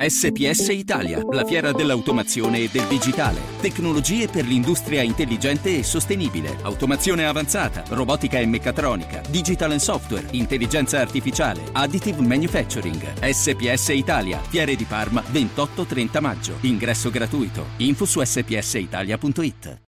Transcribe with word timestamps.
SPS 0.00 0.68
Italia, 0.68 1.20
la 1.28 1.44
fiera 1.44 1.72
dell'automazione 1.72 2.60
e 2.60 2.68
del 2.70 2.86
digitale. 2.86 3.40
Tecnologie 3.60 4.28
per 4.28 4.46
l'industria 4.46 5.02
intelligente 5.02 5.76
e 5.76 5.82
sostenibile. 5.82 6.56
Automazione 6.62 7.26
avanzata, 7.26 7.82
robotica 7.88 8.38
e 8.38 8.46
meccatronica, 8.46 9.22
digital 9.28 9.72
and 9.72 9.80
software, 9.80 10.24
intelligenza 10.30 11.00
artificiale, 11.00 11.62
additive 11.72 12.20
manufacturing. 12.20 13.02
SPS 13.20 13.88
Italia, 13.88 14.38
Fiere 14.38 14.76
di 14.76 14.84
Parma, 14.84 15.20
28-30 15.20 16.20
maggio. 16.20 16.54
Ingresso 16.60 17.10
gratuito. 17.10 17.66
Info 17.78 18.04
su 18.04 18.22
spsitalia.it. 18.22 19.80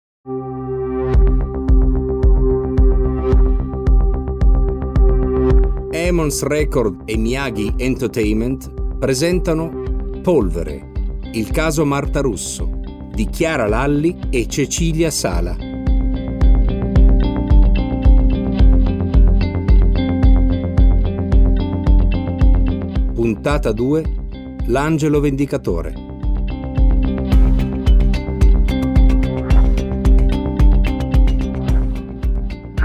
Emons 5.92 6.42
Record 6.42 7.04
e 7.06 7.16
Miyagi 7.16 7.74
Entertainment 7.78 8.98
presentano 9.00 9.79
Polvere, 10.22 10.92
il 11.32 11.50
caso 11.50 11.86
Marta 11.86 12.20
Russo, 12.20 12.82
di 13.14 13.30
Chiara 13.30 13.68
Lalli 13.68 14.20
e 14.30 14.48
Cecilia 14.48 15.10
Sala. 15.10 15.56
Puntata 23.14 23.72
2 23.72 24.04
L'angelo 24.68 25.22
vendicatore. 25.22 25.94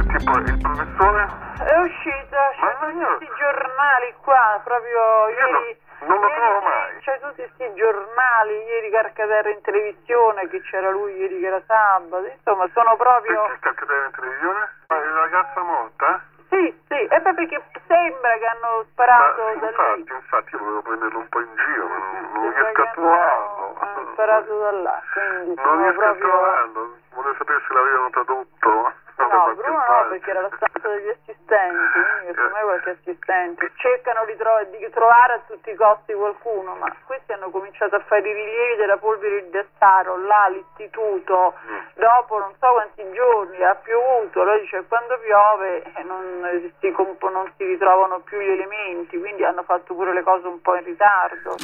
Il 0.05 0.59
professore? 0.63 1.29
È 1.59 1.79
uscita, 1.79 2.39
Ma 2.61 2.67
c'è 2.71 2.73
tutti 2.81 3.05
questi 3.05 3.29
giornali 3.37 4.15
qua, 4.23 4.61
proprio 4.65 5.29
ieri. 5.29 5.77
Non 6.07 6.21
lo 6.21 6.29
trovo 6.31 6.61
mai. 6.61 6.99
C'è 7.01 7.19
tutti 7.21 7.43
questi 7.43 7.75
giornali, 7.75 8.53
ieri 8.65 8.91
Carcaterra 8.91 9.51
in 9.51 9.61
televisione, 9.63 10.49
che 10.49 10.61
c'era 10.63 10.91
lui 10.91 11.15
ieri 11.17 11.41
che 11.41 11.47
era 11.47 11.61
sabato, 11.67 12.25
insomma 12.27 12.67
sono 12.73 12.97
proprio. 12.97 13.43
Perché 13.47 13.75
cadendo 13.75 14.05
in 14.07 14.13
televisione? 14.13 14.69
Ma 14.89 15.03
è 15.03 15.07
una 15.11 15.21
ragazza 15.21 15.61
morta? 15.63 16.23
Sì, 16.49 16.83
sì, 16.89 16.95
e 16.95 17.21
poi 17.21 17.35
perché 17.35 17.63
sembra 17.89 18.33
che 18.39 18.47
hanno 18.47 18.85
sparato 18.91 19.43
Ma, 19.43 19.55
da 19.55 19.67
infatti, 19.69 20.03
lì. 20.05 20.15
infatti 20.15 20.55
io 20.55 20.59
volevo 20.61 20.83
prenderlo 20.83 21.19
un 21.19 21.29
po' 21.29 21.41
in 21.41 21.55
giro, 21.57 21.87
ma 21.89 21.97
non, 21.97 22.31
non 22.33 22.53
riesco 22.55 22.83
a 22.83 22.91
trovarlo. 22.93 23.77
hanno- 23.81 24.11
sparato 24.13 24.59
da 24.59 24.71
là, 24.71 25.03
quindi 25.13 25.61
Non 25.61 25.79
riesco 25.83 25.99
a 26.01 26.03
proprio. 26.05 26.29
trovarlo. 26.29 26.97
Volevo 27.15 27.35
sapere 27.39 27.63
se 27.67 27.75
l'avevano 27.75 28.11
tradotto. 28.11 28.93
No, 29.17 29.29
qualche 29.29 29.63
Bruno 29.63 29.79
no, 29.79 30.09
perché 30.11 30.31
era 30.31 30.41
la 30.43 30.51
stanza 30.55 30.89
degli 30.89 31.09
assistenti, 31.09 31.87
quindi 31.95 32.35
secondo 32.35 32.55
me 32.55 32.63
qualche 32.63 32.91
assistente. 32.91 33.71
Cercano 33.77 34.25
di, 34.27 34.37
tro- 34.37 34.67
di 34.71 34.91
trovare 34.91 35.33
a 35.35 35.41
tutti 35.47 35.71
i 35.71 35.75
costi 35.75 36.13
qualcuno, 36.15 36.75
ma 36.77 36.91
questi 37.07 37.33
hanno 37.33 37.51
cominciato 37.51 37.95
a 37.97 38.03
fare 38.07 38.21
i 38.29 38.33
rilievi 38.33 38.77
della 38.77 38.97
polvere 38.99 39.45
di 39.45 39.51
Destaro, 39.51 40.19
là 40.27 40.45
all'istituto, 40.45 41.55
Mm. 41.65 41.79
dopo 41.95 42.39
non 42.39 42.53
so 42.59 42.73
quanti 42.73 43.03
giorni, 43.15 43.63
ha 43.63 43.75
piovuto, 43.77 44.43
lui 44.45 44.61
dice 44.61 44.85
quando 44.89 45.19
piove 45.19 45.83
eh, 45.83 46.03
non 46.03 46.73
si, 46.81 46.91
comp- 46.91 47.31
non 47.31 47.51
si 47.57 47.65
ritrovano 47.65 48.21
più 48.21 48.39
gli 48.41 48.51
elementi, 48.51 49.19
quindi 49.19 49.45
hanno 49.45 49.63
fatto 49.63 49.95
pure 49.95 50.13
le 50.13 50.23
cose 50.23 50.47
un 50.47 50.61
po' 50.61 50.75
in 50.77 50.85
ritardo. 50.85 51.55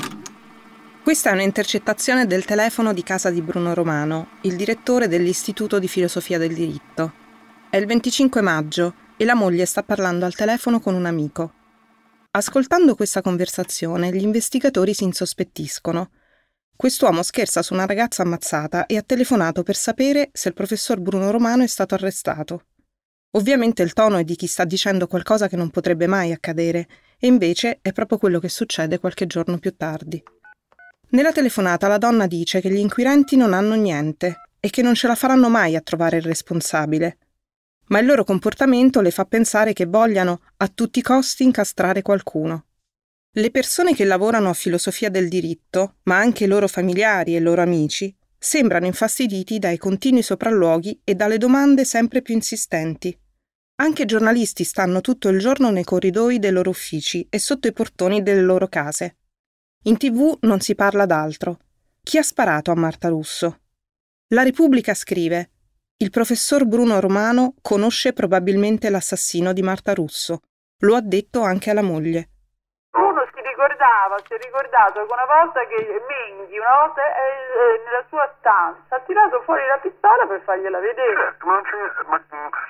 Questa 1.03 1.31
è 1.31 1.33
un'intercettazione 1.33 2.27
del 2.27 2.45
telefono 2.45 2.93
di 2.93 3.03
casa 3.03 3.31
di 3.31 3.43
Bruno 3.43 3.75
Romano, 3.75 4.29
il 4.43 4.55
direttore 4.57 5.09
dell'Istituto 5.09 5.79
di 5.79 5.89
Filosofia 5.89 6.39
del 6.39 6.55
Diritto. 6.55 7.13
È 7.71 7.77
il 7.77 7.87
25 7.87 8.41
maggio 8.41 8.95
e 9.17 9.25
la 9.25 9.37
moglie 9.37 9.65
sta 9.65 9.85
parlando 9.85 10.25
al 10.25 10.35
telefono 10.35 10.81
con 10.81 10.97
un 10.97 11.07
amico. 11.07 11.53
Ascoltando 12.33 12.97
questa 12.97 13.23
conversazione, 13.23 14.11
gli 14.11 14.25
investigatori 14.25 14.93
si 14.93 15.05
insospettiscono. 15.05 16.11
Quest'uomo 16.75 17.23
scherza 17.23 17.63
su 17.63 17.73
una 17.73 17.87
ragazza 17.87 18.23
ammazzata 18.23 18.87
e 18.87 18.97
ha 18.97 19.03
telefonato 19.03 19.63
per 19.63 19.77
sapere 19.77 20.31
se 20.33 20.49
il 20.49 20.55
professor 20.55 20.99
Bruno 20.99 21.31
Romano 21.31 21.63
è 21.63 21.69
stato 21.69 21.95
arrestato. 21.95 22.65
Ovviamente 23.37 23.85
il 23.85 23.93
tono 23.93 24.17
è 24.17 24.25
di 24.25 24.35
chi 24.35 24.49
sta 24.49 24.65
dicendo 24.65 25.07
qualcosa 25.07 25.47
che 25.47 25.55
non 25.55 25.71
potrebbe 25.71 26.09
mai 26.09 26.33
accadere, 26.33 26.89
e 27.21 27.29
invece 27.29 27.79
è 27.83 27.93
proprio 27.93 28.19
quello 28.19 28.41
che 28.41 28.49
succede 28.49 28.99
qualche 28.99 29.29
giorno 29.29 29.59
più 29.59 29.77
tardi. 29.77 30.21
Nella 31.11 31.31
telefonata 31.31 31.87
la 31.87 31.99
donna 31.99 32.27
dice 32.27 32.61
che 32.61 32.69
gli 32.69 32.79
inquirenti 32.79 33.37
non 33.37 33.53
hanno 33.53 33.77
niente 33.77 34.41
e 34.59 34.71
che 34.71 34.83
non 34.83 34.97
ce 34.97 35.07
la 35.07 35.15
faranno 35.15 35.49
mai 35.49 35.77
a 35.77 35.81
trovare 35.81 36.17
il 36.17 36.25
responsabile. 36.25 37.19
Ma 37.91 37.99
il 37.99 38.07
loro 38.07 38.25
comportamento 38.25 39.01
le 39.01 39.11
fa 39.11 39.25
pensare 39.25 39.73
che 39.73 39.87
vogliano 39.87 40.43
a 40.59 40.69
tutti 40.69 41.01
i 41.01 41.03
costi 41.03 41.43
incastrare 41.43 42.03
qualcuno. 42.03 42.67
Le 43.33 43.51
persone 43.51 43.95
che 43.95 44.05
lavorano 44.05 44.49
a 44.49 44.55
filosofia 44.55 45.09
del 45.09 45.29
diritto, 45.29 45.97
ma 46.05 46.19
anche 46.19 46.45
i 46.45 46.49
loro 46.49 46.69
familiari 46.69 47.35
e 47.35 47.39
i 47.39 47.43
loro 47.43 47.63
amici, 47.63 48.15
sembrano 48.37 48.87
infastiditi 48.87 49.59
dai 49.59 49.77
continui 49.77 50.23
sopralluoghi 50.23 51.01
e 51.05 51.15
dalle 51.15 51.39
domande 51.39 51.85
sempre 51.85 52.23
più 52.23 52.35
insistenti. 52.35 53.17
Anche 53.81 54.03
i 54.03 54.07
giornalisti 54.07 54.65
stanno 54.65 55.01
tutto 55.01 55.29
il 55.29 55.39
giorno 55.39 55.71
nei 55.71 55.85
corridoi 55.85 56.39
dei 56.39 56.51
loro 56.51 56.71
uffici 56.71 57.27
e 57.31 57.39
sotto 57.39 57.69
i 57.69 57.73
portoni 57.73 58.23
delle 58.23 58.43
loro 58.43 58.69
case. 58.69 59.17
In 59.85 59.97
tv 59.97 60.39
non 60.43 60.61
si 60.61 60.75
parla 60.75 61.07
d'altro. 61.07 61.59
Chi 62.03 62.19
ha 62.19 62.23
sparato 62.23 62.71
a 62.71 62.75
Marta 62.75 63.09
Russo? 63.09 63.61
La 64.29 64.43
Repubblica 64.43 64.95
scrive 64.95 65.51
Il 66.03 66.09
professor 66.09 66.65
Bruno 66.65 66.99
Romano 66.99 67.53
conosce 67.61 68.15
probabilmente 68.15 68.89
l'assassino 68.89 69.53
di 69.53 69.61
Marta 69.61 69.93
Russo. 69.93 70.41
Lo 70.81 70.97
ha 70.97 71.05
detto 71.05 71.45
anche 71.45 71.69
alla 71.69 71.85
moglie. 71.85 72.41
Uno 72.97 73.21
si 73.29 73.41
ricordava, 73.45 74.17
si 74.25 74.33
è 74.33 74.39
ricordato 74.41 75.05
che 75.05 75.13
una 75.13 75.29
volta 75.29 75.61
che 75.69 75.77
Menghi, 75.77 76.57
una 76.57 76.89
volta 76.89 77.05
eh, 77.05 77.21
eh, 77.53 77.85
nella 77.85 78.05
sua 78.09 78.25
stanza, 78.41 78.97
ha 78.97 79.01
tirato 79.05 79.45
fuori 79.45 79.61
la 79.69 79.77
pistola 79.77 80.25
per 80.25 80.41
fargliela 80.41 80.81
vedere. 80.81 81.37
Certo, 81.37 81.45
ma 81.45 81.53
non 81.53 81.65
c'è... 81.69 81.77
Ma, 82.09 82.17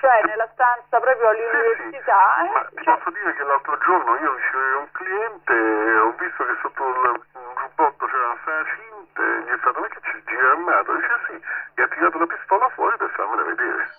Cioè 0.03 0.27
nella 0.27 0.49
stanza 0.51 0.99
proprio 0.99 1.31
sì, 1.31 1.39
sì. 1.39 1.55
all'università. 1.55 2.19
Ma 2.51 2.67
eh, 2.67 2.75
ti 2.75 2.83
cioè, 2.83 2.97
posso 2.99 3.09
dire 3.15 3.31
che 3.31 3.43
l'altro 3.47 3.77
giorno 3.79 4.11
io 4.19 4.35
ricevevo 4.35 4.79
un 4.83 4.91
cliente 4.91 5.53
e 5.55 5.99
ho 6.03 6.11
visto 6.19 6.41
che 6.43 6.55
sotto 6.59 6.83
il 6.83 7.15
giubbotto 7.31 8.03
c'era 8.11 8.27
una 8.27 8.63
cinte 8.75 9.23
e 9.23 9.39
gli 9.39 9.51
è 9.55 9.57
stato 9.63 9.79
gira 9.87 9.90
armato? 10.39 10.93
Dice 10.95 11.15
sì, 11.27 11.35
e 11.75 11.81
ha 11.81 11.87
tirato 11.87 12.17
la 12.17 12.27
pistola 12.27 12.69
fuori 12.75 12.95
per 12.97 13.11
farmela 13.15 13.43
vedere. 13.43 13.89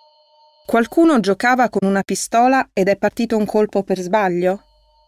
Qualcuno 0.65 1.20
giocava 1.20 1.69
con 1.69 1.88
una 1.88 2.03
pistola 2.03 2.69
ed 2.72 2.88
è 2.88 2.97
partito 2.97 3.37
un 3.37 3.44
colpo 3.44 3.82
per 3.82 3.98
sbaglio? 3.98 4.62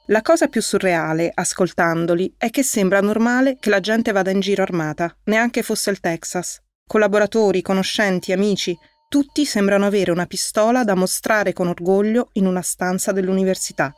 La 0.09 0.21
cosa 0.21 0.49
più 0.49 0.61
surreale, 0.61 1.31
ascoltandoli, 1.33 2.35
è 2.37 2.51
che 2.51 2.63
sembra 2.63 3.01
normale 3.01 3.57
che 3.59 3.71
la 3.71 3.81
gente 3.81 4.13
vada 4.13 4.31
in 4.31 4.41
giro 4.41 4.63
armata, 4.63 5.15
neanche 5.25 5.63
fosse 5.63 5.91
il 5.91 6.01
Texas. 6.01 6.61
Collaboratori, 6.87 7.63
conoscenti, 7.63 8.33
amici, 8.33 8.77
tutti 9.09 9.47
sembrano 9.47 9.87
avere 9.87 10.11
una 10.11 10.27
pistola 10.27 10.85
da 10.85 10.95
mostrare 10.95 11.55
con 11.55 11.69
orgoglio 11.69 12.29
in 12.33 12.47
una 12.47 12.61
stanza 12.61 13.13
dell'università. 13.13 13.95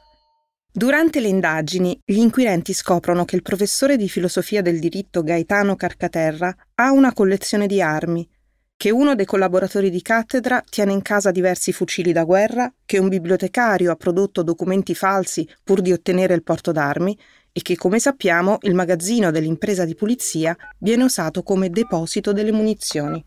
Durante 0.76 1.20
le 1.20 1.28
indagini, 1.28 1.98
gli 2.04 2.18
inquirenti 2.18 2.74
scoprono 2.74 3.24
che 3.24 3.34
il 3.34 3.40
professore 3.40 3.96
di 3.96 4.10
filosofia 4.10 4.60
del 4.60 4.78
diritto 4.78 5.22
Gaetano 5.22 5.74
Carcaterra 5.74 6.54
ha 6.74 6.92
una 6.92 7.14
collezione 7.14 7.66
di 7.66 7.80
armi, 7.80 8.28
che 8.76 8.90
uno 8.90 9.14
dei 9.14 9.24
collaboratori 9.24 9.88
di 9.88 10.02
cattedra 10.02 10.62
tiene 10.68 10.92
in 10.92 11.00
casa 11.00 11.30
diversi 11.30 11.72
fucili 11.72 12.12
da 12.12 12.24
guerra, 12.24 12.70
che 12.84 12.98
un 12.98 13.08
bibliotecario 13.08 13.90
ha 13.90 13.96
prodotto 13.96 14.42
documenti 14.42 14.94
falsi 14.94 15.48
pur 15.64 15.80
di 15.80 15.92
ottenere 15.92 16.34
il 16.34 16.42
porto 16.42 16.72
d'armi 16.72 17.18
e 17.52 17.62
che, 17.62 17.74
come 17.74 17.98
sappiamo, 17.98 18.58
il 18.60 18.74
magazzino 18.74 19.30
dell'impresa 19.30 19.86
di 19.86 19.94
pulizia 19.94 20.54
viene 20.76 21.04
usato 21.04 21.42
come 21.42 21.70
deposito 21.70 22.34
delle 22.34 22.52
munizioni. 22.52 23.24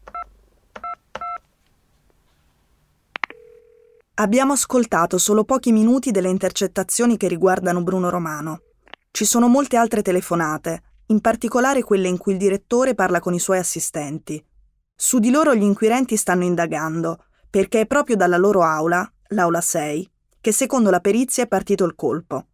Abbiamo 4.20 4.52
ascoltato 4.52 5.18
solo 5.18 5.46
pochi 5.46 5.72
minuti 5.72 6.12
delle 6.12 6.28
intercettazioni 6.28 7.16
che 7.16 7.30
riguardano 7.30 7.84
Bruno 7.84 8.10
Romano. 8.10 8.64
Ci 9.12 9.24
sono 9.24 9.48
molte 9.48 9.78
altre 9.78 10.02
telefonate, 10.02 10.82
in 11.06 11.22
particolare 11.22 11.84
quelle 11.84 12.10
in 12.10 12.18
cui 12.18 12.34
il 12.34 12.38
direttore 12.38 12.96
parla 12.96 13.22
con 13.22 13.34
i 13.34 13.40
suoi 13.40 13.60
assistenti. 13.60 14.46
Su 14.94 15.20
di 15.20 15.32
loro 15.32 15.56
gli 15.56 15.64
inquirenti 15.64 16.18
stanno 16.18 16.44
indagando, 16.44 17.28
perché 17.50 17.80
è 17.80 17.88
proprio 17.88 18.18
dalla 18.18 18.36
loro 18.36 18.62
aula, 18.62 19.10
l'aula 19.30 19.62
6, 19.62 20.12
che 20.42 20.52
secondo 20.52 20.90
la 20.90 21.00
perizia 21.00 21.44
è 21.44 21.48
partito 21.48 21.86
il 21.86 21.96
colpo. 21.96 22.48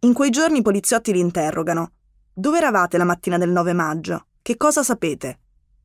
In 0.00 0.14
quei 0.14 0.30
giorni 0.30 0.58
i 0.58 0.62
poliziotti 0.62 1.12
li 1.12 1.20
interrogano. 1.20 1.92
Dove 2.32 2.56
eravate 2.56 2.98
la 2.98 3.04
mattina 3.04 3.38
del 3.38 3.50
9 3.50 3.72
maggio? 3.72 4.26
Che 4.42 4.56
cosa 4.56 4.82
sapete? 4.82 5.42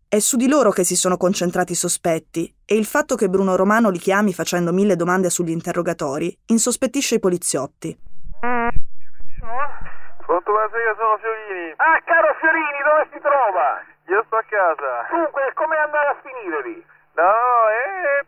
È 0.10 0.18
su 0.18 0.38
di 0.38 0.50
loro 0.50 0.72
che 0.72 0.84
si 0.84 0.96
sono 0.96 1.18
concentrati 1.18 1.74
i 1.74 1.76
sospetti 1.76 2.50
e 2.66 2.74
il 2.74 2.86
fatto 2.86 3.14
che 3.14 3.30
Bruno 3.30 3.56
Romano 3.56 3.92
li 3.92 4.00
chiami 4.00 4.34
facendo 4.34 4.74
mille 4.74 4.96
domande 4.96 5.30
sugli 5.30 5.54
interrogatori 5.54 6.36
insospettisce 6.48 7.14
i 7.14 7.20
poliziotti. 7.20 7.94
Pronto, 10.26 10.50
buonasera, 10.50 10.96
sono 10.98 11.14
Fiorini. 11.22 11.74
Ah, 11.78 12.02
caro 12.02 12.34
Fiorini, 12.42 12.82
dove 12.82 13.06
si 13.14 13.20
trova? 13.22 13.86
Io 14.10 14.24
sto 14.26 14.36
a 14.38 14.46
casa. 14.50 15.06
Dunque, 15.14 15.54
come 15.54 15.78
andare 15.78 16.08
a 16.10 16.18
finire 16.26 16.58
lì? 16.66 16.82
No, 17.14 17.70
è 17.70 18.26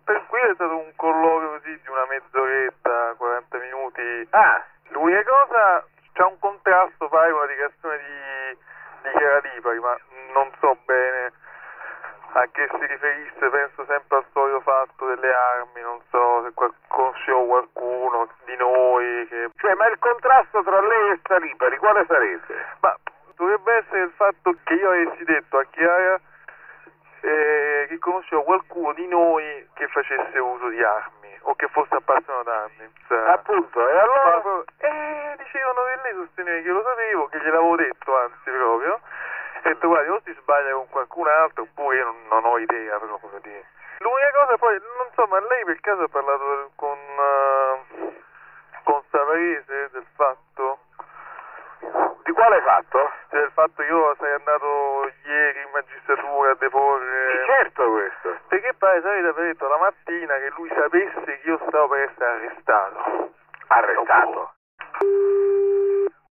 tranquillo, 0.00 0.48
è 0.48 0.54
stato 0.54 0.76
un 0.80 0.92
colloquio 0.96 1.60
così 1.60 1.76
di 1.76 1.88
una 1.92 2.08
mezz'oretta, 2.08 3.12
40 3.20 3.58
minuti. 3.58 4.28
Ah, 4.32 4.64
L'unica 4.96 5.24
cosa, 5.28 5.84
c'è 6.16 6.24
un 6.24 6.38
contrasto, 6.40 7.08
fai, 7.08 7.30
una 7.32 7.44
dichiarazione 7.52 8.00
di 8.00 8.64
di, 9.06 9.12
di 9.12 9.18
Chiara 9.18 9.40
Lipari, 9.54 9.78
ma 9.80 9.98
non 10.32 10.50
so 10.60 10.76
bene 10.84 11.32
a 12.32 12.46
che 12.52 12.68
si 12.68 12.86
riferisse, 12.86 13.48
penso 13.48 13.84
sempre 13.86 14.18
al 14.18 14.24
solito 14.32 14.60
fatto 14.60 15.06
delle 15.06 15.32
armi, 15.32 15.80
non 15.80 16.00
so 16.10 16.42
se 16.44 16.52
conoscevo 16.88 17.46
qualcuno 17.46 18.28
di 18.44 18.56
noi 18.56 19.26
che... 19.28 19.50
Cioè, 19.56 19.74
ma 19.74 19.86
il 19.88 19.98
contrasto 19.98 20.62
tra 20.62 20.80
lei 20.80 21.12
e 21.12 21.20
Salipari 21.22 21.78
quale 21.78 22.04
sarebbe? 22.06 22.66
Ma 22.80 22.94
dovrebbe 23.36 23.72
essere 23.76 24.02
il 24.02 24.12
fatto 24.16 24.54
che 24.64 24.74
io 24.74 24.88
avessi 24.88 25.24
detto 25.24 25.58
a 25.58 25.64
Chiara 25.70 26.20
eh, 27.20 27.86
che 27.88 27.98
conoscevo 27.98 28.42
qualcuno 28.42 28.92
di 28.92 29.08
noi 29.08 29.68
che 29.74 29.88
facesse 29.88 30.38
uso 30.38 30.68
di 30.68 30.82
armi 30.82 31.15
o 31.46 31.54
che 31.54 31.68
fosse 31.68 31.94
appassionato 31.94 32.42
d'armi. 32.42 32.92
Cioè, 33.06 33.18
Appunto, 33.30 33.88
e 33.88 33.98
allora... 33.98 34.42
Ma, 34.44 34.64
eh, 34.78 35.36
dicevano 35.38 35.80
che 35.84 36.00
lei 36.02 36.14
sosteneva 36.14 36.62
che 36.62 36.68
lo 36.70 36.82
sapevo, 36.82 37.26
che 37.28 37.38
gliel'avevo 37.38 37.76
detto 37.76 38.16
anzi 38.16 38.50
proprio 38.50 39.00
ho 39.66 39.68
detto 39.68 39.88
guarda 39.88 40.12
o 40.12 40.20
si 40.24 40.32
sbaglia 40.40 40.72
con 40.74 40.88
qualcun 40.90 41.26
altro 41.26 41.62
oppure 41.62 41.96
io 41.96 42.04
non, 42.04 42.16
non 42.28 42.44
ho 42.44 42.58
idea 42.58 42.98
proprio 42.98 43.40
di... 43.42 43.64
L'unica 43.98 44.30
cosa 44.32 44.58
poi, 44.58 44.78
non 44.78 45.08
so, 45.14 45.26
ma 45.26 45.40
lei 45.40 45.64
per 45.64 45.80
caso 45.80 46.02
ha 46.02 46.08
parlato 46.08 46.70
con, 46.76 46.98
uh, 46.98 48.12
con 48.84 49.02
Savarese 49.10 49.88
del 49.90 50.06
fatto... 50.14 50.75
Di 52.26 52.32
quale 52.32 52.60
fatto? 52.66 52.98
Cioè, 53.30 53.38
del 53.38 53.52
fatto 53.54 53.78
che 53.78 53.86
io 53.86 54.14
sei 54.18 54.34
andato 54.34 54.66
ieri 55.30 55.62
in 55.62 55.70
magistratura 55.70 56.50
a 56.50 56.56
deporre... 56.58 57.06
Sì, 57.06 57.46
certo 57.46 57.82
questo. 57.86 58.28
Perché 58.50 58.74
pare 58.74 59.00
Savarese 59.00 59.28
aveva 59.30 59.46
detto 59.46 59.68
la 59.70 59.78
mattina 59.78 60.34
che 60.34 60.50
lui 60.58 60.68
sapesse 60.74 61.22
che 61.22 61.46
io 61.46 61.58
stavo 61.70 61.86
per 61.86 62.00
essere 62.10 62.26
arrestato. 62.26 62.98
Arrestato? 63.68 64.40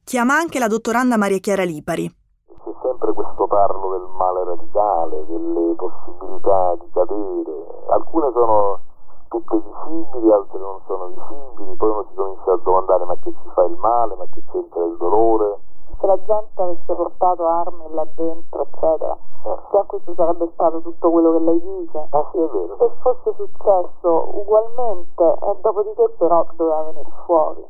Chiama 0.04 0.36
anche 0.36 0.60
la 0.60 0.68
dottoranda 0.68 1.16
Maria 1.16 1.40
Chiara 1.40 1.64
Lipari, 1.64 2.08
c'è 2.08 2.72
sempre 2.84 3.12
questo 3.14 3.48
parlo 3.48 3.88
del 3.96 4.08
male 4.12 4.44
radicale, 4.44 5.24
delle 5.24 5.76
possibilità 5.76 6.76
di 6.80 6.88
cadere. 6.92 7.56
Alcune 7.96 8.32
sono 8.32 8.87
tutte 9.28 9.56
visibili, 9.56 10.32
altre 10.32 10.60
non 10.60 10.80
sono 10.86 11.08
visibili, 11.08 11.76
poi 11.76 11.90
uno 11.90 12.06
si 12.10 12.16
comincia 12.16 12.52
a 12.52 12.58
domandare 12.58 13.06
ma 13.06 13.16
che 13.24 13.32
ci 13.32 13.50
fa 13.54 13.64
il 13.66 13.76
male, 13.78 14.16
ma 14.16 14.26
che 14.34 14.42
c'entra 14.52 14.84
il 14.84 14.98
dolore. 14.98 15.60
Se 16.00 16.06
la 16.06 16.18
gente 16.26 16.62
avesse 16.62 16.94
portato 16.94 17.48
armi 17.48 17.94
là 17.94 18.06
dentro, 18.16 18.62
eccetera, 18.62 19.18
eh. 19.46 19.58
già 19.72 19.84
questo 19.88 20.14
sarebbe 20.14 20.50
stato 20.54 20.82
tutto 20.82 21.10
quello 21.10 21.32
che 21.32 21.44
lei 21.44 21.62
dice. 21.62 22.08
Ah 22.12 22.30
sì, 22.32 22.38
è 22.38 22.48
vero. 22.48 22.78
Se 22.78 22.92
fosse 23.02 23.34
successo 23.36 24.30
ugualmente, 24.38 25.24
e 25.24 25.58
dopodiché 25.62 26.16
però 26.18 26.46
doveva 26.56 26.84
venire 26.84 27.10
fuori. 27.26 27.66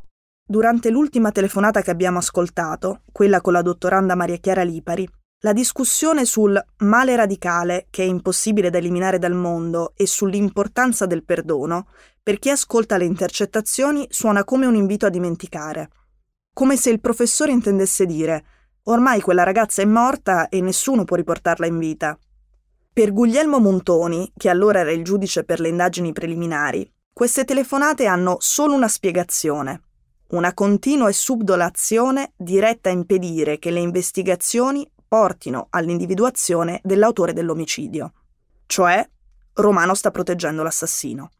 Durante 0.49 0.89
l'ultima 0.89 1.31
telefonata 1.31 1.81
che 1.81 1.91
abbiamo 1.91 2.19
ascoltato, 2.19 3.01
quella 3.11 3.41
con 3.41 3.53
la 3.53 3.61
dottoranda 3.61 4.15
Maria 4.15 4.37
Chiara 4.37 4.63
Lipari, 4.63 5.07
la 5.41 5.53
discussione 5.53 6.25
sul 6.25 6.59
male 6.77 7.15
radicale 7.15 7.87
che 7.91 8.03
è 8.03 8.05
impossibile 8.07 8.71
da 8.71 8.79
eliminare 8.79 9.19
dal 9.19 9.33
mondo 9.33 9.93
e 9.95 10.07
sull'importanza 10.07 11.05
del 11.05 11.23
perdono, 11.23 11.87
per 12.23 12.39
chi 12.39 12.49
ascolta 12.49 12.97
le 12.97 13.05
intercettazioni 13.05 14.07
suona 14.09 14.43
come 14.43 14.65
un 14.65 14.75
invito 14.75 15.05
a 15.05 15.09
dimenticare. 15.09 15.89
Come 16.53 16.75
se 16.75 16.89
il 16.89 16.99
professore 16.99 17.51
intendesse 17.51 18.05
dire 18.05 18.45
ormai 18.83 19.21
quella 19.21 19.43
ragazza 19.43 19.81
è 19.81 19.85
morta 19.85 20.49
e 20.49 20.59
nessuno 20.61 21.03
può 21.03 21.15
riportarla 21.15 21.67
in 21.67 21.77
vita. 21.77 22.17
Per 22.91 23.13
Guglielmo 23.13 23.59
Montoni, 23.59 24.31
che 24.35 24.49
allora 24.49 24.79
era 24.79 24.91
il 24.91 25.03
giudice 25.03 25.43
per 25.43 25.59
le 25.59 25.67
indagini 25.67 26.13
preliminari, 26.13 26.89
queste 27.13 27.45
telefonate 27.45 28.07
hanno 28.07 28.37
solo 28.39 28.73
una 28.73 28.87
spiegazione 28.87 29.81
una 30.29 30.53
continua 30.53 31.07
e 31.07 31.13
subdola 31.13 31.65
azione 31.65 32.33
diretta 32.35 32.89
a 32.89 32.91
impedire 32.91 33.59
che 33.59 33.71
le 33.71 33.79
investigazioni 33.79 34.85
portino 35.07 35.67
all'individuazione 35.69 36.79
dell'autore 36.83 37.33
dell'omicidio. 37.33 38.13
Cioè, 38.65 39.07
Romano 39.53 39.93
sta 39.93 40.11
proteggendo 40.11 40.63
l'assassino. 40.63 41.31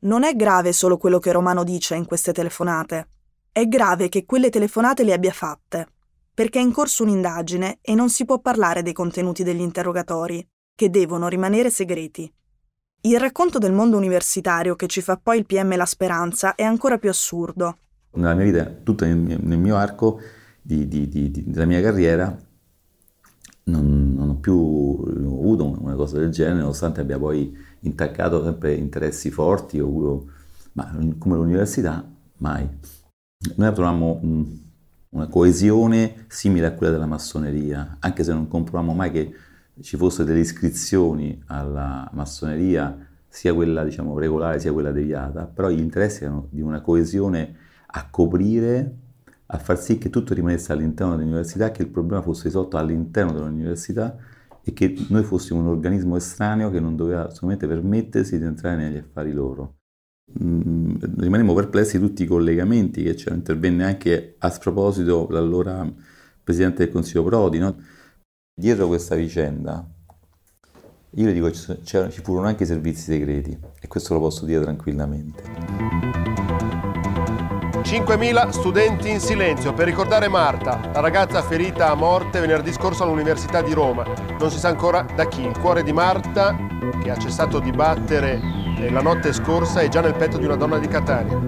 Non 0.00 0.24
è 0.24 0.34
grave 0.34 0.72
solo 0.72 0.96
quello 0.96 1.18
che 1.18 1.32
Romano 1.32 1.64
dice 1.64 1.94
in 1.94 2.06
queste 2.06 2.32
telefonate, 2.32 3.08
è 3.52 3.66
grave 3.66 4.08
che 4.08 4.24
quelle 4.24 4.50
telefonate 4.50 5.04
le 5.04 5.12
abbia 5.12 5.32
fatte, 5.32 5.88
perché 6.32 6.58
è 6.58 6.62
in 6.62 6.72
corso 6.72 7.02
un'indagine 7.02 7.78
e 7.80 7.94
non 7.94 8.10
si 8.10 8.24
può 8.24 8.38
parlare 8.40 8.82
dei 8.82 8.92
contenuti 8.92 9.42
degli 9.42 9.60
interrogatori, 9.60 10.46
che 10.74 10.90
devono 10.90 11.28
rimanere 11.28 11.70
segreti. 11.70 12.30
Il 13.02 13.20
racconto 13.20 13.58
del 13.58 13.72
mondo 13.72 13.96
universitario 13.96 14.76
che 14.76 14.86
ci 14.86 15.02
fa 15.02 15.16
poi 15.16 15.38
il 15.38 15.46
PM 15.46 15.76
La 15.76 15.86
Speranza 15.86 16.54
è 16.54 16.62
ancora 16.62 16.98
più 16.98 17.10
assurdo 17.10 17.78
nella 18.14 18.34
mia 18.34 18.44
vita, 18.44 18.64
tutto 18.64 19.04
nel 19.04 19.58
mio, 19.58 19.76
arco 19.76 20.20
di, 20.60 20.86
di, 20.88 21.08
di, 21.08 21.30
della 21.46 21.66
mia 21.66 21.80
carriera, 21.80 22.36
non, 23.64 24.14
non, 24.14 24.28
ho 24.30 24.34
più 24.36 24.52
avuto 25.06 25.76
una 25.80 25.94
cosa 25.94 26.18
del 26.18 26.30
genere, 26.30 26.60
nonostante 26.60 27.00
abbia 27.00 27.18
poi 27.18 27.56
intaccato 27.80 28.42
sempre 28.42 28.74
interessi 28.74 29.30
forti, 29.30 29.80
o, 29.80 30.26
ma 30.72 30.96
come 31.18 31.36
l'università, 31.36 32.06
mai. 32.38 32.68
Noi 33.56 33.72
trovavamo 33.72 34.18
un, 34.22 34.58
una 35.10 35.26
coesione 35.28 36.24
simile 36.28 36.66
a 36.66 36.72
quella 36.72 36.92
della 36.92 37.06
massoneria, 37.06 37.96
anche 38.00 38.24
se 38.24 38.32
non 38.32 38.48
comprovamo 38.48 38.92
mai 38.92 39.10
che 39.10 39.32
ci 39.80 39.96
fossero 39.96 40.24
delle 40.24 40.40
iscrizioni 40.40 41.42
alla 41.46 42.08
massoneria, 42.12 42.96
sia 43.28 43.54
quella 43.54 43.82
diciamo, 43.82 44.18
regolare 44.18 44.60
sia 44.60 44.72
quella 44.72 44.92
deviata, 44.92 45.44
però 45.46 45.68
gli 45.68 45.80
interessi 45.80 46.24
erano 46.24 46.46
di 46.50 46.60
una 46.60 46.80
coesione 46.80 47.56
a 47.86 48.08
coprire, 48.08 48.98
a 49.46 49.58
far 49.58 49.78
sì 49.78 49.98
che 49.98 50.10
tutto 50.10 50.34
rimanesse 50.34 50.72
all'interno 50.72 51.16
dell'università, 51.16 51.70
che 51.70 51.82
il 51.82 51.88
problema 51.88 52.22
fosse 52.22 52.44
risolto 52.44 52.76
all'interno 52.76 53.32
dell'università 53.32 54.16
e 54.62 54.72
che 54.72 54.96
noi 55.08 55.22
fossimo 55.22 55.60
un 55.60 55.66
organismo 55.66 56.16
estraneo 56.16 56.70
che 56.70 56.80
non 56.80 56.96
doveva 56.96 57.26
assolutamente 57.26 57.66
permettersi 57.66 58.38
di 58.38 58.44
entrare 58.44 58.76
negli 58.76 58.96
affari 58.96 59.32
loro. 59.32 59.76
Mm, 60.42 60.96
rimanemmo 61.18 61.52
perplessi 61.52 61.98
tutti 61.98 62.22
i 62.22 62.26
collegamenti 62.26 63.02
che 63.02 63.14
c'erano, 63.14 63.36
intervenne 63.36 63.84
anche 63.84 64.36
a 64.38 64.48
sproposito 64.48 65.28
l'allora 65.30 65.86
Presidente 66.42 66.84
del 66.84 66.92
Consiglio 66.92 67.24
Prodi. 67.24 67.58
No? 67.58 67.76
Dietro 68.58 68.86
questa 68.86 69.16
vicenda, 69.16 69.86
io 71.16 71.26
le 71.26 71.32
dico, 71.32 71.50
ci 71.52 72.20
furono 72.22 72.46
anche 72.46 72.62
i 72.62 72.66
servizi 72.66 73.02
segreti 73.02 73.58
e 73.80 73.86
questo 73.86 74.14
lo 74.14 74.20
posso 74.20 74.46
dire 74.46 74.62
tranquillamente. 74.62 76.23
5.000 77.94 78.48
studenti 78.48 79.08
in 79.08 79.20
silenzio 79.20 79.72
per 79.72 79.86
ricordare 79.86 80.26
Marta, 80.26 80.90
la 80.92 80.98
ragazza 80.98 81.40
ferita 81.42 81.90
a 81.90 81.94
morte 81.94 82.40
venerdì 82.40 82.72
scorso 82.72 83.04
all'Università 83.04 83.62
di 83.62 83.72
Roma. 83.72 84.02
Non 84.36 84.50
si 84.50 84.58
sa 84.58 84.66
ancora 84.66 85.02
da 85.02 85.28
chi. 85.28 85.42
Il 85.42 85.56
cuore 85.56 85.84
di 85.84 85.92
Marta, 85.92 86.56
che 87.00 87.10
ha 87.10 87.16
cessato 87.16 87.60
di 87.60 87.70
battere 87.70 88.40
eh, 88.78 88.90
la 88.90 89.00
notte 89.00 89.32
scorsa, 89.32 89.80
è 89.80 89.86
già 89.86 90.00
nel 90.00 90.16
petto 90.16 90.38
di 90.38 90.44
una 90.44 90.56
donna 90.56 90.78
di 90.78 90.88
Catania. 90.88 91.38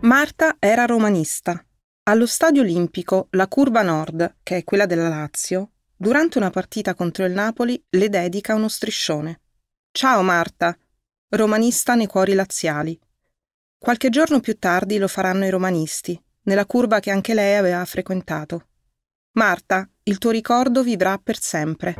Marta 0.00 0.56
era 0.58 0.84
romanista. 0.84 1.64
Allo 2.10 2.26
Stadio 2.26 2.62
Olimpico, 2.62 3.28
la 3.30 3.46
curva 3.46 3.82
nord, 3.82 4.38
che 4.42 4.56
è 4.56 4.64
quella 4.64 4.86
della 4.86 5.08
Lazio, 5.08 5.74
durante 5.94 6.38
una 6.38 6.50
partita 6.50 6.96
contro 6.96 7.24
il 7.24 7.34
Napoli 7.34 7.80
le 7.90 8.08
dedica 8.08 8.56
uno 8.56 8.66
striscione. 8.66 9.42
Ciao 9.92 10.22
Marta, 10.22 10.76
romanista 11.28 11.94
nei 11.94 12.08
cuori 12.08 12.34
laziali. 12.34 12.98
Qualche 13.82 14.10
giorno 14.10 14.38
più 14.38 14.56
tardi 14.58 14.96
lo 14.96 15.08
faranno 15.08 15.44
i 15.44 15.50
romanisti, 15.50 16.16
nella 16.42 16.66
curva 16.66 17.00
che 17.00 17.10
anche 17.10 17.34
lei 17.34 17.56
aveva 17.56 17.84
frequentato. 17.84 18.68
Marta, 19.32 19.90
il 20.04 20.18
tuo 20.18 20.30
ricordo 20.30 20.84
vivrà 20.84 21.18
per 21.18 21.36
sempre. 21.36 21.92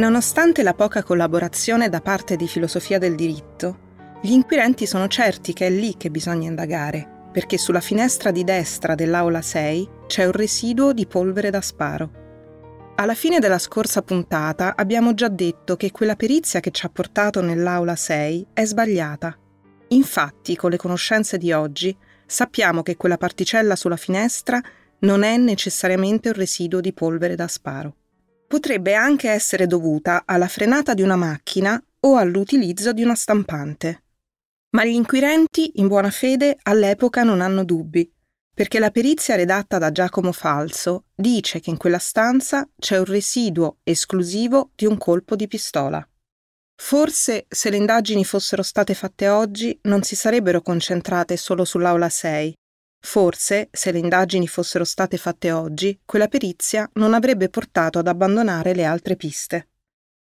Nonostante 0.00 0.62
la 0.62 0.72
poca 0.72 1.02
collaborazione 1.02 1.90
da 1.90 2.00
parte 2.00 2.36
di 2.36 2.48
filosofia 2.48 2.96
del 2.96 3.14
diritto, 3.14 3.88
gli 4.22 4.32
inquirenti 4.32 4.86
sono 4.86 5.08
certi 5.08 5.52
che 5.52 5.66
è 5.66 5.70
lì 5.70 5.94
che 5.98 6.10
bisogna 6.10 6.48
indagare, 6.48 7.26
perché 7.30 7.58
sulla 7.58 7.82
finestra 7.82 8.30
di 8.30 8.42
destra 8.42 8.94
dell'aula 8.94 9.42
6 9.42 9.88
c'è 10.06 10.24
un 10.24 10.32
residuo 10.32 10.94
di 10.94 11.06
polvere 11.06 11.50
da 11.50 11.60
sparo. 11.60 12.94
Alla 12.96 13.12
fine 13.12 13.40
della 13.40 13.58
scorsa 13.58 14.00
puntata 14.00 14.74
abbiamo 14.74 15.12
già 15.12 15.28
detto 15.28 15.76
che 15.76 15.90
quella 15.90 16.16
perizia 16.16 16.60
che 16.60 16.70
ci 16.70 16.86
ha 16.86 16.88
portato 16.88 17.42
nell'aula 17.42 17.94
6 17.94 18.46
è 18.54 18.64
sbagliata. 18.64 19.36
Infatti, 19.88 20.56
con 20.56 20.70
le 20.70 20.78
conoscenze 20.78 21.36
di 21.36 21.52
oggi, 21.52 21.94
sappiamo 22.24 22.82
che 22.82 22.96
quella 22.96 23.18
particella 23.18 23.76
sulla 23.76 23.98
finestra 23.98 24.58
non 25.00 25.24
è 25.24 25.36
necessariamente 25.36 26.28
un 26.28 26.34
residuo 26.36 26.80
di 26.80 26.94
polvere 26.94 27.34
da 27.34 27.48
sparo. 27.48 27.96
Potrebbe 28.50 28.94
anche 28.94 29.30
essere 29.30 29.68
dovuta 29.68 30.24
alla 30.26 30.48
frenata 30.48 30.92
di 30.92 31.02
una 31.02 31.14
macchina 31.14 31.80
o 32.00 32.16
all'utilizzo 32.16 32.92
di 32.92 33.04
una 33.04 33.14
stampante. 33.14 34.02
Ma 34.70 34.84
gli 34.84 34.88
inquirenti, 34.88 35.74
in 35.76 35.86
buona 35.86 36.10
fede, 36.10 36.58
all'epoca 36.62 37.22
non 37.22 37.42
hanno 37.42 37.62
dubbi, 37.62 38.12
perché 38.52 38.80
la 38.80 38.90
perizia 38.90 39.36
redatta 39.36 39.78
da 39.78 39.92
Giacomo 39.92 40.32
Falso 40.32 41.04
dice 41.14 41.60
che 41.60 41.70
in 41.70 41.76
quella 41.76 42.00
stanza 42.00 42.68
c'è 42.76 42.98
un 42.98 43.04
residuo 43.04 43.76
esclusivo 43.84 44.72
di 44.74 44.84
un 44.84 44.98
colpo 44.98 45.36
di 45.36 45.46
pistola. 45.46 46.04
Forse 46.74 47.46
se 47.48 47.70
le 47.70 47.76
indagini 47.76 48.24
fossero 48.24 48.64
state 48.64 48.94
fatte 48.94 49.28
oggi 49.28 49.78
non 49.82 50.02
si 50.02 50.16
sarebbero 50.16 50.60
concentrate 50.60 51.36
solo 51.36 51.64
sull'aula 51.64 52.08
6. 52.08 52.56
Forse, 53.00 53.68
se 53.72 53.92
le 53.92 53.98
indagini 53.98 54.46
fossero 54.46 54.84
state 54.84 55.16
fatte 55.16 55.50
oggi, 55.50 55.98
quella 56.04 56.28
perizia 56.28 56.88
non 56.94 57.14
avrebbe 57.14 57.48
portato 57.48 57.98
ad 57.98 58.06
abbandonare 58.06 58.74
le 58.74 58.84
altre 58.84 59.16
piste. 59.16 59.68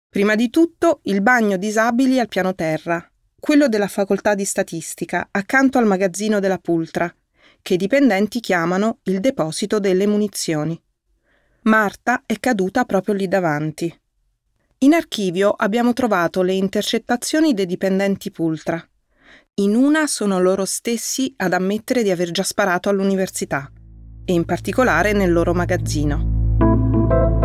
Prima 0.10 0.36
di 0.36 0.50
tutto 0.50 1.00
il 1.04 1.22
bagno 1.22 1.58
disabili 1.58 2.20
al 2.20 2.28
piano 2.28 2.56
terra, 2.56 3.08
quello 3.40 3.68
della 3.68 3.88
facoltà 3.88 4.34
di 4.34 4.46
statistica, 4.46 5.28
accanto 5.30 5.78
al 5.78 5.86
magazzino 5.86 6.40
della 6.40 6.58
Pultra, 6.58 7.14
che 7.62 7.76
i 7.76 7.78
dipendenti 7.78 8.40
chiamano 8.40 9.00
il 9.04 9.20
deposito 9.20 9.80
delle 9.80 10.08
munizioni. 10.08 10.82
Marta 11.64 12.24
è 12.26 12.40
caduta 12.40 12.86
proprio 12.86 13.14
lì 13.14 13.28
davanti. 13.28 13.94
In 14.80 14.94
archivio 14.94 15.52
abbiamo 15.52 15.94
trovato 15.94 16.42
le 16.42 16.54
intercettazioni 16.54 17.54
dei 17.54 17.66
dipendenti 17.66 18.32
Pultra. 18.32 18.84
In 19.58 19.74
una 19.74 20.06
sono 20.06 20.42
loro 20.42 20.66
stessi 20.66 21.34
ad 21.38 21.54
ammettere 21.54 22.04
di 22.04 22.12
aver 22.12 22.30
già 22.32 22.44
sparato 22.44 22.90
all'università, 22.90 23.72
e 24.26 24.34
in 24.34 24.44
particolare 24.44 25.14
nel 25.14 25.32
loro 25.32 25.54
magazzino. 25.54 27.45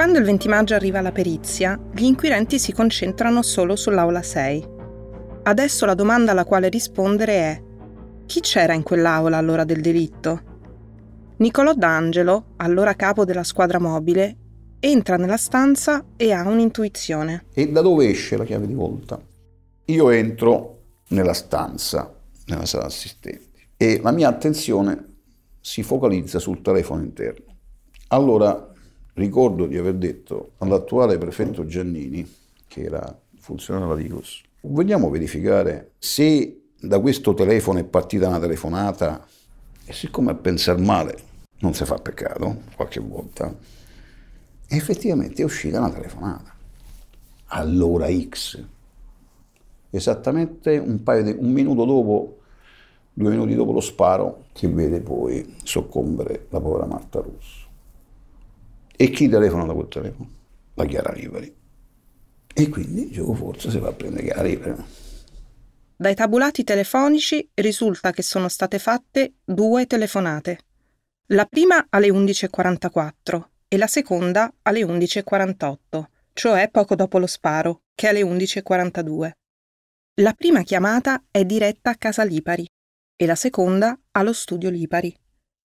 Quando 0.00 0.18
il 0.18 0.24
20 0.24 0.48
maggio 0.48 0.74
arriva 0.74 1.02
la 1.02 1.12
perizia, 1.12 1.78
gli 1.92 2.04
inquirenti 2.04 2.58
si 2.58 2.72
concentrano 2.72 3.42
solo 3.42 3.76
sull'aula 3.76 4.22
6. 4.22 4.68
Adesso 5.42 5.84
la 5.84 5.92
domanda 5.92 6.30
alla 6.30 6.46
quale 6.46 6.70
rispondere 6.70 7.32
è 7.34 7.62
chi 8.24 8.40
c'era 8.40 8.72
in 8.72 8.82
quell'aula 8.82 9.36
all'ora 9.36 9.64
del 9.64 9.82
delitto? 9.82 10.40
Nicolò 11.36 11.74
D'Angelo, 11.74 12.54
allora 12.56 12.94
capo 12.94 13.26
della 13.26 13.42
squadra 13.44 13.78
mobile, 13.78 14.36
entra 14.80 15.18
nella 15.18 15.36
stanza 15.36 16.02
e 16.16 16.32
ha 16.32 16.48
un'intuizione. 16.48 17.44
E 17.52 17.68
da 17.68 17.82
dove 17.82 18.08
esce 18.08 18.38
la 18.38 18.44
chiave 18.44 18.66
di 18.66 18.72
volta? 18.72 19.20
Io 19.84 20.08
entro 20.08 20.84
nella 21.08 21.34
stanza, 21.34 22.10
nella 22.46 22.64
sala 22.64 22.86
assistenti, 22.86 23.68
e 23.76 24.00
la 24.02 24.12
mia 24.12 24.28
attenzione 24.28 25.16
si 25.60 25.82
focalizza 25.82 26.38
sul 26.38 26.62
telefono 26.62 27.02
interno. 27.02 27.58
Allora 28.08 28.69
Ricordo 29.20 29.66
di 29.66 29.76
aver 29.76 29.96
detto 29.96 30.52
all'attuale 30.58 31.18
prefetto 31.18 31.66
Giannini, 31.66 32.26
che 32.66 32.84
era 32.84 33.20
funzionario 33.38 33.88
della 33.88 34.00
Digos, 34.00 34.40
vogliamo 34.62 35.10
verificare 35.10 35.90
se 35.98 36.62
da 36.80 36.98
questo 37.00 37.34
telefono 37.34 37.80
è 37.80 37.84
partita 37.84 38.28
una 38.28 38.40
telefonata 38.40 39.22
e 39.84 39.92
siccome 39.92 40.30
a 40.30 40.34
pensare 40.36 40.80
male 40.80 41.18
non 41.58 41.74
si 41.74 41.84
fa 41.84 41.96
peccato 41.96 42.62
qualche 42.74 43.00
volta, 43.00 43.54
effettivamente 44.66 45.42
è 45.42 45.44
uscita 45.44 45.80
una 45.80 45.90
telefonata 45.90 46.54
all'ora 47.48 48.08
X, 48.10 48.64
esattamente 49.90 50.78
un, 50.78 51.02
di, 51.22 51.36
un 51.38 51.52
minuto 51.52 51.84
dopo, 51.84 52.38
due 53.12 53.28
minuti 53.28 53.54
dopo 53.54 53.72
lo 53.72 53.80
sparo 53.80 54.44
che 54.52 54.66
vede 54.66 55.02
poi 55.02 55.56
soccombere 55.62 56.46
la 56.48 56.60
povera 56.60 56.86
Marta 56.86 57.20
Russo. 57.20 57.59
E 59.00 59.08
chi 59.08 59.30
telefona 59.30 59.64
da 59.64 59.72
quel 59.72 59.88
telefono? 59.88 60.28
La 60.74 60.84
Chiara 60.84 61.10
Ripari. 61.10 61.56
E 62.52 62.68
quindi 62.68 63.08
dicevo 63.08 63.32
forse 63.32 63.70
si 63.70 63.78
va 63.78 63.88
a 63.88 63.92
prendere 63.94 64.24
Chiara 64.24 64.42
Ripari. 64.42 64.84
Dai 65.96 66.14
tabulati 66.14 66.64
telefonici 66.64 67.48
risulta 67.54 68.10
che 68.10 68.20
sono 68.20 68.48
state 68.50 68.78
fatte 68.78 69.36
due 69.42 69.86
telefonate. 69.86 70.58
La 71.28 71.46
prima 71.46 71.86
alle 71.88 72.08
11.44 72.08 73.42
e 73.68 73.78
la 73.78 73.86
seconda 73.86 74.52
alle 74.64 74.82
11.48, 74.82 76.04
cioè 76.34 76.68
poco 76.70 76.94
dopo 76.94 77.18
lo 77.18 77.26
sparo, 77.26 77.84
che 77.94 78.06
è 78.06 78.10
alle 78.10 78.20
11.42. 78.20 79.30
La 80.20 80.34
prima 80.34 80.62
chiamata 80.62 81.24
è 81.30 81.46
diretta 81.46 81.88
a 81.88 81.96
casa 81.96 82.22
Lipari 82.22 82.68
e 83.16 83.24
la 83.24 83.34
seconda 83.34 83.98
allo 84.10 84.34
studio 84.34 84.68
Lipari. 84.68 85.19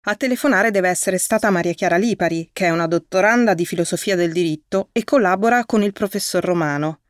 A 0.05 0.15
telefonare 0.15 0.69
deve 0.69 0.89
essere 0.89 1.17
stata 1.17 1.49
Maria 1.49 1.71
Chiara 1.71 1.95
Lipari, 1.95 2.49
che 2.51 2.65
è 2.65 2.69
una 2.71 2.87
dottoranda 2.87 3.53
di 3.53 3.65
filosofia 3.65 4.17
del 4.17 4.33
diritto 4.33 4.89
e 4.91 5.05
collabora 5.05 5.63
con 5.63 5.81
il 5.81 5.93
professor 5.93 6.43
Romano. 6.43 7.03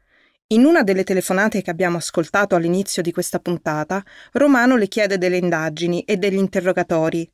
In 0.49 0.63
una 0.63 0.83
delle 0.83 1.03
telefonate 1.03 1.63
che 1.63 1.71
abbiamo 1.71 1.97
ascoltato 1.97 2.53
all'inizio 2.53 3.01
di 3.01 3.11
questa 3.11 3.39
puntata, 3.39 4.03
Romano 4.33 4.77
le 4.77 4.87
chiede 4.87 5.17
delle 5.17 5.37
indagini 5.37 6.03
e 6.03 6.17
degli 6.17 6.37
interrogatori. 6.37 7.27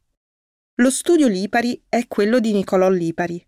Lo 0.75 0.89
studio 0.89 1.27
Lipari 1.27 1.83
è 1.89 2.07
quello 2.07 2.39
di 2.39 2.53
Nicolò 2.53 2.87
Lipari, 2.87 3.45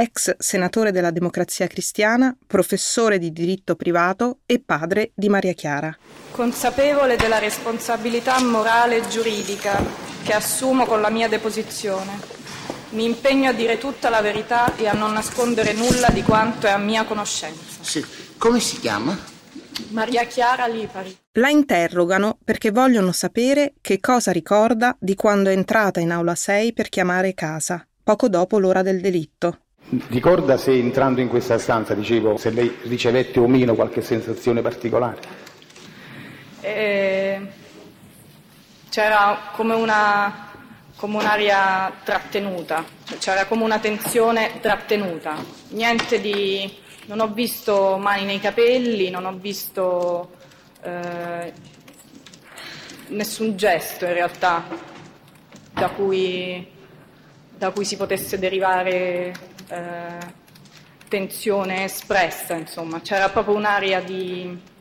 ex 0.00 0.36
senatore 0.38 0.92
della 0.92 1.10
Democrazia 1.10 1.66
Cristiana, 1.66 2.36
professore 2.46 3.18
di 3.18 3.32
diritto 3.32 3.74
privato 3.74 4.38
e 4.46 4.62
padre 4.64 5.10
di 5.12 5.28
Maria 5.28 5.54
Chiara. 5.54 5.96
Consapevole 6.30 7.16
della 7.16 7.40
responsabilità 7.40 8.40
morale 8.40 8.98
e 8.98 9.08
giuridica 9.08 9.84
che 10.22 10.32
assumo 10.32 10.86
con 10.86 11.00
la 11.00 11.10
mia 11.10 11.28
deposizione. 11.28 12.36
Mi 12.90 13.04
impegno 13.04 13.50
a 13.50 13.52
dire 13.52 13.76
tutta 13.76 14.08
la 14.08 14.20
verità 14.20 14.76
e 14.76 14.86
a 14.86 14.92
non 14.92 15.12
nascondere 15.12 15.72
nulla 15.72 16.08
di 16.10 16.22
quanto 16.22 16.68
è 16.68 16.70
a 16.70 16.78
mia 16.78 17.04
conoscenza. 17.04 17.82
Sì. 17.82 18.04
Come 18.38 18.60
si 18.60 18.78
chiama? 18.78 19.18
Maria 19.88 20.24
Chiara 20.26 20.68
Lipari. 20.68 21.16
La 21.32 21.48
interrogano 21.48 22.38
perché 22.44 22.70
vogliono 22.70 23.10
sapere 23.10 23.74
che 23.80 23.98
cosa 23.98 24.30
ricorda 24.30 24.96
di 25.00 25.16
quando 25.16 25.50
è 25.50 25.52
entrata 25.52 25.98
in 25.98 26.12
aula 26.12 26.36
6 26.36 26.72
per 26.72 26.88
chiamare 26.88 27.34
casa, 27.34 27.84
poco 28.00 28.28
dopo 28.28 28.60
l'ora 28.60 28.82
del 28.82 29.00
delitto. 29.00 29.62
Ricorda 29.90 30.58
se 30.58 30.72
entrando 30.72 31.22
in 31.22 31.28
questa 31.28 31.56
stanza, 31.56 31.94
dicevo, 31.94 32.36
se 32.36 32.50
lei 32.50 32.76
ricevette 32.82 33.40
o 33.40 33.48
meno 33.48 33.74
qualche 33.74 34.02
sensazione 34.02 34.60
particolare? 34.60 35.18
Eh, 36.60 37.40
c'era 38.90 39.50
come, 39.52 39.74
una, 39.74 40.50
come 40.94 41.16
un'aria 41.16 41.90
trattenuta, 42.04 42.84
cioè 43.04 43.16
c'era 43.18 43.46
come 43.46 43.64
una 43.64 43.78
tensione 43.78 44.60
trattenuta, 44.60 45.36
niente 45.68 46.20
di... 46.20 46.70
non 47.06 47.20
ho 47.20 47.28
visto 47.28 47.96
mani 47.96 48.26
nei 48.26 48.40
capelli, 48.40 49.08
non 49.08 49.24
ho 49.24 49.38
visto 49.38 50.32
eh, 50.82 51.50
nessun 53.06 53.56
gesto 53.56 54.04
in 54.04 54.12
realtà 54.12 54.66
da 55.72 55.88
cui, 55.88 56.66
da 57.56 57.70
cui 57.70 57.86
si 57.86 57.96
potesse 57.96 58.38
derivare 58.38 59.47
eh, 59.68 60.34
tensione 61.08 61.84
espressa, 61.84 62.54
insomma, 62.54 63.00
c'era 63.00 63.28
proprio 63.30 63.54
un'aria 63.54 64.00
di 64.00 64.76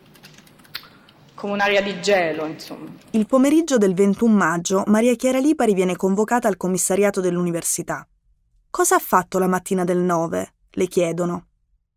come 1.33 1.53
un'aria 1.53 1.83
di 1.83 2.01
gelo, 2.01 2.45
insomma. 2.45 2.91
Il 3.11 3.27
pomeriggio 3.27 3.77
del 3.77 3.93
21 3.93 4.33
maggio 4.33 4.83
Maria 4.87 5.15
Chiara 5.15 5.37
Lipari 5.37 5.75
viene 5.75 5.95
convocata 5.95 6.47
al 6.47 6.57
commissariato 6.57 7.21
dell'università. 7.21 8.07
Cosa 8.69 8.95
ha 8.95 8.99
fatto 8.99 9.37
la 9.37 9.47
mattina 9.47 9.83
del 9.83 9.99
9? 9.99 10.53
le 10.77 10.87
chiedono. 10.87 11.47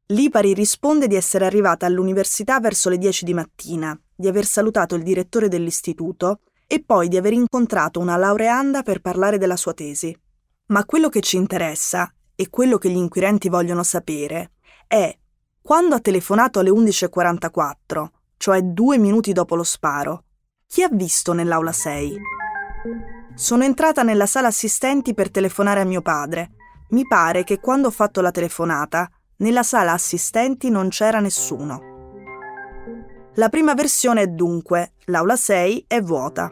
Lipari 0.06 0.54
risponde 0.54 1.06
di 1.06 1.14
essere 1.14 1.44
arrivata 1.44 1.86
all'università 1.86 2.58
verso 2.58 2.88
le 2.88 2.98
10 2.98 3.24
di 3.24 3.34
mattina, 3.34 3.98
di 4.14 4.26
aver 4.26 4.44
salutato 4.44 4.94
il 4.94 5.02
direttore 5.02 5.48
dell'istituto 5.48 6.40
e 6.66 6.82
poi 6.82 7.08
di 7.08 7.16
aver 7.16 7.32
incontrato 7.32 8.00
una 8.00 8.16
laureanda 8.16 8.82
per 8.82 9.00
parlare 9.00 9.38
della 9.38 9.56
sua 9.56 9.74
tesi. 9.74 10.16
Ma 10.66 10.84
quello 10.84 11.08
che 11.08 11.20
ci 11.20 11.36
interessa 11.36 12.12
e 12.40 12.48
quello 12.48 12.78
che 12.78 12.88
gli 12.88 12.96
inquirenti 12.96 13.50
vogliono 13.50 13.82
sapere 13.82 14.52
è 14.86 15.14
quando 15.60 15.94
ha 15.94 16.00
telefonato 16.00 16.58
alle 16.58 16.70
11.44 16.70 18.06
cioè 18.38 18.62
due 18.62 18.96
minuti 18.96 19.34
dopo 19.34 19.54
lo 19.54 19.62
sparo, 19.62 20.24
chi 20.66 20.82
ha 20.82 20.88
visto 20.90 21.34
nell'aula 21.34 21.72
6? 21.72 22.18
Sono 23.34 23.64
entrata 23.64 24.02
nella 24.02 24.24
sala 24.24 24.46
assistenti 24.46 25.12
per 25.12 25.30
telefonare 25.30 25.80
a 25.80 25.84
mio 25.84 26.00
padre. 26.00 26.52
Mi 26.92 27.06
pare 27.06 27.44
che 27.44 27.60
quando 27.60 27.88
ho 27.88 27.90
fatto 27.90 28.22
la 28.22 28.30
telefonata 28.30 29.10
Nella 29.36 29.62
sala 29.62 29.92
assistenti 29.92 30.70
non 30.70 30.88
c'era 30.88 31.20
nessuno. 31.20 31.82
La 33.34 33.50
prima 33.50 33.74
versione 33.74 34.22
è 34.22 34.26
dunque, 34.28 34.92
l'aula 35.06 35.36
6 35.36 35.84
è 35.86 36.00
vuota. 36.00 36.50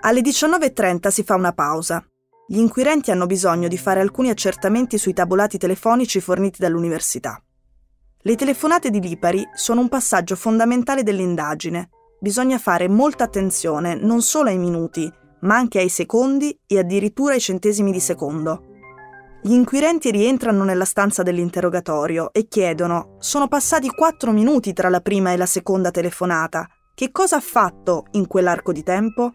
Alle 0.00 0.20
19.30 0.22 1.08
si 1.08 1.22
fa 1.22 1.34
una 1.34 1.52
pausa. 1.52 2.02
Gli 2.48 2.58
inquirenti 2.58 3.10
hanno 3.10 3.26
bisogno 3.26 3.66
di 3.66 3.76
fare 3.76 4.00
alcuni 4.00 4.30
accertamenti 4.30 4.98
sui 4.98 5.12
tabulati 5.12 5.58
telefonici 5.58 6.20
forniti 6.20 6.60
dall'università. 6.60 7.42
Le 8.18 8.34
telefonate 8.36 8.88
di 8.90 9.00
Lipari 9.00 9.44
sono 9.52 9.80
un 9.80 9.88
passaggio 9.88 10.36
fondamentale 10.36 11.02
dell'indagine. 11.02 11.88
Bisogna 12.20 12.58
fare 12.58 12.88
molta 12.88 13.24
attenzione 13.24 13.96
non 13.96 14.22
solo 14.22 14.48
ai 14.48 14.58
minuti, 14.58 15.12
ma 15.40 15.56
anche 15.56 15.80
ai 15.80 15.88
secondi 15.88 16.56
e 16.68 16.78
addirittura 16.78 17.32
ai 17.32 17.40
centesimi 17.40 17.90
di 17.90 18.00
secondo. 18.00 18.62
Gli 19.42 19.52
inquirenti 19.52 20.12
rientrano 20.12 20.62
nella 20.62 20.84
stanza 20.84 21.24
dell'interrogatorio 21.24 22.32
e 22.32 22.46
chiedono: 22.46 23.16
Sono 23.18 23.48
passati 23.48 23.88
quattro 23.88 24.30
minuti 24.30 24.72
tra 24.72 24.88
la 24.88 25.00
prima 25.00 25.32
e 25.32 25.36
la 25.36 25.46
seconda 25.46 25.90
telefonata. 25.90 26.66
Che 26.94 27.10
cosa 27.10 27.36
ha 27.36 27.40
fatto 27.40 28.06
in 28.12 28.28
quell'arco 28.28 28.72
di 28.72 28.82
tempo? 28.84 29.32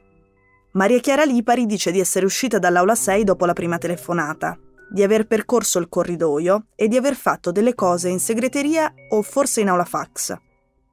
Maria 0.73 0.99
Chiara 0.99 1.25
Lipari 1.25 1.65
dice 1.65 1.91
di 1.91 1.99
essere 1.99 2.25
uscita 2.25 2.57
dall'aula 2.57 2.95
6 2.95 3.25
dopo 3.25 3.45
la 3.45 3.51
prima 3.51 3.77
telefonata 3.77 4.57
di 4.89 5.03
aver 5.03 5.27
percorso 5.27 5.79
il 5.79 5.89
corridoio 5.89 6.67
e 6.75 6.87
di 6.87 6.95
aver 6.95 7.15
fatto 7.15 7.51
delle 7.51 7.75
cose 7.75 8.07
in 8.07 8.19
segreteria 8.19 8.93
o 9.09 9.21
forse 9.21 9.59
in 9.61 9.69
aula 9.69 9.83
fax. 9.83 10.33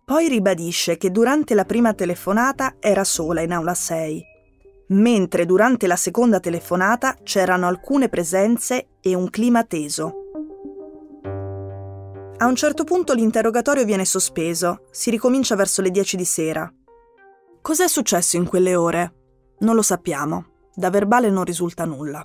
Poi 0.04 0.28
ribadisce 0.28 0.96
che 0.96 1.10
durante 1.10 1.54
la 1.54 1.64
prima 1.64 1.94
telefonata 1.94 2.76
era 2.80 3.04
sola 3.04 3.40
in 3.40 3.52
aula 3.52 3.74
6, 3.74 4.24
mentre 4.88 5.46
durante 5.46 5.86
la 5.86 5.96
seconda 5.96 6.40
telefonata 6.40 7.16
c'erano 7.22 7.66
alcune 7.66 8.08
presenze 8.08 8.88
e 9.00 9.14
un 9.14 9.30
clima 9.30 9.64
teso. 9.64 10.14
A 12.36 12.46
un 12.46 12.54
certo 12.54 12.84
punto 12.84 13.14
l'interrogatorio 13.14 13.84
viene 13.84 14.04
sospeso, 14.04 14.86
si 14.90 15.10
ricomincia 15.10 15.56
verso 15.56 15.82
le 15.82 15.90
10 15.90 16.16
di 16.16 16.24
sera. 16.24 16.72
Cos'è 17.60 17.88
successo 17.88 18.36
in 18.36 18.46
quelle 18.46 18.76
ore? 18.76 19.17
Non 19.60 19.74
lo 19.74 19.82
sappiamo, 19.82 20.46
da 20.72 20.88
verbale 20.88 21.30
non 21.30 21.42
risulta 21.42 21.84
nulla. 21.84 22.24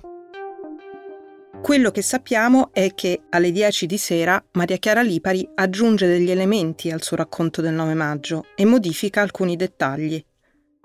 Quello 1.60 1.90
che 1.90 2.02
sappiamo 2.02 2.68
è 2.72 2.94
che 2.94 3.22
alle 3.30 3.50
10 3.50 3.86
di 3.86 3.98
sera 3.98 4.40
Maria 4.52 4.76
Chiara 4.76 5.02
Lipari 5.02 5.48
aggiunge 5.54 6.06
degli 6.06 6.30
elementi 6.30 6.92
al 6.92 7.02
suo 7.02 7.16
racconto 7.16 7.60
del 7.60 7.72
9 7.72 7.94
maggio 7.94 8.44
e 8.54 8.64
modifica 8.64 9.20
alcuni 9.20 9.56
dettagli. 9.56 10.24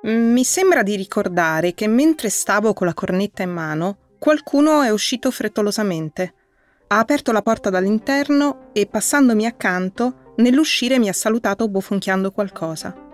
Mi 0.03 0.43
sembra 0.43 0.81
di 0.81 0.95
ricordare 0.95 1.75
che 1.75 1.87
mentre 1.87 2.29
stavo 2.29 2.73
con 2.73 2.87
la 2.87 2.95
cornetta 2.95 3.43
in 3.43 3.51
mano, 3.51 3.97
qualcuno 4.17 4.81
è 4.81 4.89
uscito 4.89 5.29
frettolosamente. 5.29 6.33
Ha 6.87 6.97
aperto 6.97 7.31
la 7.31 7.43
porta 7.43 7.69
dall'interno 7.69 8.69
e 8.73 8.87
passandomi 8.87 9.45
accanto, 9.45 10.33
nell'uscire 10.37 10.97
mi 10.97 11.09
ha 11.09 11.13
salutato 11.13 11.67
bofonchiando 11.67 12.31
qualcosa. 12.31 13.08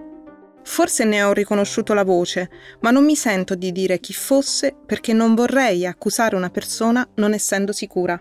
Forse 0.67 1.05
ne 1.05 1.21
ho 1.23 1.31
riconosciuto 1.31 1.93
la 1.93 2.03
voce, 2.03 2.49
ma 2.81 2.89
non 2.89 3.05
mi 3.05 3.15
sento 3.15 3.55
di 3.55 3.71
dire 3.71 3.99
chi 3.99 4.13
fosse 4.13 4.75
perché 4.85 5.13
non 5.13 5.35
vorrei 5.35 5.85
accusare 5.85 6.35
una 6.35 6.49
persona 6.49 7.07
non 7.15 7.33
essendo 7.33 7.71
sicura. 7.71 8.19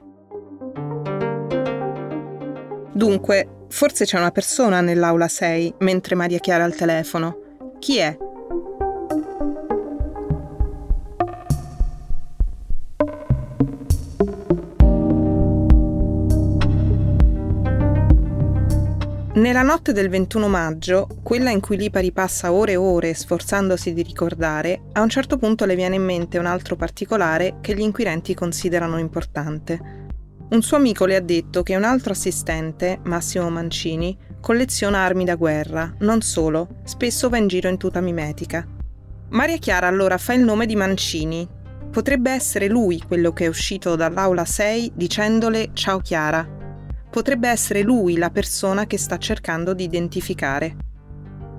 Dunque, 2.93 3.67
forse 3.71 4.05
c'è 4.05 4.19
una 4.19 4.31
persona 4.31 4.81
nell'aula 4.83 5.27
6 5.27 5.77
mentre 5.79 6.15
Maria 6.15 6.39
Chiara 6.39 6.65
al 6.65 6.77
telefono. 6.77 7.39
Chi 7.81 7.99
è? 7.99 8.17
Nella 19.35 19.62
notte 19.62 19.93
del 19.93 20.09
21 20.09 20.47
maggio, 20.47 21.09
quella 21.25 21.50
in 21.50 21.59
cui 21.59 21.76
Lipari 21.76 22.12
passa 22.12 22.53
ore 22.53 22.73
e 22.73 22.76
ore 22.76 23.15
sforzandosi 23.15 23.93
di 23.93 24.02
ricordare, 24.02 24.82
a 24.93 25.00
un 25.00 25.08
certo 25.08 25.39
punto 25.39 25.65
le 25.65 25.75
viene 25.75 25.97
in 25.97 26.04
mente 26.04 26.39
un 26.39 26.47
altro 26.47 26.76
particolare 26.76 27.56
che 27.61 27.75
gli 27.75 27.80
inquirenti 27.80 28.32
considerano 28.32 28.97
importante. 28.97 30.06
Un 30.50 30.63
suo 30.63 30.76
amico 30.76 31.04
le 31.04 31.17
ha 31.17 31.21
detto 31.21 31.65
che 31.65 31.75
un 31.75 31.82
altro 31.82 32.13
assistente, 32.13 33.00
Massimo 33.02 33.50
Mancini, 33.50 34.17
colleziona 34.41 34.99
armi 35.00 35.25
da 35.25 35.35
guerra, 35.35 35.93
non 35.99 36.21
solo, 36.21 36.76
spesso 36.85 37.28
va 37.28 37.37
in 37.37 37.49
giro 37.49 37.69
in 37.69 37.76
tuta 37.76 38.00
mimetica. 38.00 38.65
Maria 39.30 39.58
Chiara 39.58 39.89
allora 39.89 40.17
fa 40.17 40.35
il 40.35 40.45
nome 40.45 40.65
di 40.65 40.76
Mancini. 40.76 41.49
Potrebbe 41.91 42.30
essere 42.30 42.69
lui 42.69 43.02
quello 43.04 43.32
che 43.32 43.47
è 43.47 43.49
uscito 43.49 43.97
dall'aula 43.97 44.45
6 44.45 44.93
dicendole 44.95 45.71
ciao 45.73 45.99
Chiara, 45.99 46.63
potrebbe 47.15 47.49
essere 47.49 47.83
lui 47.83 48.17
la 48.17 48.31
persona 48.31 48.87
che 48.87 48.99
sta 48.99 49.19
cercando 49.19 49.73
di 49.73 49.85
identificare. 49.85 50.75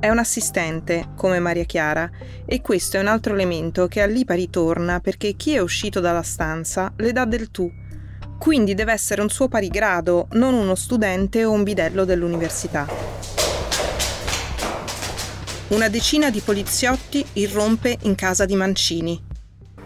È 0.01 0.09
un 0.09 0.17
assistente, 0.17 1.13
come 1.15 1.39
Maria 1.39 1.63
Chiara, 1.63 2.11
e 2.45 2.59
questo 2.59 2.97
è 2.97 2.99
un 2.99 3.07
altro 3.07 3.33
elemento 3.33 3.87
che 3.87 4.01
a 4.01 4.05
Lipa 4.05 4.33
ritorna 4.33 4.99
perché 4.99 5.31
chi 5.37 5.53
è 5.53 5.59
uscito 5.59 6.01
dalla 6.01 6.23
stanza 6.23 6.91
le 6.97 7.13
dà 7.13 7.23
del 7.23 7.51
tu. 7.51 7.71
Quindi 8.37 8.73
deve 8.73 8.91
essere 8.91 9.21
un 9.21 9.29
suo 9.29 9.47
pari 9.47 9.69
grado, 9.69 10.27
non 10.31 10.53
uno 10.53 10.75
studente 10.75 11.45
o 11.45 11.51
un 11.51 11.63
bidello 11.63 12.03
dell'università. 12.03 12.85
Una 15.69 15.87
decina 15.87 16.29
di 16.29 16.41
poliziotti 16.41 17.25
irrompe 17.31 17.97
in 18.01 18.15
casa 18.15 18.43
di 18.43 18.55
Mancini. 18.57 19.23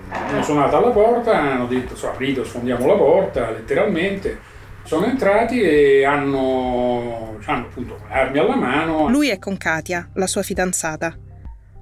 Hanno 0.10 0.42
suonato 0.42 0.78
alla 0.78 0.90
porta, 0.90 1.40
hanno 1.40 1.68
detto 1.68 1.96
so, 1.96 2.10
aprite 2.10 2.40
o 2.40 2.44
sfondiamo 2.44 2.88
la 2.88 2.96
porta, 2.96 3.52
letteralmente 3.52 4.49
sono 4.90 5.06
entrati 5.06 5.62
e 5.62 6.04
hanno, 6.04 7.38
hanno 7.46 7.66
appunto 7.68 7.96
le 8.08 8.12
armi 8.12 8.40
alla 8.40 8.56
mano. 8.56 9.08
Lui 9.08 9.30
è 9.30 9.38
con 9.38 9.56
Katia, 9.56 10.10
la 10.16 10.26
sua 10.26 10.42
fidanzata. 10.42 11.16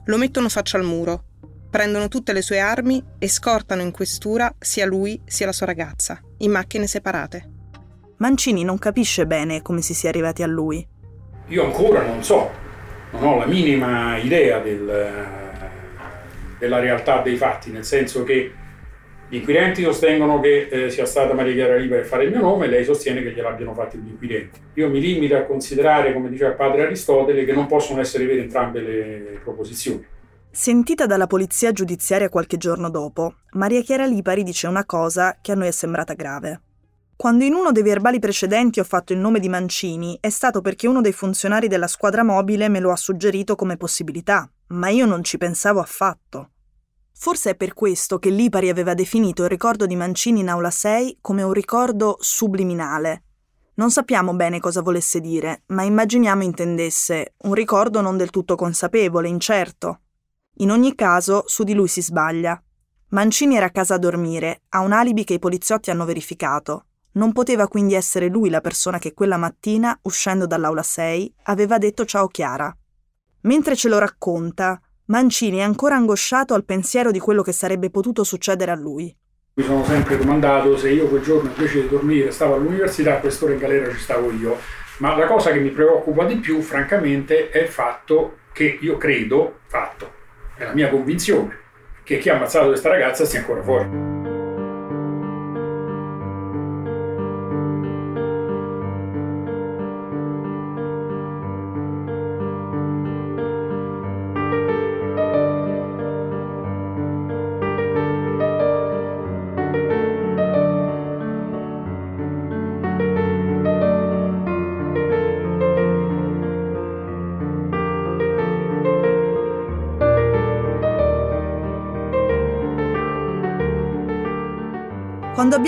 Lo 0.07 0.17
mettono 0.17 0.49
faccia 0.49 0.75
al 0.75 0.83
muro, 0.83 1.23
prendono 1.69 2.09
tutte 2.09 2.33
le 2.33 2.41
sue 2.41 2.59
armi 2.59 3.01
e 3.17 3.29
scortano 3.29 3.81
in 3.81 3.91
questura 3.91 4.53
sia 4.59 4.85
lui 4.85 5.21
sia 5.23 5.45
la 5.45 5.53
sua 5.53 5.67
ragazza, 5.67 6.19
in 6.39 6.51
macchine 6.51 6.85
separate. 6.85 7.49
Mancini 8.17 8.65
non 8.65 8.77
capisce 8.77 9.25
bene 9.25 9.61
come 9.61 9.81
si 9.81 9.93
sia 9.93 10.09
arrivati 10.09 10.43
a 10.43 10.47
lui. 10.47 10.85
Io 11.47 11.63
ancora 11.63 12.01
non 12.01 12.21
so, 12.25 12.51
non 13.11 13.23
ho 13.23 13.37
la 13.37 13.45
minima 13.45 14.17
idea 14.17 14.59
del, 14.59 15.27
della 16.59 16.79
realtà 16.79 17.21
dei 17.21 17.37
fatti, 17.37 17.71
nel 17.71 17.85
senso 17.85 18.23
che 18.23 18.51
gli 19.29 19.35
inquirenti 19.35 19.83
sostengono 19.83 20.39
che 20.39 20.67
eh, 20.69 20.89
sia 20.89 21.05
stata 21.05 21.33
Maria 21.33 21.53
Chiara 21.53 21.75
Riva 21.75 21.99
a 21.99 22.03
fare 22.03 22.23
il 22.25 22.31
mio 22.31 22.39
nome, 22.39 22.67
lei 22.67 22.85
sostiene 22.85 23.21
che 23.21 23.33
gliel'abbiano 23.33 23.73
fatto 23.73 23.97
gli 23.97 24.07
inquirenti. 24.07 24.59
Io 24.75 24.89
mi 24.89 25.01
limito 25.01 25.35
a 25.35 25.41
considerare, 25.41 26.13
come 26.13 26.29
diceva 26.29 26.51
il 26.51 26.55
padre 26.55 26.83
Aristotele, 26.83 27.43
che 27.43 27.51
non 27.51 27.65
possono 27.65 27.99
essere 27.99 28.25
vere 28.25 28.41
entrambe 28.41 28.79
le 28.79 29.39
proposizioni. 29.43 30.05
Sentita 30.49 31.05
dalla 31.05 31.27
polizia 31.27 31.73
giudiziaria 31.73 32.29
qualche 32.29 32.57
giorno 32.57 32.89
dopo, 32.89 33.35
Maria 33.51 33.81
Chiara 33.81 34.05
Lipari 34.05 34.43
dice 34.43 34.67
una 34.67 34.85
cosa 34.85 35.37
che 35.41 35.51
a 35.51 35.55
noi 35.55 35.67
è 35.67 35.71
sembrata 35.71 36.13
grave. 36.13 36.61
Quando 37.17 37.43
in 37.43 37.53
uno 37.53 37.71
dei 37.71 37.83
verbali 37.83 38.19
precedenti 38.19 38.79
ho 38.79 38.83
fatto 38.83 39.11
il 39.11 39.19
nome 39.19 39.39
di 39.39 39.49
Mancini 39.49 40.17
è 40.21 40.29
stato 40.29 40.61
perché 40.61 40.87
uno 40.87 41.01
dei 41.01 41.11
funzionari 41.11 41.67
della 41.67 41.87
squadra 41.87 42.23
mobile 42.23 42.69
me 42.69 42.79
lo 42.79 42.91
ha 42.91 42.95
suggerito 42.95 43.55
come 43.55 43.75
possibilità, 43.75 44.49
ma 44.67 44.89
io 44.89 45.05
non 45.05 45.23
ci 45.23 45.37
pensavo 45.37 45.79
affatto. 45.79 46.51
Forse 47.19 47.51
è 47.51 47.55
per 47.55 47.73
questo 47.73 48.19
che 48.19 48.29
Lipari 48.29 48.69
aveva 48.69 48.93
definito 48.93 49.43
il 49.43 49.49
ricordo 49.49 49.87
di 49.87 49.95
Mancini 49.95 50.41
in 50.41 50.49
aula 50.49 50.69
6 50.69 51.17
come 51.19 51.41
un 51.41 51.51
ricordo 51.51 52.17
subliminale. 52.19 53.23
Non 53.73 53.89
sappiamo 53.89 54.35
bene 54.35 54.59
cosa 54.59 54.81
volesse 54.81 55.19
dire, 55.19 55.63
ma 55.67 55.81
immaginiamo 55.81 56.43
intendesse 56.43 57.33
un 57.39 57.53
ricordo 57.53 58.01
non 58.01 58.17
del 58.17 58.29
tutto 58.29 58.55
consapevole, 58.55 59.27
incerto. 59.27 60.01
In 60.57 60.69
ogni 60.69 60.93
caso, 60.93 61.43
su 61.47 61.63
di 61.63 61.73
lui 61.73 61.87
si 61.87 62.03
sbaglia. 62.03 62.61
Mancini 63.09 63.55
era 63.57 63.65
a 63.65 63.71
casa 63.71 63.95
a 63.95 63.99
dormire, 63.99 64.61
ha 64.69 64.81
un 64.81 64.91
alibi 64.91 65.23
che 65.23 65.33
i 65.33 65.39
poliziotti 65.39 65.89
hanno 65.89 66.05
verificato. 66.05 66.85
Non 67.13 67.33
poteva 67.33 67.67
quindi 67.67 67.95
essere 67.95 68.27
lui 68.27 68.49
la 68.49 68.61
persona 68.61 68.99
che 68.99 69.15
quella 69.15 69.37
mattina, 69.37 69.97
uscendo 70.03 70.45
dall'aula 70.45 70.83
6, 70.83 71.33
aveva 71.43 71.79
detto 71.79 72.05
ciao 72.05 72.27
Chiara. 72.27 72.75
Mentre 73.41 73.75
ce 73.75 73.89
lo 73.89 73.97
racconta, 73.97 74.79
Mancini 75.07 75.59
è 75.59 75.61
ancora 75.61 75.95
angosciato 75.95 76.53
al 76.53 76.65
pensiero 76.65 77.11
di 77.11 77.19
quello 77.19 77.41
che 77.41 77.53
sarebbe 77.53 77.89
potuto 77.89 78.25
succedere 78.25 78.71
a 78.71 78.75
lui. 78.75 79.15
Mi 79.53 79.63
sono 79.63 79.85
sempre 79.85 80.17
domandato 80.17 80.75
se 80.75 80.89
io 80.89 81.07
quel 81.07 81.21
giorno 81.21 81.49
invece 81.49 81.83
di 81.83 81.87
dormire 81.87 82.29
stavo 82.31 82.55
all'università, 82.55 83.15
a 83.15 83.19
quest'ora 83.19 83.53
in 83.53 83.59
galera 83.59 83.89
ci 83.89 83.99
stavo 83.99 84.31
io. 84.31 84.57
Ma 84.97 85.15
la 85.15 85.25
cosa 85.25 85.51
che 85.51 85.59
mi 85.59 85.69
preoccupa 85.69 86.25
di 86.25 86.35
più, 86.35 86.61
francamente, 86.61 87.49
è 87.49 87.59
il 87.59 87.69
fatto 87.69 88.39
che 88.51 88.79
io 88.81 88.97
credo, 88.97 89.59
fatto, 89.67 90.11
è 90.57 90.65
la 90.65 90.73
mia 90.73 90.89
convinzione, 90.89 91.57
che 92.03 92.17
chi 92.17 92.27
ha 92.27 92.35
ammazzato 92.35 92.67
questa 92.67 92.89
ragazza 92.89 93.23
sia 93.23 93.39
ancora 93.39 93.63
fuori. 93.63 94.16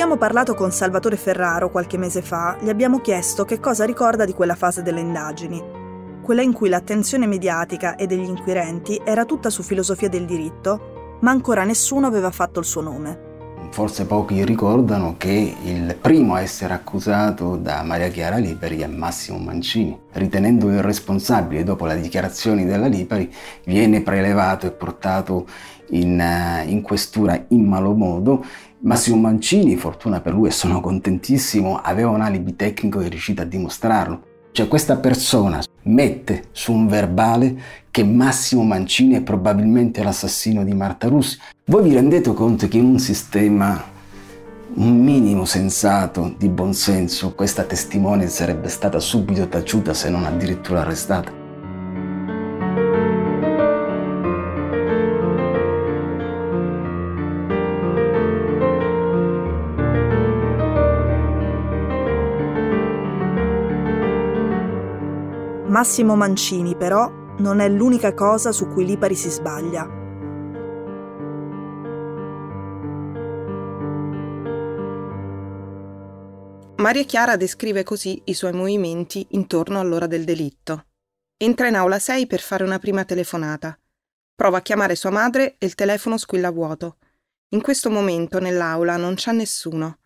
Abbiamo 0.02 0.16
parlato 0.16 0.54
con 0.54 0.72
Salvatore 0.72 1.18
Ferraro 1.18 1.70
qualche 1.70 1.98
mese 1.98 2.22
fa, 2.22 2.56
gli 2.62 2.70
abbiamo 2.70 3.02
chiesto 3.02 3.44
che 3.44 3.60
cosa 3.60 3.84
ricorda 3.84 4.24
di 4.24 4.32
quella 4.32 4.56
fase 4.56 4.82
delle 4.82 5.02
indagini, 5.02 5.62
quella 6.22 6.42
in 6.42 6.54
cui 6.54 6.70
l'attenzione 6.70 7.28
mediatica 7.28 7.98
e 7.98 8.08
degli 8.08 8.26
inquirenti 8.26 9.02
era 9.04 9.26
tutta 9.26 9.50
su 9.50 9.62
filosofia 9.62 10.08
del 10.08 10.26
diritto, 10.26 11.18
ma 11.20 11.32
ancora 11.32 11.66
nessuno 11.66 12.08
aveva 12.08 12.32
fatto 12.32 12.62
il 12.62 12.66
suo 12.66 12.80
nome. 12.80 13.29
Forse 13.72 14.06
pochi 14.06 14.44
ricordano 14.44 15.16
che 15.18 15.56
il 15.64 15.96
primo 16.02 16.34
a 16.34 16.42
essere 16.42 16.74
accusato 16.74 17.56
da 17.56 17.82
Maria 17.84 18.10
Chiara 18.10 18.38
Lipari 18.38 18.80
è 18.80 18.88
Massimo 18.88 19.38
Mancini. 19.38 19.98
Ritenendo 20.12 20.68
il 20.70 20.82
responsabile 20.82 21.64
dopo 21.64 21.86
le 21.86 22.02
dichiarazioni 22.02 22.66
della 22.66 22.88
Lipari, 22.88 23.32
viene 23.66 24.02
prelevato 24.02 24.66
e 24.66 24.72
portato 24.72 25.46
in, 25.92 26.20
eh, 26.20 26.66
in 26.68 26.82
questura 26.82 27.42
in 27.50 27.64
malo 27.64 27.94
modo. 27.94 28.44
Massimo 28.80 29.18
Mancini, 29.18 29.78
fortuna 29.78 30.20
per 30.20 30.34
lui 30.34 30.50
e 30.50 30.52
sono 30.52 30.82
contentissimo, 30.82 31.80
aveva 31.82 32.10
un 32.10 32.22
alibi 32.22 32.56
tecnico 32.56 33.00
e 33.00 33.08
riuscito 33.08 33.44
a 33.44 33.46
dimostrarlo. 33.46 34.29
Cioè 34.52 34.68
questa 34.68 34.98
persona 34.98 35.62
mette 35.84 36.50
su 36.52 36.74
un 36.74 36.88
verbale 36.88 37.58
che 37.92 38.04
Massimo 38.04 38.64
Mancini 38.64 39.16
è 39.16 39.22
probabilmente 39.22 40.04
l'assassino 40.04 40.64
di 40.64 40.74
Marta 40.74 41.08
Russi. 41.08 41.40
Voi 41.66 41.84
vi 41.84 41.94
rendete 41.94 42.34
conto 42.34 42.68
che 42.68 42.78
in 42.78 42.86
un 42.86 43.00
sistema 43.00 43.98
un 44.72 45.04
minimo 45.04 45.46
sensato 45.46 46.36
di 46.38 46.48
buonsenso 46.48 47.34
questa 47.34 47.64
testimone 47.64 48.28
sarebbe 48.28 48.70
stata 48.70 49.00
subito 49.00 49.48
taciuta 49.48 49.94
se 49.94 50.10
non 50.10 50.26
addirittura 50.26 50.82
arrestata? 50.82 51.39
Massimo 65.80 66.18
Mancini, 66.18 66.76
però, 66.76 67.10
non 67.38 67.62
è 67.62 67.70
l'unica 67.70 68.14
cosa 68.14 68.52
su 68.52 68.68
cui 68.68 68.84
Lipari 68.84 69.16
si 69.16 69.30
sbaglia. 69.30 69.86
Maria 76.76 77.04
Chiara 77.06 77.38
descrive 77.38 77.84
così 77.84 78.22
i 78.26 78.34
suoi 78.34 78.52
movimenti 78.52 79.26
intorno 79.30 79.80
all'ora 79.80 80.06
del 80.06 80.26
delitto. 80.26 80.88
Entra 81.38 81.70
in 81.70 81.76
aula 81.76 81.98
6 81.98 82.28
per 82.28 82.42
fare 82.42 82.66
una 82.66 82.78
prima 82.78 83.06
telefonata. 83.06 83.80
Prova 84.36 84.58
a 84.58 84.62
chiamare 84.62 84.96
sua 84.96 85.12
madre 85.12 85.56
e 85.58 85.66
il 85.66 85.76
telefono 85.76 86.18
squilla 86.18 86.52
vuoto. 86.52 86.98
In 87.52 87.62
questo 87.62 87.90
momento 87.90 88.42
nell'aula 88.42 88.98
non 88.98 89.16
c'è 89.16 89.32
nessuno. 89.32 90.00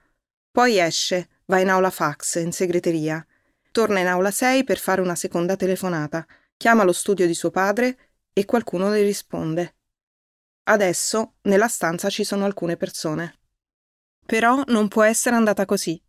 Poi 0.51 0.77
esce, 0.77 1.29
va 1.45 1.59
in 1.59 1.69
aula 1.69 1.89
fax, 1.89 2.36
in 2.36 2.51
segreteria. 2.51 3.25
Torna 3.73 4.01
in 4.01 4.05
aula 4.05 4.29
6 4.29 4.65
per 4.65 4.77
fare 4.77 5.01
una 5.01 5.15
seconda 5.15 5.55
telefonata 5.55 6.23
chiama 6.57 6.83
lo 6.83 6.91
studio 6.91 7.25
di 7.25 7.33
suo 7.33 7.49
padre 7.49 8.12
e 8.31 8.45
qualcuno 8.45 8.91
le 8.91 9.01
risponde. 9.01 9.77
Adesso 10.65 11.38
nella 11.41 11.67
stanza 11.67 12.07
ci 12.12 12.23
sono 12.23 12.45
alcune 12.45 12.77
persone. 12.77 13.39
Però 14.27 14.62
non 14.67 14.89
può 14.89 15.01
essere 15.01 15.36
andata 15.38 15.65
così. 15.65 15.99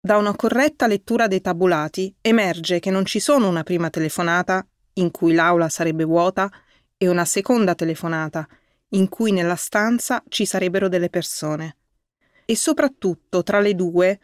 Da 0.00 0.16
una 0.16 0.34
corretta 0.34 0.88
lettura 0.88 1.28
dei 1.28 1.40
tabulati 1.40 2.12
emerge 2.20 2.80
che 2.80 2.90
non 2.90 3.04
ci 3.04 3.20
sono 3.20 3.46
una 3.46 3.62
prima 3.62 3.90
telefonata, 3.90 4.66
in 4.94 5.12
cui 5.12 5.34
l'aula 5.34 5.68
sarebbe 5.68 6.02
vuota, 6.02 6.50
e 6.96 7.06
una 7.06 7.24
seconda 7.24 7.76
telefonata, 7.76 8.44
in 8.88 9.08
cui 9.08 9.30
nella 9.30 9.54
stanza 9.54 10.20
ci 10.28 10.46
sarebbero 10.46 10.88
delle 10.88 11.10
persone. 11.10 11.76
E 12.44 12.56
soprattutto, 12.56 13.44
tra 13.44 13.60
le 13.60 13.76
due, 13.76 14.18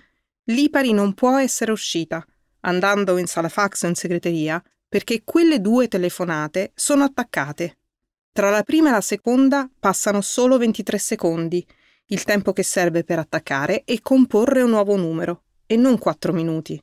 Lipari 0.47 0.93
non 0.93 1.15
può 1.15 1.39
essere 1.39 1.71
uscita, 1.71 2.27
andando 2.61 3.17
in 3.19 3.27
sala 3.27 3.49
fax 3.49 3.83
o 3.83 3.89
in 3.89 3.95
segreteria, 3.95 4.63
perché 4.89 5.23
quelle 5.25 5.61
due 5.61 5.89
telefonate 5.89 6.73
sono 6.75 7.05
attaccate. 7.05 7.79
Tra 8.33 8.51
la 8.51 8.63
prima 8.63 8.89
e 8.89 8.93
la 8.93 9.01
seconda 9.01 9.71
passano 9.79 10.21
solo 10.21 10.59
23 10.59 10.99
secondi, 10.99 11.67
il 12.07 12.25
tempo 12.25 12.53
che 12.53 12.63
serve 12.63 13.05
per 13.05 13.19
attaccare 13.19 13.85
e 13.85 14.01
comporre 14.03 14.63
un 14.63 14.71
nuovo 14.71 14.97
numero, 14.97 15.45
e 15.67 15.77
non 15.77 15.99
4 15.99 16.33
minuti. 16.33 16.83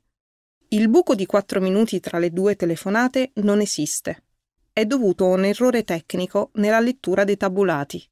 Il 0.70 0.90
buco 0.90 1.16
di 1.16 1.26
4 1.26 1.60
minuti 1.60 2.00
tra 2.00 2.18
le 2.18 2.32
due 2.32 2.56
telefonate 2.56 3.32
non 3.36 3.60
esiste. 3.60 4.24
È 4.72 4.86
dovuto 4.86 5.26
a 5.26 5.36
un 5.36 5.46
errore 5.46 5.84
tecnico 5.84 6.52
nella 6.56 6.80
lettura 6.80 7.24
dei 7.24 7.38
tabulati. 7.38 8.06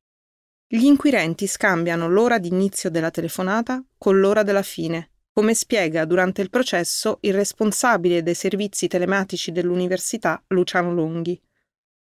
Gli 0.67 0.86
inquirenti 0.86 1.47
scambiano 1.47 2.10
l'ora 2.10 2.38
di 2.38 2.47
inizio 2.47 2.89
della 2.89 3.12
telefonata 3.12 3.84
con 3.97 4.19
l'ora 4.19 4.43
della 4.43 4.63
fine 4.63 5.12
come 5.36 5.54
spiega 5.54 6.06
durante 6.06 6.41
il 6.41 6.50
processo 6.50 7.17
il 7.24 7.34
responsabile 7.34 8.24
dei 8.24 8.34
servizi 8.34 8.88
telematici 8.88 9.52
dell'università 9.52 10.41
Luciano 10.48 10.93
Longhi. 10.93 11.38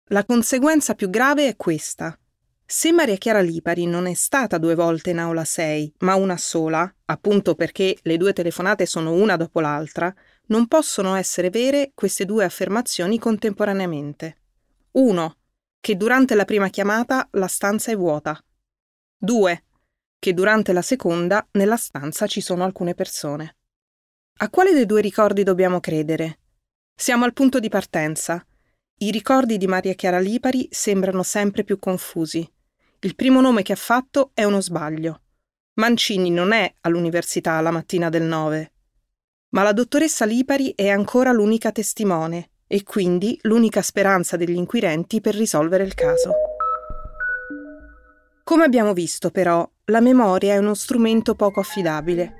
La 0.05 0.25
conseguenza 0.25 0.95
più 0.95 1.07
grave 1.11 1.47
è 1.47 1.55
questa. 1.55 2.17
Se 2.65 2.91
Maria 2.91 3.17
Chiara 3.17 3.41
Lipari 3.41 3.85
non 3.85 4.07
è 4.07 4.15
stata 4.15 4.57
due 4.57 4.73
volte 4.73 5.11
in 5.11 5.19
aula 5.19 5.45
6, 5.45 5.93
ma 5.99 6.15
una 6.15 6.35
sola, 6.35 6.91
appunto 7.05 7.53
perché 7.53 7.95
le 8.01 8.17
due 8.17 8.33
telefonate 8.33 8.87
sono 8.87 9.13
una 9.13 9.35
dopo 9.35 9.59
l'altra, 9.59 10.11
non 10.47 10.65
possono 10.65 11.13
essere 11.13 11.51
vere 11.51 11.91
queste 11.93 12.25
due 12.25 12.43
affermazioni 12.43 13.19
contemporaneamente. 13.19 14.37
1. 14.93 15.35
Che 15.79 15.95
durante 15.95 16.33
la 16.33 16.45
prima 16.45 16.69
chiamata 16.69 17.27
la 17.33 17.47
stanza 17.47 17.91
è 17.91 17.95
vuota. 17.95 18.43
2 19.19 19.63
che 20.21 20.35
durante 20.35 20.71
la 20.71 20.83
seconda 20.83 21.47
nella 21.53 21.77
stanza 21.77 22.27
ci 22.27 22.41
sono 22.41 22.63
alcune 22.63 22.93
persone. 22.93 23.55
A 24.41 24.51
quale 24.51 24.71
dei 24.71 24.85
due 24.85 25.01
ricordi 25.01 25.41
dobbiamo 25.41 25.79
credere? 25.79 26.37
Siamo 26.95 27.25
al 27.25 27.33
punto 27.33 27.59
di 27.59 27.69
partenza. 27.69 28.45
I 28.99 29.09
ricordi 29.09 29.57
di 29.57 29.65
Maria 29.65 29.95
Chiara 29.95 30.19
Lipari 30.19 30.67
sembrano 30.69 31.23
sempre 31.23 31.63
più 31.63 31.79
confusi. 31.79 32.47
Il 32.99 33.15
primo 33.15 33.41
nome 33.41 33.63
che 33.63 33.71
ha 33.71 33.75
fatto 33.75 34.29
è 34.35 34.43
uno 34.43 34.61
sbaglio. 34.61 35.21
Mancini 35.79 36.29
non 36.29 36.51
è 36.51 36.71
all'università 36.81 37.59
la 37.59 37.71
mattina 37.71 38.09
del 38.09 38.21
9. 38.21 38.73
Ma 39.49 39.63
la 39.63 39.73
dottoressa 39.73 40.25
Lipari 40.25 40.73
è 40.75 40.89
ancora 40.89 41.31
l'unica 41.31 41.71
testimone 41.71 42.51
e 42.67 42.83
quindi 42.83 43.39
l'unica 43.41 43.81
speranza 43.81 44.37
degli 44.37 44.55
inquirenti 44.55 45.19
per 45.19 45.33
risolvere 45.33 45.83
il 45.83 45.95
caso. 45.95 46.31
Come 48.43 48.65
abbiamo 48.65 48.93
visto, 48.93 49.31
però, 49.31 49.67
la 49.85 49.99
memoria 49.99 50.53
è 50.53 50.57
uno 50.57 50.73
strumento 50.73 51.35
poco 51.35 51.59
affidabile. 51.59 52.35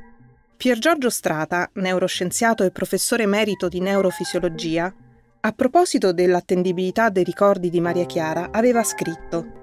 Pier 0.58 0.78
Giorgio 0.78 1.10
Strata, 1.10 1.70
neuroscienziato 1.74 2.64
e 2.64 2.72
professore 2.72 3.24
emerito 3.24 3.68
di 3.68 3.80
neurofisiologia, 3.80 4.94
a 5.42 5.52
proposito 5.52 6.14
dell'attendibilità 6.14 7.10
dei 7.10 7.24
ricordi 7.24 7.70
di 7.70 7.82
Maria 7.82 8.06
Chiara, 8.06 8.50
aveva 8.52 8.84
scritto 8.84 9.60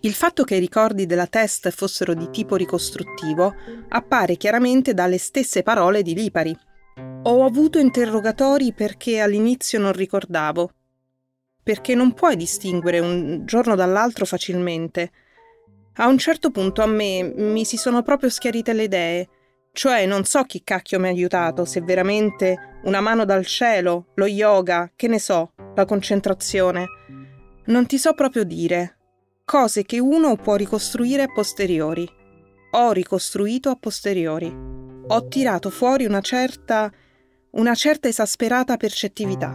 il 0.00 0.12
fatto 0.12 0.44
che 0.44 0.56
i 0.56 0.60
ricordi 0.60 1.04
della 1.06 1.26
test 1.26 1.70
fossero 1.70 2.14
di 2.14 2.30
tipo 2.30 2.54
ricostruttivo 2.54 3.54
appare 3.88 4.36
chiaramente 4.36 4.94
dalle 4.94 5.18
stesse 5.18 5.62
parole 5.62 6.02
di 6.02 6.14
Lipari. 6.14 6.56
Ho 7.24 7.44
avuto 7.44 7.78
interrogatori 7.78 8.72
perché 8.72 9.20
all'inizio 9.20 9.80
non 9.80 9.92
ricordavo. 9.92 10.70
Perché 11.60 11.96
non 11.96 12.12
puoi 12.12 12.36
distinguere 12.36 13.00
un 13.00 13.44
giorno 13.46 13.74
dall'altro 13.74 14.24
facilmente, 14.26 15.10
a 15.96 16.06
un 16.08 16.18
certo 16.18 16.50
punto 16.50 16.82
a 16.82 16.86
me 16.86 17.22
mi 17.22 17.64
si 17.64 17.76
sono 17.76 18.02
proprio 18.02 18.28
schiarite 18.28 18.72
le 18.72 18.82
idee. 18.82 19.28
Cioè, 19.72 20.06
non 20.06 20.24
so 20.24 20.42
chi 20.44 20.62
cacchio 20.64 20.98
mi 20.98 21.06
ha 21.06 21.10
aiutato, 21.10 21.64
se 21.64 21.80
veramente 21.82 22.78
una 22.84 23.00
mano 23.00 23.24
dal 23.24 23.44
cielo, 23.44 24.06
lo 24.14 24.26
yoga, 24.26 24.90
che 24.96 25.06
ne 25.06 25.18
so, 25.18 25.52
la 25.74 25.84
concentrazione. 25.84 26.86
Non 27.66 27.86
ti 27.86 27.98
so 27.98 28.14
proprio 28.14 28.44
dire. 28.44 28.96
Cose 29.44 29.84
che 29.84 29.98
uno 29.98 30.36
può 30.36 30.56
ricostruire 30.56 31.22
a 31.22 31.32
posteriori. 31.32 32.08
Ho 32.72 32.92
ricostruito 32.92 33.70
a 33.70 33.76
posteriori. 33.78 34.54
Ho 35.08 35.28
tirato 35.28 35.70
fuori 35.70 36.04
una 36.04 36.20
certa. 36.20 36.90
una 37.50 37.74
certa 37.74 38.08
esasperata 38.08 38.76
percettività. 38.76 39.50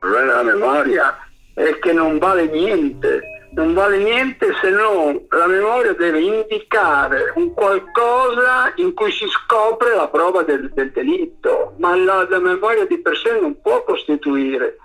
La 0.00 0.42
memoria 0.42 1.16
è 1.54 1.78
che 1.80 1.92
non 1.92 2.18
vale 2.18 2.46
niente 2.48 3.33
non 3.54 3.72
vale 3.72 3.98
niente 3.98 4.52
se 4.60 4.70
non 4.70 5.26
la 5.30 5.46
memoria 5.46 5.92
deve 5.94 6.20
indicare 6.20 7.32
un 7.36 7.54
qualcosa 7.54 8.72
in 8.76 8.94
cui 8.94 9.12
si 9.12 9.26
scopre 9.28 9.94
la 9.94 10.08
prova 10.08 10.42
del, 10.42 10.70
del 10.72 10.90
delitto, 10.90 11.74
ma 11.78 11.94
la, 11.96 12.26
la, 12.28 12.40
memoria 12.40 12.84
di 12.86 12.98
per 12.98 13.16
sé 13.16 13.38
non 13.40 13.60
può 13.60 13.84
costituire 13.84 14.78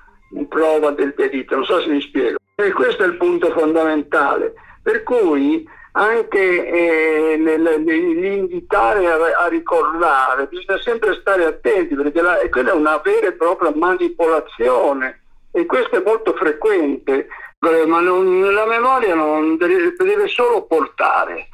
prova 0.48 0.92
del 0.92 1.14
delitto, 1.16 1.56
non 1.56 1.66
so 1.66 1.82
se 1.82 1.88
mi 1.88 2.02
spiego. 2.02 2.38
E 2.56 2.72
questo 2.72 3.04
è 3.04 3.08
il 3.08 3.18
punto 3.18 3.50
fondamentale, 3.52 4.54
per 4.84 5.02
cui 5.04 5.68
anche 5.94 6.68
eh, 6.68 7.38
nell'invitare 7.38 9.08
a, 9.08 9.44
a, 9.44 9.48
ricordare 9.48 10.46
bisogna 10.46 10.80
sempre 10.80 11.18
stare 11.20 11.46
attenti 11.46 11.96
perché 11.96 12.22
la, 12.22 12.38
quella 12.50 12.72
è 12.72 12.76
una 12.76 13.02
vera 13.04 13.28
e 13.28 13.32
propria 13.32 13.74
manipolazione. 13.74 15.22
E 15.52 15.66
questo 15.66 15.96
è 15.96 16.04
molto 16.06 16.34
frequente 16.34 17.28
ma 17.60 18.00
non, 18.00 18.54
la 18.54 18.66
memoria 18.66 19.16
non 19.16 19.58
deve, 19.58 19.94
deve, 19.98 20.28
solo 20.28 20.64
portare, 20.64 21.50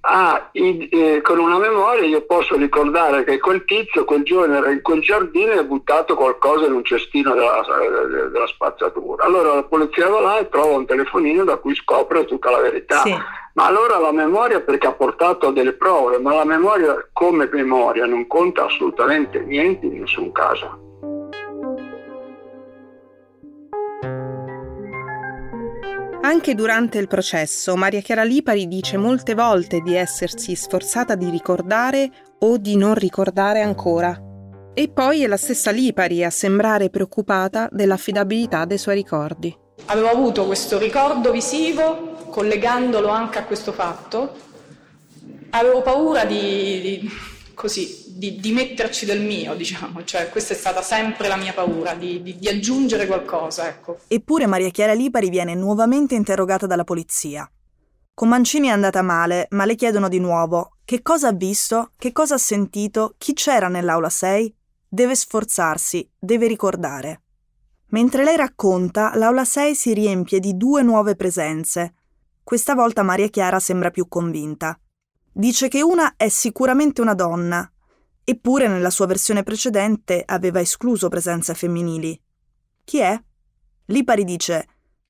ah, 0.00 0.48
in, 0.52 0.88
eh, 0.90 1.20
con 1.22 1.38
una 1.38 1.58
memoria 1.58 2.04
io 2.04 2.22
posso 2.22 2.56
ricordare 2.56 3.22
che 3.22 3.38
quel 3.38 3.64
tizio, 3.64 4.04
quel 4.04 4.24
giovane 4.24 4.56
era 4.56 4.70
in 4.70 4.82
quel 4.82 5.00
giardino 5.00 5.52
e 5.52 5.58
ha 5.58 5.62
buttato 5.62 6.16
qualcosa 6.16 6.66
in 6.66 6.72
un 6.72 6.84
cestino 6.84 7.34
della, 7.34 7.64
della, 7.78 8.28
della 8.28 8.46
spazzatura. 8.48 9.24
Allora 9.24 9.54
la 9.54 9.62
polizia 9.62 10.08
va 10.08 10.20
là 10.20 10.38
e 10.38 10.48
trova 10.48 10.76
un 10.76 10.86
telefonino 10.86 11.44
da 11.44 11.56
cui 11.56 11.74
scopre 11.76 12.24
tutta 12.24 12.50
la 12.50 12.58
verità. 12.58 13.02
Sì. 13.02 13.16
Ma 13.54 13.66
allora 13.66 13.98
la 13.98 14.10
memoria 14.10 14.60
perché 14.60 14.88
ha 14.88 14.92
portato 14.92 15.52
delle 15.52 15.74
prove, 15.74 16.18
ma 16.18 16.34
la 16.34 16.44
memoria 16.44 17.08
come 17.12 17.48
memoria 17.52 18.04
non 18.04 18.26
conta 18.26 18.64
assolutamente 18.64 19.38
niente 19.38 19.86
in 19.86 20.00
nessun 20.00 20.32
caso. 20.32 20.93
Anche 26.24 26.54
durante 26.54 26.96
il 26.96 27.06
processo, 27.06 27.76
Maria 27.76 28.00
Chiara 28.00 28.24
Lipari 28.24 28.66
dice 28.66 28.96
molte 28.96 29.34
volte 29.34 29.80
di 29.80 29.94
essersi 29.94 30.54
sforzata 30.54 31.16
di 31.16 31.28
ricordare 31.28 32.10
o 32.38 32.56
di 32.56 32.78
non 32.78 32.94
ricordare 32.94 33.60
ancora. 33.60 34.18
E 34.72 34.88
poi 34.88 35.22
è 35.22 35.26
la 35.26 35.36
stessa 35.36 35.70
Lipari 35.70 36.24
a 36.24 36.30
sembrare 36.30 36.88
preoccupata 36.88 37.68
dell'affidabilità 37.70 38.64
dei 38.64 38.78
suoi 38.78 38.94
ricordi. 38.94 39.54
Avevo 39.84 40.08
avuto 40.08 40.46
questo 40.46 40.78
ricordo 40.78 41.30
visivo, 41.30 42.16
collegandolo 42.30 43.08
anche 43.08 43.36
a 43.36 43.44
questo 43.44 43.72
fatto. 43.72 44.34
Avevo 45.50 45.82
paura 45.82 46.24
di, 46.24 46.80
di 46.80 47.10
così, 47.52 48.03
di, 48.16 48.36
di, 48.36 48.52
metterci 48.52 49.04
del 49.06 49.20
mio, 49.20 49.54
diciamo, 49.54 50.04
cioè 50.04 50.28
questa 50.28 50.54
è 50.54 50.56
stata 50.56 50.82
sempre 50.82 51.28
la 51.28 51.36
mia 51.36 51.52
paura, 51.52 51.94
di, 51.94 52.22
di, 52.22 52.38
di 52.38 52.48
aggiungere 52.48 53.06
qualcosa, 53.06 53.68
ecco. 53.68 53.98
Eppure 54.06 54.46
Maria 54.46 54.70
Chiara 54.70 54.92
Lipari 54.92 55.30
viene 55.30 55.54
nuovamente 55.54 56.14
interrogata 56.14 56.66
dalla 56.66 56.84
polizia. 56.84 57.48
Con 58.14 58.28
Mancini 58.28 58.68
è 58.68 58.70
andata 58.70 59.02
male, 59.02 59.48
ma 59.50 59.64
le 59.64 59.74
chiedono 59.74 60.08
di 60.08 60.20
nuovo 60.20 60.74
che 60.84 61.00
cosa 61.00 61.28
ha 61.28 61.32
visto, 61.32 61.92
che 61.96 62.12
cosa 62.12 62.34
ha 62.34 62.38
sentito, 62.38 63.14
chi 63.16 63.32
c'era 63.32 63.68
nell'aula 63.68 64.10
6? 64.10 64.54
Deve 64.86 65.16
sforzarsi, 65.16 66.08
deve 66.18 66.46
ricordare. 66.46 67.22
Mentre 67.88 68.22
lei 68.22 68.36
racconta, 68.36 69.12
l'aula 69.16 69.44
6 69.44 69.74
si 69.74 69.94
riempie 69.94 70.40
di 70.40 70.56
due 70.56 70.82
nuove 70.82 71.16
presenze. 71.16 71.94
Questa 72.42 72.74
volta 72.74 73.02
Maria 73.02 73.28
Chiara 73.28 73.58
sembra 73.58 73.90
più 73.90 74.06
convinta. 74.08 74.78
Dice 75.32 75.68
che 75.68 75.82
una 75.82 76.14
è 76.16 76.28
sicuramente 76.28 77.00
una 77.00 77.14
donna, 77.14 77.72
Eppure 78.24 78.68
nella 78.68 78.88
sua 78.88 79.04
versione 79.04 79.42
precedente 79.42 80.22
aveva 80.24 80.58
escluso 80.58 81.08
presenze 81.08 81.52
femminili. 81.52 82.18
Chi 82.82 82.98
è? 82.98 83.22
Lipari 83.86 84.24
dice 84.24 84.66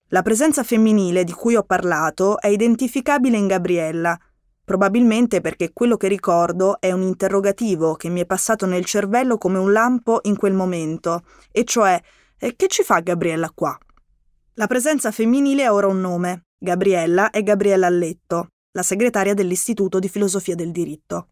La 0.08 0.22
presenza 0.22 0.64
femminile 0.64 1.22
di 1.22 1.32
cui 1.32 1.54
ho 1.54 1.62
parlato 1.62 2.40
è 2.40 2.48
identificabile 2.48 3.36
in 3.36 3.46
Gabriella, 3.46 4.18
probabilmente 4.64 5.40
perché 5.40 5.72
quello 5.72 5.96
che 5.96 6.08
ricordo 6.08 6.80
è 6.80 6.90
un 6.90 7.02
interrogativo 7.02 7.94
che 7.94 8.08
mi 8.08 8.20
è 8.20 8.26
passato 8.26 8.66
nel 8.66 8.84
cervello 8.84 9.38
come 9.38 9.58
un 9.58 9.72
lampo 9.72 10.18
in 10.22 10.36
quel 10.36 10.54
momento, 10.54 11.22
e 11.52 11.64
cioè 11.64 12.00
che 12.36 12.66
ci 12.66 12.82
fa 12.82 12.98
Gabriella 12.98 13.50
qua? 13.54 13.78
La 14.54 14.66
presenza 14.66 15.10
femminile 15.12 15.64
ha 15.64 15.72
ora 15.72 15.86
un 15.86 16.00
nome. 16.00 16.46
Gabriella 16.58 17.30
è 17.30 17.42
Gabriella 17.42 17.86
Alletto, 17.86 18.48
la 18.72 18.82
segretaria 18.82 19.34
dell'Istituto 19.34 19.98
di 19.98 20.08
Filosofia 20.08 20.54
del 20.54 20.72
Diritto. 20.72 21.28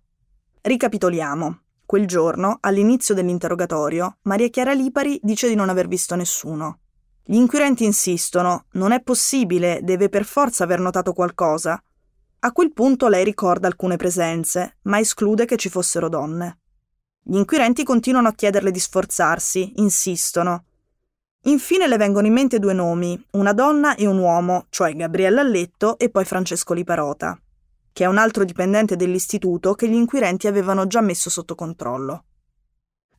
Ricapitoliamo. 0.60 1.60
Quel 1.84 2.06
giorno, 2.06 2.58
all'inizio 2.60 3.14
dell'interrogatorio, 3.14 4.18
Maria 4.22 4.48
Chiara 4.48 4.72
Lipari 4.72 5.20
dice 5.22 5.48
di 5.48 5.54
non 5.54 5.68
aver 5.68 5.88
visto 5.88 6.14
nessuno. 6.14 6.78
Gli 7.24 7.34
inquirenti 7.34 7.84
insistono, 7.84 8.66
non 8.72 8.92
è 8.92 9.02
possibile, 9.02 9.80
deve 9.82 10.08
per 10.08 10.24
forza 10.24 10.64
aver 10.64 10.80
notato 10.80 11.12
qualcosa. 11.12 11.82
A 12.40 12.52
quel 12.52 12.72
punto 12.72 13.08
lei 13.08 13.24
ricorda 13.24 13.66
alcune 13.66 13.96
presenze, 13.96 14.78
ma 14.82 14.98
esclude 14.98 15.44
che 15.44 15.56
ci 15.56 15.68
fossero 15.68 16.08
donne. 16.08 16.58
Gli 17.22 17.36
inquirenti 17.36 17.84
continuano 17.84 18.28
a 18.28 18.34
chiederle 18.34 18.70
di 18.70 18.80
sforzarsi, 18.80 19.74
insistono. 19.76 20.64
Infine 21.42 21.86
le 21.86 21.96
vengono 21.96 22.26
in 22.26 22.32
mente 22.32 22.58
due 22.58 22.72
nomi, 22.72 23.22
una 23.32 23.52
donna 23.52 23.94
e 23.94 24.06
un 24.06 24.18
uomo, 24.18 24.66
cioè 24.70 24.94
Gabriella 24.94 25.42
Alletto 25.42 25.98
e 25.98 26.08
poi 26.08 26.24
Francesco 26.24 26.72
Liparota 26.72 27.38
che 27.92 28.04
è 28.04 28.06
un 28.06 28.18
altro 28.18 28.44
dipendente 28.44 28.96
dell'istituto 28.96 29.74
che 29.74 29.88
gli 29.88 29.94
inquirenti 29.94 30.46
avevano 30.46 30.86
già 30.86 31.00
messo 31.00 31.30
sotto 31.30 31.54
controllo. 31.54 32.24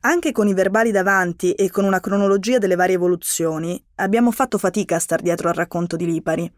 Anche 0.00 0.32
con 0.32 0.48
i 0.48 0.54
verbali 0.54 0.90
davanti 0.90 1.52
e 1.52 1.70
con 1.70 1.84
una 1.84 2.00
cronologia 2.00 2.58
delle 2.58 2.74
varie 2.74 2.96
evoluzioni, 2.96 3.82
abbiamo 3.96 4.30
fatto 4.30 4.58
fatica 4.58 4.96
a 4.96 5.00
star 5.00 5.22
dietro 5.22 5.48
al 5.48 5.54
racconto 5.54 5.96
di 5.96 6.04
Lipari. 6.04 6.52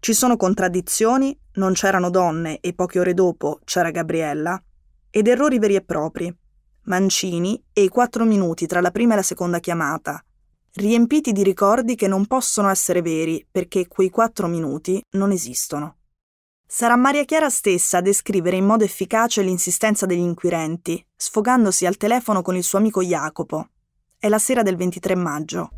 Ci 0.00 0.14
sono 0.14 0.36
contraddizioni, 0.36 1.38
non 1.54 1.74
c'erano 1.74 2.08
donne 2.08 2.60
e 2.60 2.72
poche 2.72 2.98
ore 2.98 3.12
dopo 3.12 3.60
c'era 3.64 3.90
Gabriella, 3.90 4.62
ed 5.10 5.26
errori 5.26 5.58
veri 5.58 5.74
e 5.74 5.82
propri. 5.82 6.34
Mancini 6.84 7.62
e 7.72 7.82
i 7.82 7.88
quattro 7.88 8.24
minuti 8.24 8.66
tra 8.66 8.80
la 8.80 8.90
prima 8.90 9.12
e 9.12 9.16
la 9.16 9.22
seconda 9.22 9.58
chiamata, 9.58 10.24
riempiti 10.76 11.32
di 11.32 11.42
ricordi 11.42 11.96
che 11.96 12.06
non 12.06 12.26
possono 12.26 12.68
essere 12.68 13.02
veri 13.02 13.46
perché 13.50 13.88
quei 13.88 14.10
quattro 14.10 14.46
minuti 14.46 15.02
non 15.12 15.32
esistono. 15.32 15.95
Sarà 16.68 16.96
Maria 16.96 17.22
Chiara 17.22 17.48
stessa 17.48 17.98
a 17.98 18.00
descrivere 18.00 18.56
in 18.56 18.66
modo 18.66 18.82
efficace 18.82 19.40
l'insistenza 19.40 20.04
degli 20.04 20.18
inquirenti, 20.18 21.00
sfogandosi 21.14 21.86
al 21.86 21.96
telefono 21.96 22.42
con 22.42 22.56
il 22.56 22.64
suo 22.64 22.78
amico 22.78 23.02
Jacopo. 23.02 23.68
È 24.18 24.28
la 24.28 24.38
sera 24.38 24.62
del 24.62 24.74
23 24.74 25.14
maggio. 25.14 25.68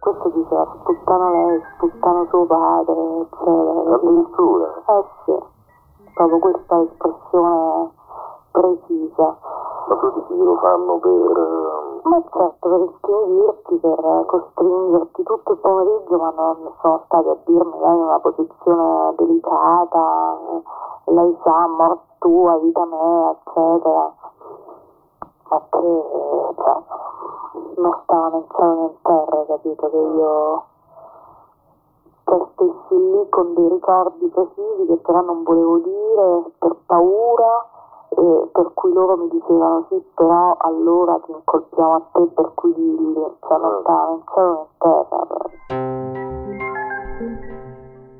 Questo 0.00 0.32
dice 0.34 0.56
sputtano 0.80 1.30
lei, 1.30 1.60
sputtano 1.76 2.26
suo 2.28 2.44
padre, 2.44 3.00
eccetera. 3.22 3.94
Addirittura? 3.94 4.74
Eh 4.74 5.04
sì, 5.26 6.10
proprio 6.14 6.38
questa 6.40 6.82
espressione 6.82 7.90
precisa. 8.50 9.38
Ma 9.86 9.94
tu 9.94 10.10
dici 10.10 10.26
che 10.26 10.42
lo 10.42 10.58
fanno 10.58 10.98
per 10.98 11.91
ma 12.02 12.22
certo, 12.32 12.68
per 12.68 12.80
istiorirti, 12.80 13.76
per 13.76 14.24
costringerti 14.26 15.22
tutto 15.22 15.52
il 15.52 15.58
pomeriggio, 15.58 16.18
ma 16.18 16.32
non 16.34 16.72
sono 16.80 17.02
stati 17.04 17.28
a 17.28 17.36
dirmi 17.44 17.78
lei 17.78 17.94
in 17.94 18.02
una 18.02 18.18
posizione 18.18 19.14
delicata, 19.16 20.38
lei 21.04 21.38
sa, 21.42 21.66
morte 21.68 22.02
tua, 22.18 22.58
vita 22.58 22.84
mia, 22.86 23.30
eccetera. 23.30 24.14
Ma 25.48 25.62
che, 25.70 26.04
cioè, 26.56 26.82
non 27.76 28.00
stavano 28.02 28.36
in 28.36 28.44
cielo 28.56 28.74
né 28.74 28.82
in 28.82 28.94
terra, 29.02 29.44
capito, 29.46 29.90
che 29.90 29.96
io 29.96 30.62
stessi 32.54 33.10
lì 33.10 33.28
con 33.28 33.54
dei 33.54 33.68
ricordi 33.68 34.26
precisi 34.28 34.86
che 34.86 34.96
però 34.96 35.20
non 35.20 35.42
volevo 35.42 35.78
dire 35.78 36.50
per 36.58 36.76
paura 36.86 37.68
e 38.16 38.48
per 38.52 38.70
cui 38.74 38.92
loro 38.92 39.16
mi 39.16 39.28
dicevano 39.30 39.86
sì 39.88 40.02
però 40.14 40.56
allora 40.60 41.18
ti 41.24 41.32
incolpiamo 41.32 41.94
a 41.94 42.08
te 42.12 42.26
per 42.34 42.52
cui 42.54 42.72
dilli 42.74 43.14
cioè 43.40 43.58
non 43.58 43.80
sta 43.80 44.08
in 44.10 44.22
cielo 44.32 44.68
né 45.68 45.90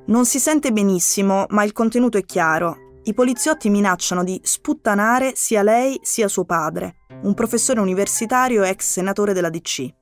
non 0.06 0.24
si 0.24 0.38
sente 0.38 0.72
benissimo 0.72 1.46
ma 1.50 1.64
il 1.64 1.72
contenuto 1.72 2.18
è 2.18 2.24
chiaro. 2.24 2.76
I 3.04 3.14
poliziotti 3.14 3.70
minacciano 3.70 4.22
di 4.22 4.38
sputtanare 4.44 5.32
sia 5.34 5.62
lei 5.62 5.98
sia 6.02 6.28
suo 6.28 6.44
padre 6.44 6.96
un 7.22 7.34
professore 7.34 7.80
universitario 7.80 8.62
ex 8.62 8.90
senatore 8.90 9.32
della 9.32 9.48
DC 9.48 9.94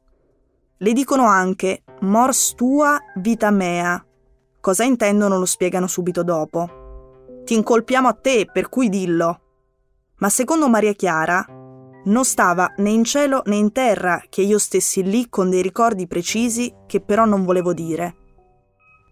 le 0.82 0.92
dicono 0.92 1.26
anche 1.26 1.82
mors 2.00 2.54
tua 2.54 2.98
vita 3.16 3.50
mea 3.50 4.02
cosa 4.60 4.84
intendono 4.84 5.38
lo 5.38 5.44
spiegano 5.44 5.86
subito 5.86 6.22
dopo. 6.22 6.68
Ti 7.44 7.54
incolpiamo 7.54 8.08
a 8.08 8.12
te 8.12 8.48
per 8.50 8.68
cui 8.68 8.88
dillo 8.88 9.40
ma 10.20 10.28
secondo 10.28 10.68
Maria 10.68 10.94
Chiara 10.94 11.44
non 12.02 12.24
stava 12.24 12.72
né 12.78 12.90
in 12.90 13.04
cielo 13.04 13.42
né 13.44 13.56
in 13.56 13.72
terra 13.72 14.22
che 14.28 14.40
io 14.40 14.58
stessi 14.58 15.02
lì 15.02 15.28
con 15.28 15.50
dei 15.50 15.60
ricordi 15.60 16.06
precisi 16.06 16.72
che 16.86 17.00
però 17.00 17.24
non 17.26 17.44
volevo 17.44 17.74
dire. 17.74 18.16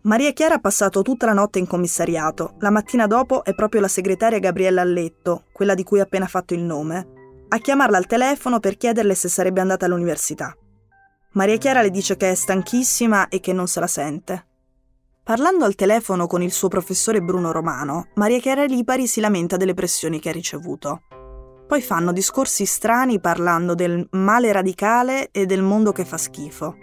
Maria 0.03 0.33
Chiara 0.33 0.55
ha 0.55 0.61
passato 0.61 1.03
tutta 1.03 1.27
la 1.27 1.35
notte 1.35 1.59
in 1.59 1.66
commissariato. 1.66 2.55
La 2.61 2.71
mattina 2.71 3.07
dopo 3.07 3.44
è 3.44 3.55
proprio 3.55 3.83
la 3.83 3.88
segretaria 3.88 4.38
Gabriella 4.38 4.81
a 4.81 4.85
letto, 4.85 5.44
quella 5.53 5.75
di 5.75 5.83
cui 5.83 6.01
ha 6.01 6.05
appena 6.05 6.27
fatto 6.27 6.55
il 6.55 6.62
nome, 6.62 7.44
a 7.49 7.59
chiamarla 7.59 7.97
al 7.97 8.07
telefono 8.07 8.61
per 8.61 8.77
chiederle 8.77 9.14
se 9.14 9.29
sarebbe 9.29 9.61
andata 9.61 9.85
all'università. 9.85 10.57
Maria 11.33 11.59
Chiara 11.59 11.83
le 11.83 11.90
dice 11.90 12.16
che 12.16 12.31
è 12.31 12.35
stanchissima 12.35 13.29
e 13.29 13.40
che 13.40 13.53
non 13.53 13.66
se 13.66 13.81
la 13.81 13.87
sente. 13.87 14.47
Parlando 15.29 15.67
al 15.67 15.75
telefono 15.75 16.27
con 16.27 16.41
il 16.41 16.53
suo 16.53 16.69
professore 16.69 17.21
Bruno 17.21 17.53
Romano, 17.53 18.07
Maria 18.14 18.38
Chiara 18.38 18.64
Lipari 18.64 19.07
si 19.07 19.21
lamenta 19.21 19.59
delle 19.59 19.75
pressioni 19.75 20.21
che 20.21 20.31
ha 20.31 20.33
ricevuto. 20.33 21.03
Poi 21.67 21.83
fanno 21.83 22.12
discorsi 22.12 22.64
strani 22.64 23.21
parlando 23.21 23.75
del 23.75 24.09
male 24.12 24.51
radicale 24.53 25.29
e 25.31 25.45
del 25.45 25.61
mondo 25.61 25.93
che 25.93 26.07
fa 26.07 26.17
schifo. 26.17 26.77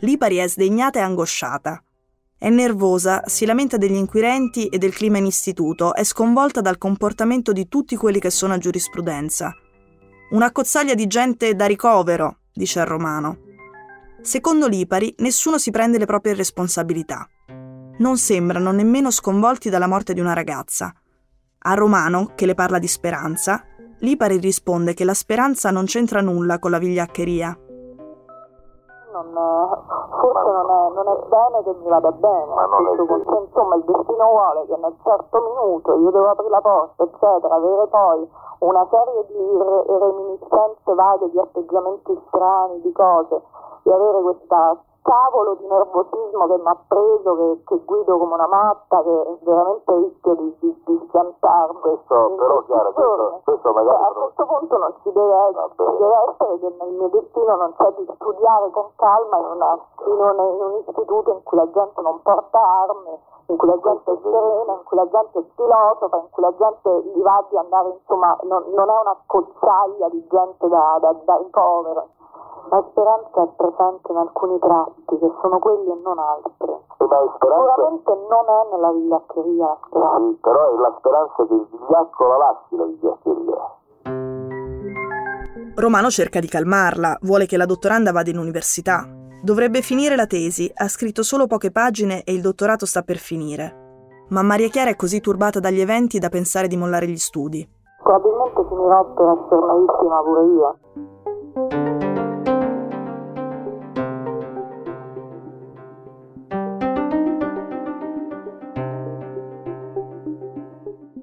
Lipari 0.00 0.38
è 0.38 0.48
sdegnata 0.48 0.98
e 0.98 1.02
angosciata. 1.02 1.80
È 2.36 2.48
nervosa, 2.48 3.22
si 3.26 3.46
lamenta 3.46 3.76
degli 3.76 3.94
inquirenti 3.94 4.66
e 4.66 4.76
del 4.76 4.92
clima 4.92 5.18
in 5.18 5.26
istituto, 5.26 5.94
è 5.94 6.02
sconvolta 6.02 6.60
dal 6.60 6.76
comportamento 6.76 7.52
di 7.52 7.68
tutti 7.68 7.94
quelli 7.94 8.18
che 8.18 8.30
sono 8.30 8.54
a 8.54 8.58
giurisprudenza. 8.58 9.54
Una 10.30 10.50
cozzaglia 10.50 10.94
di 10.94 11.06
gente 11.06 11.54
da 11.54 11.66
ricovero, 11.66 12.38
dice 12.52 12.80
il 12.80 12.86
Romano. 12.86 13.38
Secondo 14.22 14.66
Lipari, 14.66 15.14
nessuno 15.18 15.56
si 15.56 15.70
prende 15.70 15.98
le 15.98 16.06
proprie 16.06 16.34
responsabilità. 16.34 17.28
Non 18.00 18.16
sembrano 18.16 18.72
nemmeno 18.72 19.10
sconvolti 19.10 19.70
dalla 19.70 19.86
morte 19.86 20.12
di 20.12 20.20
una 20.20 20.32
ragazza. 20.32 20.92
A 21.62 21.74
Romano, 21.74 22.32
che 22.34 22.46
le 22.46 22.54
parla 22.54 22.78
di 22.78 22.88
speranza, 22.88 23.62
Lipari 24.00 24.38
risponde 24.38 24.94
che 24.94 25.04
la 25.04 25.12
speranza 25.12 25.70
non 25.70 25.84
c'entra 25.84 26.22
nulla 26.22 26.58
con 26.58 26.70
la 26.70 26.78
vigliaccheria. 26.78 27.58
Non, 29.12 29.28
forse 30.20 30.48
non 30.48 30.70
è, 30.70 30.94
non 30.94 31.06
è, 31.12 31.16
bene 31.28 31.62
che 31.64 31.74
mi 31.82 31.88
vada 31.90 32.10
bene, 32.12 32.54
cioè, 33.26 33.42
insomma 33.44 33.74
il 33.74 33.82
destino 33.84 34.24
vuole 34.24 34.66
che 34.66 34.76
nel 34.80 34.94
certo 35.04 35.38
minuto 35.42 35.98
io 35.98 36.10
devo 36.10 36.30
aprire 36.30 36.50
la 36.50 36.60
porta, 36.62 37.02
eccetera, 37.02 37.54
avere 37.54 37.86
poi 37.88 38.28
una 38.60 38.86
serie 38.88 39.26
di 39.28 39.98
reminiscenze 39.98 40.94
vaghe, 40.94 41.30
di 41.30 41.38
atteggiamenti 41.38 42.18
strani, 42.28 42.80
di 42.80 42.92
cose, 42.92 43.42
di 43.82 43.90
avere 43.90 44.22
questa 44.22 44.78
cavolo 45.02 45.54
di 45.54 45.66
nervosismo 45.66 46.46
che 46.46 46.56
mi 46.56 46.66
ha 46.66 46.76
preso, 46.86 47.36
che, 47.36 47.62
che, 47.66 47.84
guido 47.84 48.18
come 48.18 48.34
una 48.34 48.46
matta, 48.46 49.02
che 49.02 49.38
veramente 49.42 49.94
rischio 49.94 50.34
di, 50.34 50.56
di, 50.60 50.82
di 50.84 51.04
schiantarmi. 51.08 51.80
Questo, 51.80 52.34
però, 52.36 52.62
chiaro, 52.64 52.92
questo, 52.92 53.40
questo 53.44 53.72
magari... 53.72 53.96
Cioè, 53.96 54.06
a 54.06 54.12
questo 54.12 54.46
punto 54.46 54.78
non 54.78 54.94
ci 55.02 55.12
deve, 55.12 55.36
essere, 55.36 55.96
deve 55.98 56.14
essere 56.28 56.58
che 56.58 56.76
nel 56.78 56.92
mio 56.92 57.08
destino 57.08 57.56
non 57.56 57.74
c'è 57.76 57.92
di 57.96 58.12
studiare 58.14 58.70
con 58.70 58.86
calma 58.96 59.38
in, 59.38 59.46
una, 59.46 59.78
in, 60.06 60.12
un, 60.12 60.54
in 60.54 60.62
un 60.62 60.84
istituto 60.86 61.32
in 61.32 61.42
cui 61.42 61.58
la 61.58 61.70
gente 61.70 62.00
non 62.00 62.20
porta 62.22 62.60
armi, 62.60 63.18
in 63.46 63.56
cui 63.56 63.68
la 63.68 63.78
gente 63.80 64.12
è 64.12 64.18
serena, 64.22 64.72
in 64.72 64.82
cui 64.84 64.96
la 64.96 65.08
gente 65.08 65.38
è 65.38 65.44
filosofa, 65.54 66.16
in 66.16 66.30
cui 66.30 66.42
la 66.42 66.54
gente 66.56 67.02
gli 67.08 67.22
va 67.22 67.44
di 67.48 67.56
andare, 67.56 67.88
insomma, 67.88 68.38
non, 68.42 68.64
non 68.74 68.88
è 68.88 69.00
una 69.00 69.16
scocciaia 69.24 70.08
di 70.08 70.26
gente 70.28 70.68
da, 70.68 70.98
da, 71.00 71.12
da 71.24 71.36
ricovero. 71.36 72.06
La 72.70 72.86
speranza 72.88 73.42
è 73.42 73.48
presente 73.56 74.12
in 74.12 74.16
alcuni 74.16 74.56
tratti 74.60 75.18
che 75.18 75.28
sono 75.42 75.58
quelli 75.58 75.90
e 75.90 75.98
non 76.04 76.18
altri. 76.20 76.70
Sicuramente 76.86 78.12
non 78.30 78.46
è 78.46 78.62
nella 78.70 78.92
vigliaccheria 78.92 79.66
la 79.66 79.78
speranza. 79.88 80.30
Sì, 80.30 80.38
però 80.40 80.70
è 80.70 80.78
la 80.78 80.94
speranza 80.98 81.34
che 81.34 81.54
il 81.54 81.66
vigliacco 81.68 82.26
la 82.28 82.36
lasci 82.36 82.76
la 82.76 82.84
vigliaccheria. 82.84 83.58
Romano 85.74 86.10
cerca 86.10 86.38
di 86.38 86.46
calmarla, 86.46 87.18
vuole 87.22 87.46
che 87.46 87.56
la 87.56 87.66
dottoranda 87.66 88.12
vada 88.12 88.30
in 88.30 88.38
università. 88.38 89.04
Dovrebbe 89.42 89.80
finire 89.80 90.14
la 90.14 90.26
tesi, 90.26 90.70
ha 90.72 90.86
scritto 90.86 91.24
solo 91.24 91.48
poche 91.48 91.72
pagine 91.72 92.22
e 92.22 92.32
il 92.32 92.40
dottorato 92.40 92.86
sta 92.86 93.02
per 93.02 93.16
finire. 93.16 94.26
Ma 94.28 94.42
Maria 94.42 94.68
Chiara 94.68 94.90
è 94.90 94.96
così 94.96 95.20
turbata 95.20 95.58
dagli 95.58 95.80
eventi 95.80 96.20
da 96.20 96.28
pensare 96.28 96.68
di 96.68 96.76
mollare 96.76 97.08
gli 97.08 97.16
studi. 97.16 97.68
Probabilmente 98.00 98.64
finirò 98.68 99.04
per 99.06 99.26
essere 99.26 99.78
vittima 99.80 100.22
pure 100.22 100.44
io. 100.44 100.78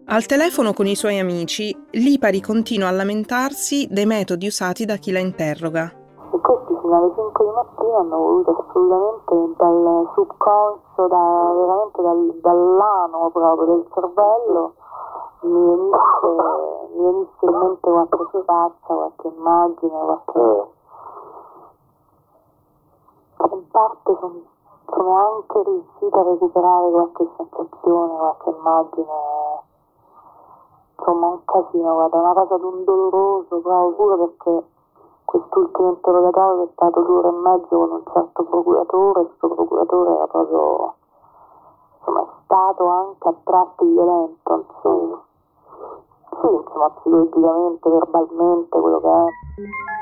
Al 0.10 0.26
telefono 0.26 0.72
con 0.72 0.86
i 0.86 0.96
suoi 0.96 1.20
amici, 1.20 1.76
Lipari 1.92 2.40
continua 2.40 2.88
a 2.88 2.92
lamentarsi 2.92 3.90
dei 3.92 4.06
metodi 4.06 4.48
usati 4.48 4.86
da 4.86 4.96
chi 4.96 5.12
la 5.12 5.20
interroga. 5.20 5.92
E 6.32 6.40
questi 6.40 6.74
fino 6.80 6.96
alle 6.96 7.12
5 7.14 7.44
di 7.44 7.52
mattina 7.52 7.98
hanno 7.98 8.16
voluto 8.16 8.52
assolutamente 8.56 9.54
dal 9.58 10.10
subconscio, 10.16 11.08
da, 11.08 11.52
veramente 11.58 12.02
dal, 12.02 12.40
dall'ano 12.40 13.30
proprio 13.34 13.66
del 13.68 13.86
cervello, 13.94 14.74
mi 15.42 15.60
venisse, 15.76 16.28
mi 16.96 17.04
venisse 17.04 17.46
in 17.46 17.58
mente 17.58 17.90
qualche 17.92 18.28
sua 18.32 18.44
faccia, 18.46 18.94
qualche 18.94 19.28
immagine, 19.28 19.92
qualche... 19.92 20.70
In 23.52 23.68
parte 23.72 24.18
sono, 24.22 24.42
sono 24.88 25.16
anche 25.18 25.64
riuscita 25.70 26.18
a 26.18 26.24
recuperare 26.24 26.92
qualche 26.92 27.28
sensazione, 27.36 28.14
qualche 28.16 28.50
immagine 28.58 29.37
insomma 31.08 31.28
un 31.28 31.40
casino, 31.46 31.94
guarda, 31.94 32.20
una 32.20 32.34
cosa 32.34 32.58
di 32.58 32.64
un 32.66 32.84
doloroso 32.84 33.60
proprio 33.60 34.18
perché 34.18 34.68
quest'ultimo 35.24 35.90
interrogatorio 35.90 36.64
è 36.64 36.70
stato 36.74 37.02
due 37.02 37.20
ore 37.20 37.28
e 37.30 37.32
mezzo 37.32 37.78
con 37.78 37.92
un 37.92 38.04
certo 38.12 38.44
procuratore, 38.44 39.26
questo 39.26 39.48
procuratore 39.48 40.14
era 40.14 40.28
proprio 40.28 40.94
insomma 42.00 42.22
è 42.22 42.26
stato 42.44 42.88
anche 42.88 43.28
a 43.28 43.34
tratti 43.44 43.86
violento, 43.86 44.66
insomma. 44.68 45.22
Sì, 46.42 46.48
insomma, 46.48 46.90
psicologicamente, 46.90 47.90
verbalmente, 47.90 48.80
quello 48.80 49.00
che 49.00 49.08
è. 49.08 49.97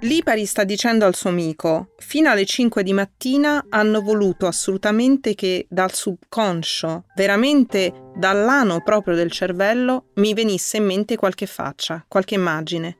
Lipari 0.00 0.46
sta 0.46 0.64
dicendo 0.64 1.04
al 1.04 1.14
suo 1.14 1.30
amico, 1.30 1.90
fino 1.98 2.28
alle 2.28 2.44
5 2.44 2.82
di 2.82 2.92
mattina 2.92 3.64
hanno 3.68 4.00
voluto 4.00 4.48
assolutamente 4.48 5.36
che 5.36 5.66
dal 5.70 5.92
subconscio, 5.92 7.04
veramente 7.14 8.10
dall'ano 8.16 8.80
proprio 8.82 9.14
del 9.14 9.30
cervello, 9.30 10.06
mi 10.14 10.34
venisse 10.34 10.78
in 10.78 10.86
mente 10.86 11.16
qualche 11.16 11.46
faccia, 11.46 12.04
qualche 12.08 12.34
immagine. 12.34 12.98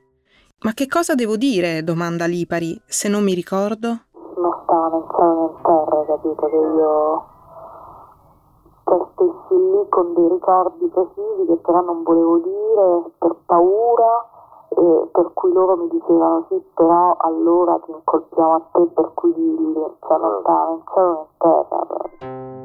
Ma 0.61 0.73
che 0.73 0.87
cosa 0.87 1.13
devo 1.13 1.35
dire? 1.35 1.83
domanda 1.83 2.25
Lipari, 2.25 2.81
se 2.85 3.09
non 3.09 3.23
mi 3.23 3.33
ricordo? 3.33 3.87
Non 4.37 4.61
stava 4.63 4.89
pensando 4.89 5.41
nel 5.41 5.61
terra, 5.61 6.05
capito, 6.07 6.45
che 6.47 6.55
io 6.55 7.33
stessi 9.11 9.55
lì 9.55 9.89
con 9.89 10.13
dei 10.13 10.29
ricordi 10.29 10.87
precisi 10.87 11.45
che 11.47 11.55
però 11.57 11.81
non 11.81 12.03
volevo 12.03 12.37
dire 12.37 13.11
per 13.17 13.35
paura 13.45 14.29
e 14.69 15.07
per 15.11 15.31
cui 15.33 15.51
loro 15.53 15.77
mi 15.77 15.89
dicevano 15.89 16.45
sì, 16.49 16.61
però 16.73 17.17
allora 17.19 17.79
ti 17.85 17.91
incolpiamo 17.91 18.53
a 18.53 18.61
te 18.71 18.87
per 18.93 19.11
cui 19.13 19.33
cioè 19.33 20.17
non 20.17 20.39
stava 20.41 20.71
in 20.71 20.81
cielo 20.93 21.29
terra. 21.37 22.55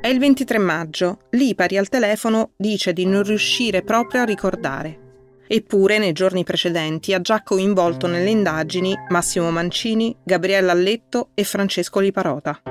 È 0.00 0.08
il 0.08 0.18
23 0.18 0.58
maggio. 0.58 1.18
Lipari 1.30 1.76
al 1.76 1.88
telefono 1.88 2.52
dice 2.56 2.92
di 2.92 3.04
non 3.04 3.22
riuscire 3.22 3.82
proprio 3.82 4.22
a 4.22 4.24
ricordare. 4.24 5.08
Eppure, 5.46 5.98
nei 5.98 6.12
giorni 6.12 6.44
precedenti 6.44 7.12
ha 7.12 7.20
già 7.20 7.42
coinvolto 7.42 8.06
nelle 8.06 8.30
indagini 8.30 8.94
Massimo 9.08 9.50
Mancini, 9.50 10.16
Gabriella 10.22 10.72
Alletto 10.72 11.30
e 11.34 11.44
Francesco 11.44 11.98
Liparota. 11.98 12.62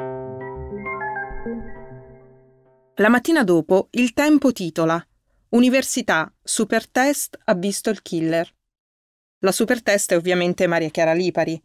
La 2.96 3.10
mattina 3.10 3.44
dopo, 3.44 3.88
il 3.92 4.14
tempo 4.14 4.52
titola 4.52 5.02
Università, 5.52 6.32
super 6.44 6.88
test 6.88 7.36
ha 7.46 7.56
visto 7.56 7.90
il 7.90 8.04
killer. 8.04 8.48
La 9.40 9.52
super 9.52 9.82
test 9.82 10.12
è 10.12 10.16
ovviamente 10.16 10.68
Maria 10.68 10.90
Chiara 10.90 11.14
Lipari. 11.14 11.60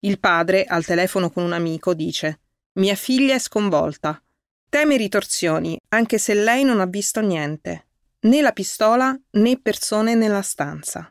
Il 0.00 0.20
padre, 0.20 0.64
al 0.64 0.84
telefono 0.84 1.30
con 1.30 1.44
un 1.44 1.54
amico, 1.54 1.94
dice: 1.94 2.40
Mia 2.72 2.94
figlia 2.94 3.34
è 3.34 3.38
sconvolta. 3.38 4.22
Teme 4.68 4.98
ritorsioni, 4.98 5.80
anche 5.88 6.18
se 6.18 6.34
lei 6.34 6.62
non 6.62 6.80
ha 6.80 6.86
visto 6.86 7.22
niente. 7.22 7.86
Né 8.20 8.42
la 8.42 8.52
pistola 8.52 9.18
né 9.30 9.58
persone 9.58 10.14
nella 10.14 10.42
stanza. 10.42 11.10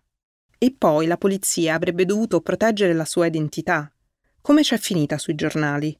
E 0.59 0.75
poi 0.77 1.07
la 1.07 1.17
polizia 1.17 1.73
avrebbe 1.73 2.05
dovuto 2.05 2.41
proteggere 2.41 2.93
la 2.93 3.05
sua 3.05 3.25
identità. 3.25 3.91
Come 4.41 4.61
c'è 4.61 4.77
finita 4.77 5.17
sui 5.17 5.33
giornali? 5.33 5.99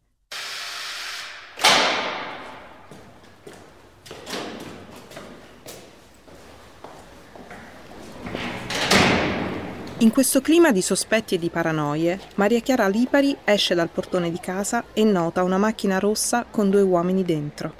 In 10.01 10.09
questo 10.09 10.41
clima 10.41 10.71
di 10.71 10.81
sospetti 10.81 11.35
e 11.35 11.37
di 11.37 11.51
paranoie, 11.51 12.19
Maria 12.33 12.59
Chiara 12.59 12.87
Lipari 12.87 13.37
esce 13.43 13.75
dal 13.75 13.89
portone 13.89 14.31
di 14.31 14.39
casa 14.39 14.85
e 14.93 15.03
nota 15.03 15.43
una 15.43 15.59
macchina 15.59 15.99
rossa 15.99 16.43
con 16.49 16.71
due 16.71 16.81
uomini 16.81 17.23
dentro. 17.23 17.71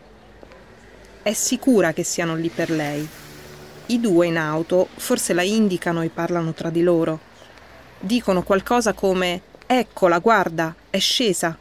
È 1.24 1.34
sicura 1.34 1.93
che 1.93 2.04
siano 2.04 2.36
lì 2.36 2.50
per 2.50 2.70
lei. 2.70 3.10
I 3.88 4.00
due 4.00 4.28
in 4.28 4.38
auto 4.38 4.88
forse 4.98 5.34
la 5.34 5.41
indicano 5.41 6.04
e 6.04 6.10
parlano 6.10 6.54
tra 6.54 6.70
di 6.70 6.84
loro. 6.84 7.20
Dicono 8.00 8.43
qualcosa 8.43 8.93
come 8.93 9.41
Eccola, 9.66 10.20
guarda, 10.20 10.76
è 10.91 11.00
scesa, 11.00 11.58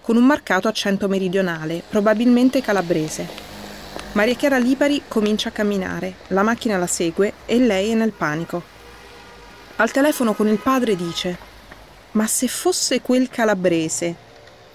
con 0.00 0.16
un 0.16 0.26
marcato 0.26 0.66
accento 0.66 1.06
meridionale, 1.06 1.84
probabilmente 1.88 2.60
calabrese. 2.60 3.28
Maria 4.14 4.34
Chiara 4.34 4.58
Lipari 4.58 5.02
comincia 5.06 5.50
a 5.50 5.52
camminare, 5.52 6.14
la 6.28 6.42
macchina 6.42 6.78
la 6.78 6.88
segue 6.88 7.34
e 7.46 7.58
lei 7.60 7.92
è 7.92 7.94
nel 7.94 8.10
panico. 8.10 8.78
Al 9.80 9.92
telefono 9.92 10.34
con 10.34 10.46
il 10.46 10.58
padre 10.58 10.94
dice: 10.94 11.38
Ma 12.10 12.26
se 12.26 12.48
fosse 12.48 13.00
quel 13.00 13.30
calabrese, 13.30 14.14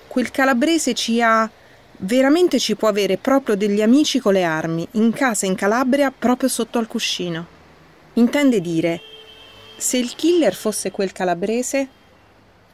quel 0.08 0.32
calabrese 0.32 0.96
ci 0.96 1.22
ha. 1.22 1.48
veramente 1.98 2.58
ci 2.58 2.76
può 2.76 2.88
avere 2.88 3.18
proprio 3.18 3.56
degli 3.56 3.84
amici 3.84 4.20
con 4.20 4.34
le 4.34 4.44
armi, 4.44 4.86
in 4.94 5.14
casa 5.14 5.46
in 5.46 5.54
Calabria, 5.54 6.10
proprio 6.10 6.50
sotto 6.50 6.80
al 6.80 6.88
cuscino. 6.88 7.46
Intende 8.14 8.60
dire: 8.62 9.00
se 9.78 9.98
il 9.98 10.16
killer 10.16 10.56
fosse 10.56 10.90
quel 10.90 11.12
calabrese 11.12 11.88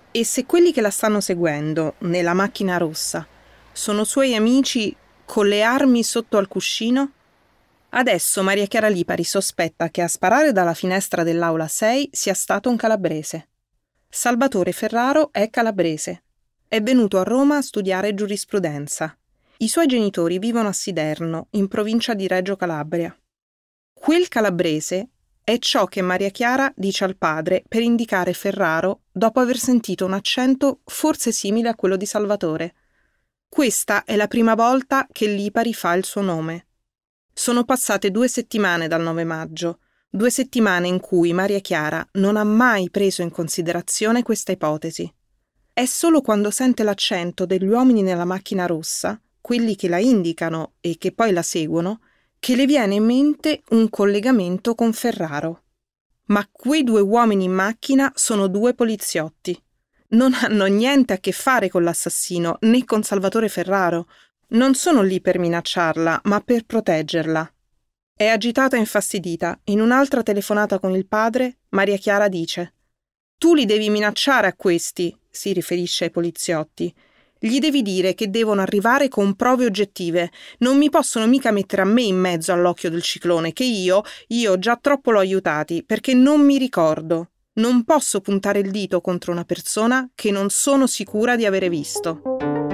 e 0.09 0.23
se 0.23 0.45
quelli 0.45 0.71
che 0.71 0.79
la 0.79 0.89
stanno 0.89 1.19
seguendo 1.19 1.95
nella 1.99 2.33
macchina 2.33 2.77
rossa 2.77 3.27
sono 3.73 4.05
suoi 4.05 4.35
amici 4.35 4.95
con 5.25 5.47
le 5.47 5.63
armi 5.63 6.01
sotto 6.01 6.37
al 6.37 6.47
cuscino? 6.47 7.11
Adesso 7.93 8.41
Maria 8.41 8.67
Chiara 8.67 8.87
Lipari 8.87 9.25
sospetta 9.25 9.89
che 9.89 10.01
a 10.01 10.07
sparare 10.07 10.53
dalla 10.53 10.73
finestra 10.73 11.23
dell'aula 11.23 11.67
6 11.67 12.09
sia 12.13 12.33
stato 12.33 12.69
un 12.69 12.77
calabrese. 12.77 13.49
Salvatore 14.07 14.71
Ferraro 14.71 15.33
è 15.33 15.49
calabrese. 15.49 16.23
È 16.69 16.81
venuto 16.81 17.19
a 17.19 17.23
Roma 17.23 17.57
a 17.57 17.61
studiare 17.61 18.13
giurisprudenza. 18.13 19.13
I 19.57 19.67
suoi 19.67 19.87
genitori 19.87 20.39
vivono 20.39 20.69
a 20.69 20.73
Siderno, 20.73 21.47
in 21.51 21.67
provincia 21.67 22.13
di 22.13 22.27
Reggio 22.27 22.55
Calabria. 22.55 23.13
Quel 23.93 24.29
calabrese 24.29 25.09
è 25.43 25.57
ciò 25.59 25.83
che 25.85 26.01
Maria 26.01 26.29
Chiara 26.29 26.71
dice 26.73 27.03
al 27.03 27.17
padre 27.17 27.61
per 27.67 27.81
indicare 27.81 28.31
Ferraro 28.31 29.01
dopo 29.11 29.41
aver 29.41 29.57
sentito 29.57 30.05
un 30.05 30.13
accento 30.13 30.79
forse 30.85 31.33
simile 31.33 31.67
a 31.67 31.75
quello 31.75 31.97
di 31.97 32.05
Salvatore. 32.05 32.73
Questa 33.49 34.05
è 34.05 34.15
la 34.15 34.27
prima 34.27 34.55
volta 34.55 35.07
che 35.11 35.27
Lipari 35.27 35.73
fa 35.73 35.91
il 35.93 36.05
suo 36.05 36.21
nome. 36.21 36.67
Sono 37.33 37.63
passate 37.63 38.11
due 38.11 38.27
settimane 38.27 38.87
dal 38.87 39.01
9 39.01 39.23
maggio, 39.23 39.79
due 40.09 40.29
settimane 40.29 40.87
in 40.87 40.99
cui 40.99 41.33
Maria 41.33 41.59
Chiara 41.59 42.05
non 42.13 42.35
ha 42.35 42.43
mai 42.43 42.89
preso 42.89 43.21
in 43.21 43.31
considerazione 43.31 44.23
questa 44.23 44.51
ipotesi. 44.51 45.11
È 45.73 45.85
solo 45.85 46.21
quando 46.21 46.51
sente 46.51 46.83
l'accento 46.83 47.45
degli 47.45 47.65
uomini 47.65 48.01
nella 48.01 48.25
macchina 48.25 48.65
rossa, 48.65 49.19
quelli 49.39 49.75
che 49.75 49.87
la 49.87 49.99
indicano 49.99 50.73
e 50.81 50.97
che 50.97 51.13
poi 51.13 51.31
la 51.31 51.41
seguono, 51.41 52.01
che 52.39 52.55
le 52.55 52.65
viene 52.65 52.95
in 52.95 53.05
mente 53.05 53.63
un 53.69 53.89
collegamento 53.89 54.75
con 54.75 54.93
Ferraro. 54.93 55.63
Ma 56.25 56.47
quei 56.51 56.83
due 56.83 57.01
uomini 57.01 57.45
in 57.45 57.53
macchina 57.53 58.11
sono 58.15 58.47
due 58.47 58.73
poliziotti. 58.73 59.59
Non 60.09 60.33
hanno 60.33 60.65
niente 60.65 61.13
a 61.13 61.17
che 61.19 61.31
fare 61.31 61.69
con 61.69 61.83
l'assassino 61.83 62.57
né 62.61 62.83
con 62.83 63.03
Salvatore 63.03 63.47
Ferraro. 63.47 64.07
Non 64.51 64.75
sono 64.75 65.01
lì 65.01 65.21
per 65.21 65.39
minacciarla, 65.39 66.21
ma 66.25 66.41
per 66.41 66.65
proteggerla. 66.65 67.53
È 68.13 68.27
agitata 68.27 68.75
e 68.75 68.79
infastidita. 68.79 69.57
In 69.65 69.79
un'altra 69.79 70.23
telefonata 70.23 70.77
con 70.77 70.93
il 70.93 71.07
padre, 71.07 71.59
Maria 71.69 71.95
Chiara 71.95 72.27
dice: 72.27 72.73
Tu 73.37 73.55
li 73.55 73.63
devi 73.63 73.89
minacciare 73.89 74.47
a 74.47 74.53
questi, 74.53 75.17
si 75.29 75.53
riferisce 75.53 76.05
ai 76.05 76.11
poliziotti. 76.11 76.93
Gli 77.39 77.59
devi 77.59 77.81
dire 77.81 78.13
che 78.13 78.29
devono 78.29 78.59
arrivare 78.59 79.07
con 79.07 79.35
prove 79.35 79.65
oggettive. 79.65 80.29
Non 80.59 80.77
mi 80.77 80.89
possono 80.89 81.27
mica 81.27 81.51
mettere 81.51 81.83
a 81.83 81.85
me 81.85 82.01
in 82.01 82.17
mezzo 82.17 82.51
all'occhio 82.51 82.89
del 82.89 83.01
ciclone, 83.01 83.53
che 83.53 83.63
io, 83.63 84.01
io 84.27 84.59
già 84.59 84.75
troppo 84.75 85.11
l'ho 85.11 85.19
aiutati, 85.19 85.81
perché 85.85 86.13
non 86.13 86.41
mi 86.41 86.57
ricordo. 86.57 87.29
Non 87.53 87.85
posso 87.85 88.19
puntare 88.19 88.59
il 88.59 88.69
dito 88.69 88.99
contro 88.99 89.31
una 89.31 89.45
persona 89.45 90.09
che 90.13 90.29
non 90.29 90.49
sono 90.49 90.87
sicura 90.87 91.37
di 91.37 91.45
avere 91.45 91.69
visto. 91.69 92.70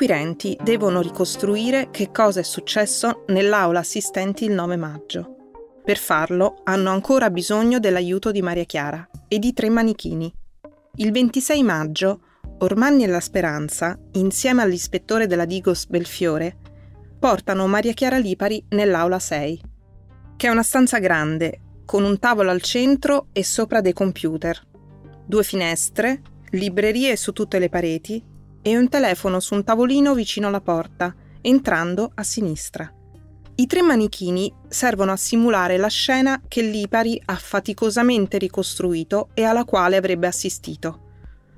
Inquirenti 0.00 0.56
devono 0.62 1.02
ricostruire 1.02 1.88
che 1.90 2.10
cosa 2.10 2.40
è 2.40 2.42
successo 2.42 3.24
nell'aula 3.26 3.80
assistenti 3.80 4.46
il 4.46 4.52
9 4.52 4.76
maggio. 4.76 5.36
Per 5.84 5.98
farlo 5.98 6.62
hanno 6.64 6.88
ancora 6.88 7.28
bisogno 7.28 7.78
dell'aiuto 7.78 8.30
di 8.30 8.40
Maria 8.40 8.64
Chiara 8.64 9.06
e 9.28 9.38
di 9.38 9.52
tre 9.52 9.68
manichini. 9.68 10.32
Il 10.94 11.12
26 11.12 11.62
maggio, 11.62 12.20
Ormanni 12.60 13.04
e 13.04 13.08
la 13.08 13.20
Speranza, 13.20 13.98
insieme 14.12 14.62
all'ispettore 14.62 15.26
della 15.26 15.44
Digos 15.44 15.84
Belfiore, 15.86 16.56
portano 17.18 17.66
Maria 17.66 17.92
Chiara 17.92 18.16
Lipari 18.16 18.64
nell'aula 18.70 19.18
6, 19.18 19.60
che 20.38 20.46
è 20.46 20.50
una 20.50 20.62
stanza 20.62 20.98
grande, 20.98 21.60
con 21.84 22.04
un 22.04 22.18
tavolo 22.18 22.50
al 22.50 22.62
centro 22.62 23.26
e 23.32 23.44
sopra 23.44 23.82
dei 23.82 23.92
computer, 23.92 24.58
due 25.26 25.42
finestre, 25.42 26.22
librerie 26.52 27.16
su 27.16 27.32
tutte 27.32 27.58
le 27.58 27.68
pareti 27.68 28.28
e 28.62 28.76
un 28.76 28.88
telefono 28.88 29.40
su 29.40 29.54
un 29.54 29.64
tavolino 29.64 30.14
vicino 30.14 30.48
alla 30.48 30.60
porta, 30.60 31.14
entrando 31.40 32.10
a 32.14 32.22
sinistra. 32.22 32.92
I 33.56 33.66
tre 33.66 33.82
manichini 33.82 34.52
servono 34.68 35.12
a 35.12 35.16
simulare 35.16 35.76
la 35.76 35.88
scena 35.88 36.40
che 36.48 36.62
Lipari 36.62 37.20
ha 37.26 37.36
faticosamente 37.36 38.38
ricostruito 38.38 39.28
e 39.34 39.44
alla 39.44 39.64
quale 39.64 39.96
avrebbe 39.96 40.26
assistito. 40.26 41.08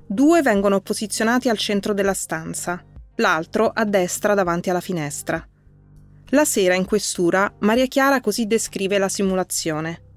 Due 0.06 0.42
vengono 0.42 0.80
posizionati 0.80 1.48
al 1.48 1.58
centro 1.58 1.94
della 1.94 2.12
stanza, 2.14 2.84
l'altro 3.16 3.70
a 3.72 3.84
destra 3.84 4.34
davanti 4.34 4.68
alla 4.68 4.80
finestra. 4.80 5.46
La 6.30 6.44
sera 6.44 6.74
in 6.74 6.84
questura 6.84 7.52
Maria 7.60 7.86
Chiara 7.86 8.20
così 8.20 8.46
descrive 8.46 8.98
la 8.98 9.08
simulazione. 9.08 10.11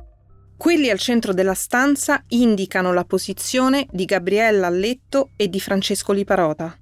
Quelli 0.57 0.89
al 0.89 0.99
centro 0.99 1.33
della 1.33 1.53
stanza 1.53 2.23
indicano 2.29 2.93
la 2.93 3.03
posizione 3.03 3.87
di 3.91 4.05
Gabriella 4.05 4.67
al 4.67 4.79
letto 4.79 5.31
e 5.35 5.49
di 5.49 5.59
Francesco 5.59 6.13
Liparota. 6.13 6.75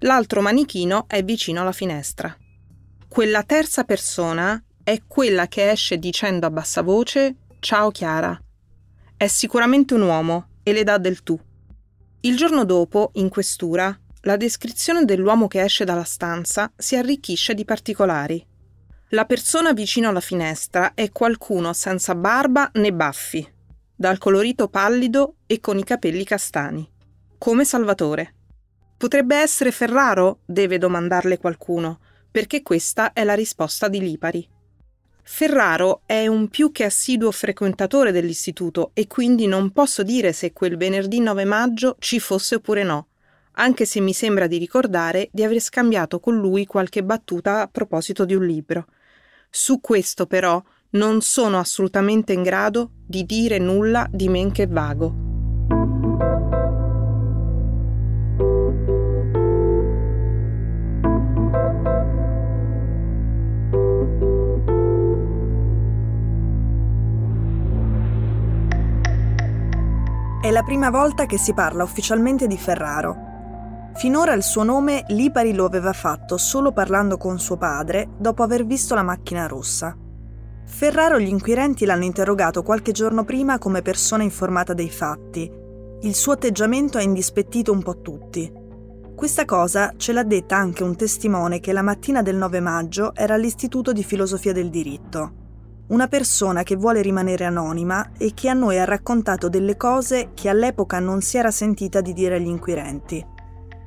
L'altro 0.00 0.42
manichino 0.42 1.04
è 1.06 1.22
vicino 1.22 1.60
alla 1.60 1.72
finestra. 1.72 2.36
Quella 3.08 3.44
terza 3.44 3.84
persona 3.84 4.62
è 4.82 5.02
quella 5.06 5.46
che 5.46 5.70
esce 5.70 5.98
dicendo 5.98 6.46
a 6.46 6.50
bassa 6.50 6.82
voce 6.82 7.36
Ciao 7.60 7.90
Chiara. 7.90 8.38
È 9.16 9.26
sicuramente 9.28 9.94
un 9.94 10.02
uomo 10.02 10.48
e 10.62 10.72
le 10.72 10.84
dà 10.84 10.98
del 10.98 11.22
tu. 11.22 11.38
Il 12.20 12.36
giorno 12.36 12.64
dopo, 12.64 13.12
in 13.14 13.28
questura, 13.28 13.96
la 14.22 14.36
descrizione 14.36 15.04
dell'uomo 15.04 15.46
che 15.46 15.62
esce 15.62 15.84
dalla 15.84 16.04
stanza 16.04 16.70
si 16.76 16.96
arricchisce 16.96 17.54
di 17.54 17.64
particolari. 17.64 18.44
La 19.10 19.24
persona 19.24 19.72
vicino 19.72 20.08
alla 20.08 20.18
finestra 20.18 20.92
è 20.94 21.12
qualcuno 21.12 21.72
senza 21.72 22.16
barba 22.16 22.68
né 22.74 22.92
baffi, 22.92 23.48
dal 23.94 24.18
colorito 24.18 24.66
pallido 24.66 25.36
e 25.46 25.60
con 25.60 25.78
i 25.78 25.84
capelli 25.84 26.24
castani, 26.24 26.90
come 27.38 27.64
Salvatore. 27.64 28.34
Potrebbe 28.96 29.36
essere 29.36 29.70
Ferraro? 29.70 30.40
deve 30.44 30.78
domandarle 30.78 31.38
qualcuno, 31.38 32.00
perché 32.32 32.62
questa 32.62 33.12
è 33.12 33.22
la 33.22 33.34
risposta 33.34 33.86
di 33.86 34.00
Lipari. 34.00 34.48
Ferraro 35.22 36.02
è 36.04 36.26
un 36.26 36.48
più 36.48 36.72
che 36.72 36.82
assiduo 36.82 37.30
frequentatore 37.30 38.10
dell'istituto 38.10 38.90
e 38.92 39.06
quindi 39.06 39.46
non 39.46 39.70
posso 39.70 40.02
dire 40.02 40.32
se 40.32 40.52
quel 40.52 40.76
venerdì 40.76 41.20
9 41.20 41.44
maggio 41.44 41.94
ci 42.00 42.18
fosse 42.18 42.56
oppure 42.56 42.82
no, 42.82 43.06
anche 43.52 43.84
se 43.84 44.00
mi 44.00 44.12
sembra 44.12 44.48
di 44.48 44.58
ricordare 44.58 45.28
di 45.32 45.44
aver 45.44 45.60
scambiato 45.60 46.18
con 46.18 46.36
lui 46.36 46.66
qualche 46.66 47.04
battuta 47.04 47.62
a 47.62 47.68
proposito 47.68 48.24
di 48.24 48.34
un 48.34 48.44
libro. 48.44 48.86
Su 49.58 49.80
questo 49.80 50.26
però 50.26 50.62
non 50.90 51.22
sono 51.22 51.58
assolutamente 51.58 52.34
in 52.34 52.42
grado 52.42 52.90
di 53.06 53.24
dire 53.24 53.56
nulla 53.56 54.06
di 54.10 54.28
men 54.28 54.52
che 54.52 54.66
vago. 54.66 55.14
È 70.42 70.50
la 70.50 70.62
prima 70.64 70.90
volta 70.90 71.24
che 71.24 71.38
si 71.38 71.54
parla 71.54 71.82
ufficialmente 71.82 72.46
di 72.46 72.58
Ferraro. 72.58 73.35
Finora 73.96 74.34
il 74.34 74.42
suo 74.42 74.62
nome 74.62 75.04
Lipari 75.08 75.54
lo 75.54 75.64
aveva 75.64 75.94
fatto 75.94 76.36
solo 76.36 76.70
parlando 76.70 77.16
con 77.16 77.38
suo 77.38 77.56
padre 77.56 78.10
dopo 78.18 78.42
aver 78.42 78.66
visto 78.66 78.94
la 78.94 79.02
macchina 79.02 79.46
rossa. 79.46 79.96
Ferraro 80.66 81.18
gli 81.18 81.28
inquirenti 81.28 81.86
l'hanno 81.86 82.04
interrogato 82.04 82.62
qualche 82.62 82.92
giorno 82.92 83.24
prima 83.24 83.56
come 83.56 83.80
persona 83.80 84.22
informata 84.22 84.74
dei 84.74 84.90
fatti. 84.90 85.50
Il 86.02 86.14
suo 86.14 86.32
atteggiamento 86.32 86.98
ha 86.98 87.02
indispettito 87.02 87.72
un 87.72 87.82
po' 87.82 88.02
tutti. 88.02 88.52
Questa 89.14 89.46
cosa 89.46 89.94
ce 89.96 90.12
l'ha 90.12 90.24
detta 90.24 90.58
anche 90.58 90.82
un 90.82 90.94
testimone 90.94 91.60
che 91.60 91.72
la 91.72 91.80
mattina 91.80 92.20
del 92.20 92.36
9 92.36 92.60
maggio 92.60 93.14
era 93.14 93.32
all'Istituto 93.32 93.94
di 93.94 94.04
Filosofia 94.04 94.52
del 94.52 94.68
Diritto. 94.68 95.44
Una 95.88 96.06
persona 96.06 96.64
che 96.64 96.76
vuole 96.76 97.00
rimanere 97.00 97.46
anonima 97.46 98.10
e 98.18 98.34
che 98.34 98.50
a 98.50 98.52
noi 98.52 98.78
ha 98.78 98.84
raccontato 98.84 99.48
delle 99.48 99.78
cose 99.78 100.32
che 100.34 100.50
all'epoca 100.50 100.98
non 100.98 101.22
si 101.22 101.38
era 101.38 101.50
sentita 101.50 102.02
di 102.02 102.12
dire 102.12 102.34
agli 102.34 102.48
inquirenti. 102.48 103.34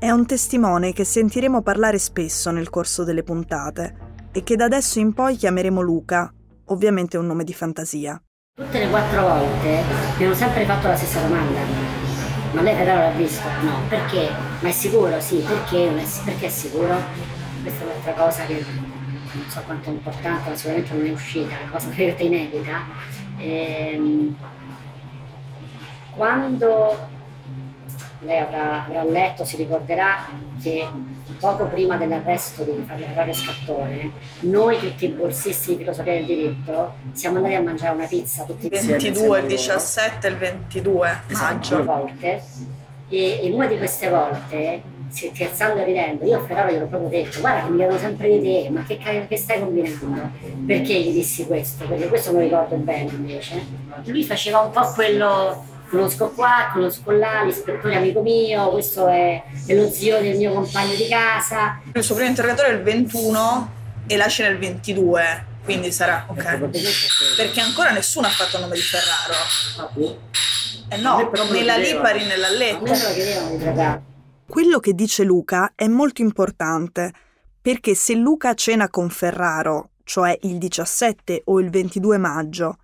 È 0.02 0.10
un 0.10 0.26
testimone 0.26 0.94
che 0.94 1.04
sentiremo 1.04 1.62
parlare 1.62 1.98
spesso 2.00 2.52
nel 2.52 2.70
corso 2.70 3.04
delle 3.04 3.22
puntate 3.22 4.30
e 4.32 4.44
che 4.44 4.56
da 4.56 4.64
adesso 4.64 4.98
in 5.00 5.12
poi 5.12 5.36
chiameremo 5.36 5.82
Luca, 5.82 6.34
ovviamente 6.68 7.18
un 7.18 7.26
nome 7.26 7.44
di 7.44 7.54
fantasia. 7.54 8.18
Tutte 8.54 8.80
le 8.80 8.90
quattro 8.90 9.24
volte 9.24 9.84
mi 10.18 10.24
hanno 10.24 10.34
sempre 10.36 10.64
fatto 10.64 10.88
la 10.88 10.96
stessa 10.96 11.20
domanda. 11.20 11.60
Ma 12.54 12.62
lei 12.62 12.76
Ferraro 12.76 13.10
l'ha 13.10 13.18
visto? 13.18 13.46
No. 13.62 13.80
Perché? 13.90 14.30
Ma 14.62 14.70
è 14.70 14.72
sicuro? 14.72 15.20
Sì. 15.20 15.44
Perché? 15.46 15.92
Perché 16.24 16.46
è 16.46 16.50
sicuro? 16.50 16.96
Questa 17.62 17.84
è 17.84 17.86
un'altra 17.86 18.14
cosa 18.14 18.46
che 18.46 18.66
non 19.34 19.50
so 19.50 19.62
quanto 19.66 19.90
è 19.90 19.92
importante, 19.92 20.50
ma 20.50 20.56
sicuramente 20.56 20.94
non 20.94 21.06
è 21.08 21.12
uscita, 21.12 21.60
è 21.60 21.62
una 21.64 21.72
cosa 21.72 21.90
veramente 21.90 22.24
inedita. 22.24 22.86
Ehm, 23.38 24.34
quando 26.16 27.18
lei 28.20 28.40
avrà, 28.40 28.86
avrà, 28.86 29.04
letto, 29.04 29.46
si 29.46 29.56
ricorderà 29.56 30.28
che 30.62 30.88
poco 31.40 31.66
prima 31.66 31.98
dell'arresto 31.98 32.64
di 32.64 32.84
Ferrari 32.86 33.34
Scattone, 33.34 34.12
noi 34.42 34.78
tutti 34.80 35.06
i 35.06 35.10
borsisti 35.10 35.72
di 35.72 35.78
filosofia 35.78 36.14
del 36.14 36.26
diritto 36.26 36.96
siamo 37.14 37.38
andati 37.38 37.56
a 37.56 37.62
mangiare 37.62 37.96
una 37.96 38.08
pizza 38.08 38.44
tutti 38.44 38.66
il 38.66 38.80
22, 38.80 39.40
il 39.40 39.48
17 39.48 40.28
e 40.28 40.30
il 40.30 40.38
22 40.38 41.22
maggio. 41.30 41.84
Volte, 41.84 42.44
e 43.10 43.40
in 43.44 43.54
una 43.54 43.68
di 43.68 43.78
queste 43.78 44.10
volte 44.10 44.98
scherzando 45.12 45.82
e 45.82 45.86
ridendo, 45.86 46.26
io 46.26 46.38
a 46.38 46.44
Ferraro 46.46 46.72
gliel'ho 46.72 46.86
proprio 46.86 47.10
detto, 47.10 47.40
guarda 47.40 47.64
che 47.64 47.70
mi 47.72 47.78
chiedono 47.78 48.00
sempre 48.00 48.30
di 48.30 48.42
te, 48.42 48.70
ma 48.70 48.84
che, 48.84 49.26
che 49.28 49.38
stai 49.38 49.60
combinando? 49.60 50.30
Perché 50.66 51.02
gli 51.02 51.12
dissi 51.12 51.46
questo? 51.46 51.86
Perché 51.86 52.08
questo 52.08 52.32
lo 52.32 52.40
ricordo 52.40 52.76
bene 52.76 53.10
invece. 53.10 53.66
Lui 54.06 54.24
faceva 54.24 54.60
un 54.60 54.72
po' 54.72 54.92
quello, 54.94 55.66
conosco 55.90 56.30
qua, 56.30 56.70
conosco 56.72 57.12
là, 57.12 57.44
l'ispettore 57.44 57.96
amico 57.96 58.22
mio, 58.22 58.70
questo 58.70 59.08
è, 59.08 59.44
è 59.66 59.74
lo 59.74 59.90
zio 59.90 60.22
del 60.22 60.38
mio 60.38 60.54
compagno 60.54 60.94
di 60.96 61.08
casa. 61.08 61.82
Il 61.94 62.04
suo 62.04 62.16
primo 62.16 62.30
interrogatorio 62.30 62.72
è 62.72 62.76
il 62.76 62.84
21 62.84 63.74
e 64.08 64.18
la 64.18 64.28
scena 64.28 64.50
è 64.50 64.52
il 64.54 64.60
22, 64.60 65.46
quindi 65.64 65.92
sarà 65.92 66.26
ok. 66.28 66.70
Perché 67.36 67.60
ancora 67.60 67.92
nessuno 67.92 68.28
ha 68.28 68.30
fatto 68.30 68.58
il 68.58 68.62
nome 68.62 68.76
di 68.76 68.82
Ferraro. 68.82 70.14
Eh 70.92 70.98
no, 70.98 71.32
nella 71.52 71.78
Lipari, 71.78 72.26
nella 72.26 72.50
Letta. 72.50 74.02
Quello 74.48 74.80
che 74.80 74.94
dice 74.94 75.24
Luca 75.24 75.74
è 75.76 75.88
molto 75.88 76.22
importante, 76.22 77.14
perché 77.62 77.94
se 77.94 78.16
Luca 78.16 78.54
cena 78.56 78.90
con 78.90 79.10
Ferraro, 79.10 79.92
cioè 80.04 80.36
il 80.42 80.58
17 80.58 81.44
o 81.46 81.60
il 81.60 81.70
22 81.70 82.18
maggio, 82.18 82.78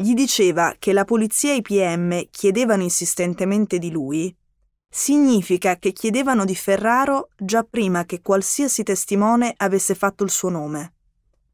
gli 0.00 0.14
diceva 0.14 0.76
che 0.78 0.92
la 0.92 1.04
polizia 1.04 1.52
e 1.52 1.56
i 1.56 1.62
PM 1.62 2.28
chiedevano 2.30 2.84
insistentemente 2.84 3.78
di 3.78 3.90
lui, 3.90 4.32
significa 4.88 5.76
che 5.76 5.90
chiedevano 5.90 6.44
di 6.44 6.54
Ferraro 6.54 7.30
già 7.36 7.64
prima 7.64 8.04
che 8.04 8.22
qualsiasi 8.22 8.84
testimone 8.84 9.52
avesse 9.56 9.96
fatto 9.96 10.22
il 10.22 10.30
suo 10.30 10.50
nome. 10.50 10.92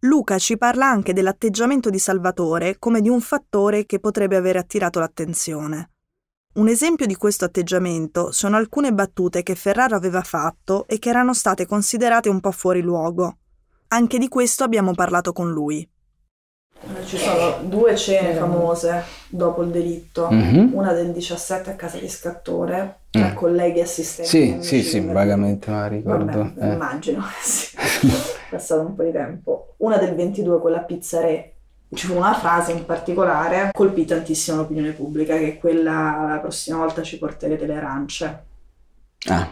Luca 0.00 0.36
ci 0.36 0.58
parla 0.58 0.86
anche 0.86 1.14
dell'atteggiamento 1.14 1.88
di 1.88 1.98
Salvatore 1.98 2.78
come 2.78 3.00
di 3.00 3.08
un 3.08 3.22
fattore 3.22 3.86
che 3.86 3.98
potrebbe 3.98 4.36
aver 4.36 4.58
attirato 4.58 4.98
l'attenzione. 4.98 5.92
Un 6.56 6.68
esempio 6.68 7.06
di 7.06 7.16
questo 7.16 7.46
atteggiamento 7.46 8.30
sono 8.30 8.56
alcune 8.56 8.92
battute 8.92 9.42
che 9.42 9.54
Ferraro 9.54 9.96
aveva 9.96 10.20
fatto 10.20 10.86
e 10.86 10.98
che 10.98 11.08
erano 11.08 11.32
state 11.32 11.64
considerate 11.64 12.28
un 12.28 12.40
po' 12.40 12.52
fuori 12.52 12.82
luogo. 12.82 13.38
Anche 13.88 14.18
di 14.18 14.28
questo 14.28 14.64
abbiamo 14.64 14.92
parlato 14.92 15.32
con 15.32 15.50
lui. 15.50 15.88
Ci 17.06 17.16
sono 17.16 17.60
due 17.62 17.96
cene 17.96 18.34
famose 18.34 19.04
dopo 19.28 19.62
il 19.62 19.70
delitto, 19.70 20.28
Mhm. 20.30 20.70
una 20.74 20.92
del 20.92 21.12
17 21.12 21.70
a 21.70 21.74
casa 21.76 21.98
di 21.98 22.08
Scattore, 22.08 22.98
tra 23.10 23.30
Mm. 23.30 23.34
colleghi 23.34 23.78
e 23.78 23.82
assistenti. 23.82 24.28
Sì, 24.30 24.56
sì, 24.60 24.82
sì, 24.82 25.00
del- 25.02 25.12
vagamente 25.12 25.70
la 25.70 25.86
ricordo. 25.86 26.38
Vabbè, 26.54 26.66
eh. 26.66 26.72
immagino, 26.72 27.22
sì. 27.40 27.76
è 27.76 27.80
passato 28.50 28.82
un 28.82 28.94
po' 28.94 29.02
di 29.02 29.12
tempo. 29.12 29.74
Una 29.78 29.96
del 29.96 30.14
22, 30.14 30.60
quella 30.60 30.78
a 30.78 30.82
Pizza 30.82 31.20
Re, 31.20 31.52
ci 31.94 32.06
fu 32.06 32.16
una 32.16 32.34
frase 32.34 32.72
in 32.72 32.84
particolare, 32.84 33.70
colpì 33.72 34.04
tantissimo 34.04 34.58
l'opinione 34.58 34.90
pubblica, 34.90 35.36
che 35.38 35.48
è 35.48 35.58
quella 35.58 36.26
la 36.28 36.38
prossima 36.38 36.78
volta 36.78 37.02
ci 37.02 37.16
porterete 37.18 37.64
le 37.66 37.76
arance. 37.76 38.44
Ah, 39.28 39.48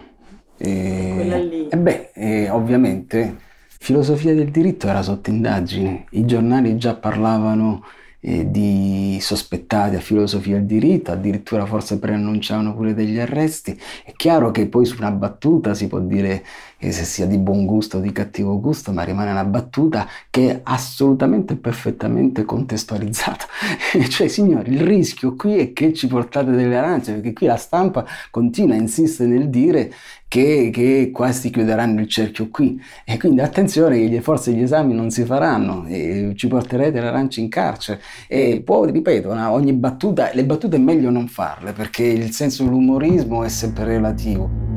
e... 0.59 1.12
Quella 1.14 1.37
lì. 1.39 1.68
E 1.68 1.77
beh, 1.79 2.11
eh, 2.12 2.51
ovviamente, 2.51 3.37
filosofia 3.83 4.33
del 4.33 4.53
diritto 4.53 4.87
era 4.87 5.03
sotto 5.03 5.28
indagine. 5.28 6.05
I 6.11 6.24
giornali 6.24 6.76
già 6.76 6.95
parlavano 6.95 7.85
eh, 8.20 8.49
di 8.49 9.18
sospettati 9.20 9.97
a 9.97 10.01
filosofia 10.01 10.55
del 10.55 10.66
diritto, 10.66 11.11
addirittura 11.11 11.66
forse 11.66 11.99
preannunciavano 11.99 12.76
pure 12.76 12.95
degli 12.95 13.18
arresti. 13.18 13.76
È 14.05 14.12
chiaro 14.12 14.53
che 14.53 14.68
poi 14.68 14.87
su 14.87 14.95
una 14.99 15.11
battuta 15.11 15.74
si 15.74 15.89
può 15.89 15.99
dire 15.99 16.45
eh, 16.83 16.91
se 16.91 17.05
sia 17.05 17.26
di 17.26 17.39
buon 17.39 17.64
gusto 17.64 17.99
o 17.99 18.01
di 18.01 18.11
cattivo 18.11 18.59
gusto, 18.61 18.91
ma 18.93 19.05
rimane 19.05 19.30
una 19.30 19.45
battuta 19.45 20.09
che 20.28 20.51
è 20.51 20.61
assolutamente 20.64 21.55
perfettamente 21.55 22.45
contestualizzata. 22.45 23.47
cioè, 24.11 24.26
signori, 24.26 24.72
il 24.72 24.80
rischio 24.80 25.37
qui 25.37 25.59
è 25.59 25.72
che 25.72 25.93
ci 25.93 26.09
portate 26.09 26.51
delle 26.51 26.76
arance, 26.76 27.12
perché 27.12 27.33
qui 27.33 27.47
la 27.47 27.57
stampa 27.57 28.05
continua 28.30 28.74
a 28.74 28.78
insistere 28.78 29.30
nel 29.30 29.49
dire 29.49 29.93
che, 30.26 30.70
che 30.72 31.11
quasi 31.12 31.51
chiuderanno 31.51 32.01
il 32.01 32.09
cerchio 32.09 32.49
qui. 32.49 32.80
E 33.05 33.16
quindi 33.16 33.43
attenzione 33.43 34.09
che 34.09 34.20
forse 34.20 34.53
gli 34.53 34.62
esami 34.62 34.93
non 34.93 35.11
si 35.11 35.24
faranno, 35.24 35.87
ci 36.35 36.49
porterete 36.49 37.01
l'arancia 37.01 37.41
in 37.41 37.49
carcere. 37.49 38.01
E 38.26 38.61
poi, 38.64 38.91
ripeto, 38.91 39.30
una- 39.30 39.53
ogni 39.53 39.72
battuta, 39.72 40.30
le 40.33 40.45
battute 40.45 40.76
è 40.76 40.80
meglio 40.80 41.11
non 41.11 41.28
farle, 41.28 41.72
perché 41.72 42.03
il 42.03 42.33
senso 42.33 42.64
dell'umorismo 42.64 43.45
è 43.45 43.49
sempre 43.49 43.85
relativo. 43.85 44.72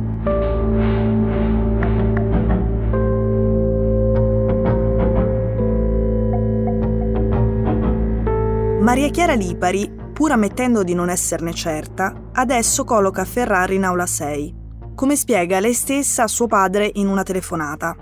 Maria 8.86 9.10
Chiara 9.10 9.34
Lipari, 9.34 9.92
pur 10.14 10.32
ammettendo 10.32 10.84
di 10.84 10.94
non 10.94 11.10
esserne 11.10 11.56
certa, 11.56 12.30
adesso 12.34 12.84
colloca 12.84 13.26
Ferrari 13.26 13.78
in 13.78 13.84
aula 13.84 14.06
6, 14.06 14.54
come 14.94 15.16
spiega 15.16 15.60
lei 15.60 15.74
stessa 15.74 16.22
a 16.22 16.28
suo 16.28 16.46
padre 16.46 16.92
in 16.94 17.08
una 17.08 17.24
telefonata. 17.24 17.96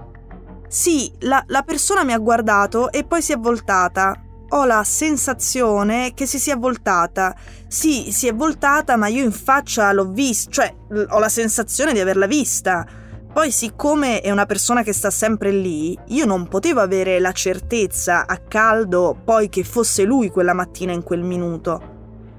Sì, 0.67 1.09
la, 1.19 1.41
la 1.47 1.61
persona 1.61 2.03
mi 2.03 2.11
ha 2.11 2.17
guardato 2.17 2.91
e 2.91 3.05
poi 3.05 3.21
si 3.21 3.31
è 3.31 3.37
voltata. 3.37 4.21
Ho 4.49 4.65
la 4.65 4.83
sensazione 4.83 6.13
che 6.13 6.25
si 6.25 6.37
sia 6.37 6.57
voltata. 6.57 7.33
Sì, 7.65 8.11
si 8.11 8.27
è 8.27 8.35
voltata, 8.35 8.97
ma 8.97 9.07
io 9.07 9.23
in 9.23 9.31
faccia 9.31 9.89
l'ho 9.93 10.11
vista, 10.11 10.51
cioè 10.51 10.75
ho 11.11 11.17
la 11.17 11.29
sensazione 11.29 11.93
di 11.93 12.01
averla 12.01 12.27
vista. 12.27 12.85
Poi, 13.33 13.51
siccome 13.51 14.21
è 14.21 14.29
una 14.29 14.45
persona 14.45 14.83
che 14.83 14.93
sta 14.93 15.09
sempre 15.09 15.49
lì, 15.51 15.97
io 16.09 16.25
non 16.25 16.47
potevo 16.47 16.81
avere 16.81 17.19
la 17.19 17.31
certezza 17.31 18.27
a 18.27 18.37
caldo 18.37 19.17
poi 19.23 19.49
che 19.49 19.63
fosse 19.63 20.03
lui 20.03 20.29
quella 20.29 20.53
mattina 20.53 20.91
in 20.91 21.01
quel 21.01 21.23
minuto. 21.23 21.81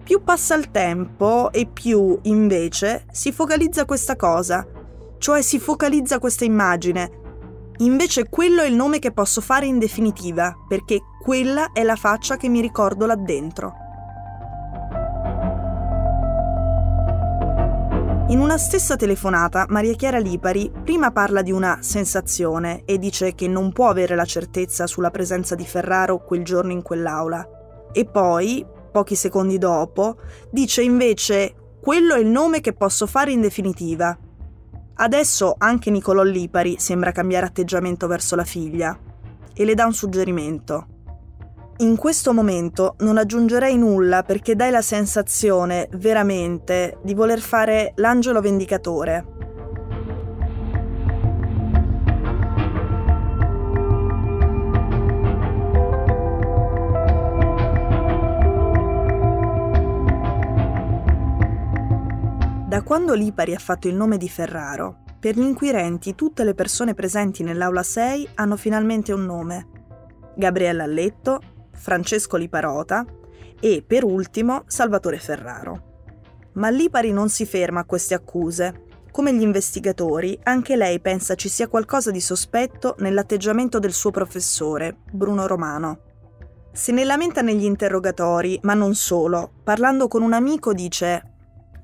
Più 0.04 0.22
passa 0.22 0.54
il 0.54 0.70
tempo 0.70 1.50
e 1.50 1.66
più, 1.66 2.16
invece, 2.22 3.06
si 3.10 3.32
focalizza 3.32 3.84
questa 3.86 4.14
cosa, 4.14 4.64
cioè 5.18 5.42
si 5.42 5.58
focalizza 5.58 6.20
questa 6.20 6.44
immagine. 6.44 7.10
Invece 7.78 8.28
quello 8.28 8.62
è 8.62 8.66
il 8.66 8.76
nome 8.76 9.00
che 9.00 9.10
posso 9.10 9.40
fare 9.40 9.66
in 9.66 9.80
definitiva, 9.80 10.54
perché 10.68 11.00
quella 11.20 11.72
è 11.72 11.82
la 11.82 11.96
faccia 11.96 12.36
che 12.36 12.48
mi 12.48 12.60
ricordo 12.60 13.04
là 13.04 13.16
dentro. 13.16 13.83
In 18.28 18.40
una 18.40 18.56
stessa 18.56 18.96
telefonata, 18.96 19.66
Maria 19.68 19.94
Chiara 19.94 20.18
Lipari 20.18 20.72
prima 20.82 21.12
parla 21.12 21.42
di 21.42 21.52
una 21.52 21.80
sensazione 21.82 22.82
e 22.86 22.98
dice 22.98 23.34
che 23.34 23.46
non 23.48 23.70
può 23.70 23.90
avere 23.90 24.14
la 24.14 24.24
certezza 24.24 24.86
sulla 24.86 25.10
presenza 25.10 25.54
di 25.54 25.66
Ferraro 25.66 26.24
quel 26.24 26.42
giorno 26.42 26.72
in 26.72 26.80
quell'aula. 26.80 27.46
E 27.92 28.06
poi, 28.06 28.64
pochi 28.90 29.14
secondi 29.14 29.58
dopo, 29.58 30.16
dice 30.50 30.82
invece 30.82 31.54
quello 31.82 32.14
è 32.14 32.18
il 32.18 32.26
nome 32.26 32.62
che 32.62 32.72
posso 32.72 33.06
fare 33.06 33.30
in 33.30 33.42
definitiva. 33.42 34.16
Adesso 34.94 35.56
anche 35.58 35.90
Nicolò 35.90 36.22
Lipari 36.22 36.76
sembra 36.78 37.12
cambiare 37.12 37.44
atteggiamento 37.44 38.06
verso 38.06 38.36
la 38.36 38.44
figlia 38.44 38.98
e 39.52 39.64
le 39.66 39.74
dà 39.74 39.84
un 39.84 39.92
suggerimento. 39.92 40.93
In 41.78 41.96
questo 41.96 42.32
momento 42.32 42.94
non 43.00 43.18
aggiungerei 43.18 43.76
nulla 43.76 44.22
perché 44.22 44.54
dai 44.54 44.70
la 44.70 44.80
sensazione, 44.80 45.88
veramente, 45.94 46.98
di 47.02 47.14
voler 47.14 47.40
fare 47.40 47.94
l'angelo 47.96 48.40
vendicatore. 48.40 49.26
Da 62.68 62.82
quando 62.82 63.14
Lipari 63.14 63.52
ha 63.52 63.58
fatto 63.58 63.88
il 63.88 63.96
nome 63.96 64.16
di 64.16 64.28
Ferraro, 64.28 64.98
per 65.18 65.34
gli 65.34 65.42
inquirenti 65.42 66.14
tutte 66.14 66.44
le 66.44 66.54
persone 66.54 66.94
presenti 66.94 67.42
nell'aula 67.42 67.82
6 67.82 68.28
hanno 68.34 68.56
finalmente 68.56 69.12
un 69.12 69.24
nome. 69.24 69.66
Gabriella 70.36 70.84
Alletto, 70.84 71.40
Francesco 71.74 72.36
Liparota 72.36 73.04
e, 73.60 73.84
per 73.86 74.04
ultimo, 74.04 74.64
Salvatore 74.66 75.18
Ferraro. 75.18 75.92
Ma 76.54 76.70
Lipari 76.70 77.12
non 77.12 77.28
si 77.28 77.46
ferma 77.46 77.80
a 77.80 77.84
queste 77.84 78.14
accuse. 78.14 78.82
Come 79.10 79.34
gli 79.34 79.42
investigatori, 79.42 80.38
anche 80.42 80.76
lei 80.76 81.00
pensa 81.00 81.34
ci 81.34 81.48
sia 81.48 81.68
qualcosa 81.68 82.10
di 82.10 82.20
sospetto 82.20 82.96
nell'atteggiamento 82.98 83.78
del 83.78 83.92
suo 83.92 84.10
professore, 84.10 84.96
Bruno 85.10 85.46
Romano. 85.46 86.00
Se 86.72 86.90
ne 86.90 87.04
lamenta 87.04 87.40
negli 87.40 87.64
interrogatori, 87.64 88.58
ma 88.62 88.74
non 88.74 88.94
solo. 88.94 89.52
Parlando 89.62 90.08
con 90.08 90.22
un 90.22 90.32
amico 90.32 90.72
dice 90.72 91.28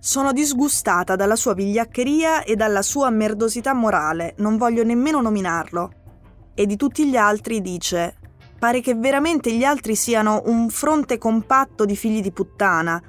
sono 0.02 0.32
disgustata 0.32 1.14
dalla 1.14 1.36
sua 1.36 1.52
vigliaccheria 1.52 2.42
e 2.42 2.56
dalla 2.56 2.80
sua 2.80 3.10
merdosità 3.10 3.74
morale, 3.74 4.32
non 4.38 4.56
voglio 4.56 4.82
nemmeno 4.82 5.20
nominarlo. 5.20 5.92
E 6.54 6.64
di 6.64 6.76
tutti 6.76 7.06
gli 7.06 7.16
altri 7.16 7.60
dice: 7.60 8.16
Pare 8.60 8.82
che 8.82 8.94
veramente 8.94 9.54
gli 9.54 9.64
altri 9.64 9.94
siano 9.94 10.42
un 10.44 10.68
fronte 10.68 11.16
compatto 11.16 11.86
di 11.86 11.96
figli 11.96 12.20
di 12.20 12.30
puttana. 12.30 13.02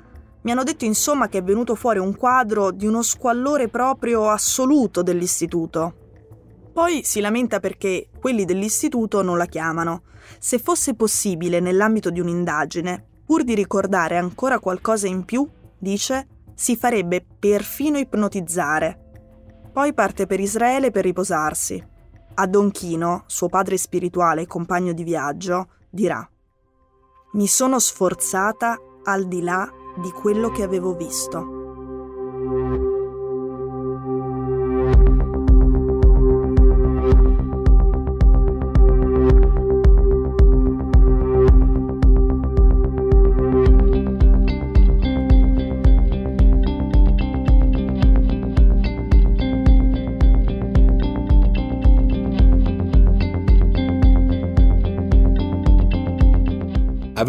Mi 0.43 0.51
hanno 0.51 0.63
detto 0.63 0.85
insomma 0.85 1.27
che 1.27 1.39
è 1.39 1.43
venuto 1.43 1.75
fuori 1.75 1.99
un 1.99 2.15
quadro 2.15 2.71
di 2.71 2.87
uno 2.87 3.01
squallore 3.01 3.67
proprio 3.67 4.29
assoluto 4.29 5.03
dell'istituto. 5.03 5.95
Poi 6.71 7.01
si 7.03 7.19
lamenta 7.19 7.59
perché 7.59 8.07
quelli 8.17 8.45
dell'istituto 8.45 9.21
non 9.21 9.37
la 9.37 9.45
chiamano. 9.45 10.03
Se 10.39 10.57
fosse 10.57 10.93
possibile 10.93 11.59
nell'ambito 11.59 12.11
di 12.11 12.21
un'indagine, 12.21 13.05
pur 13.25 13.43
di 13.43 13.53
ricordare 13.53 14.17
ancora 14.17 14.57
qualcosa 14.57 15.07
in 15.07 15.25
più, 15.25 15.45
dice, 15.77 16.27
si 16.55 16.77
farebbe 16.77 17.25
perfino 17.37 17.97
ipnotizzare. 17.97 18.99
Poi 19.73 19.93
parte 19.93 20.27
per 20.27 20.39
Israele 20.39 20.91
per 20.91 21.03
riposarsi. 21.03 21.90
A 22.33 22.47
Don 22.47 22.71
Chino, 22.71 23.23
suo 23.27 23.49
padre 23.49 23.77
spirituale 23.77 24.41
e 24.41 24.47
compagno 24.47 24.93
di 24.93 25.03
viaggio, 25.03 25.67
dirà 25.89 26.27
Mi 27.33 27.47
sono 27.47 27.77
sforzata 27.77 28.79
al 29.03 29.27
di 29.27 29.41
là 29.41 29.69
di 29.97 30.09
quello 30.11 30.49
che 30.49 30.63
avevo 30.63 30.95
visto. 30.95 31.60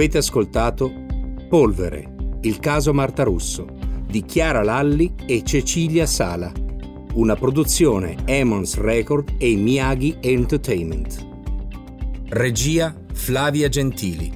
Avete 0.03 0.19
ascoltato 0.19 0.93
Polvere, 1.49 2.39
il 2.41 2.59
caso 2.59 2.93
Marta 2.93 3.23
Russo 3.23 3.65
di 4.05 4.25
Chiara 4.25 4.65
Lalli 4.65 5.15
e 5.27 5.45
Cecilia 5.45 6.07
Sala, 6.07 6.51
una 7.15 7.37
produzione 7.37 8.17
Emons 8.25 8.75
Record 8.79 9.35
e 9.39 9.55
Miyagi 9.55 10.17
Entertainment. 10.21 11.25
Regia 12.31 12.93
Flavia 13.13 13.69
Gentili. 13.69 14.33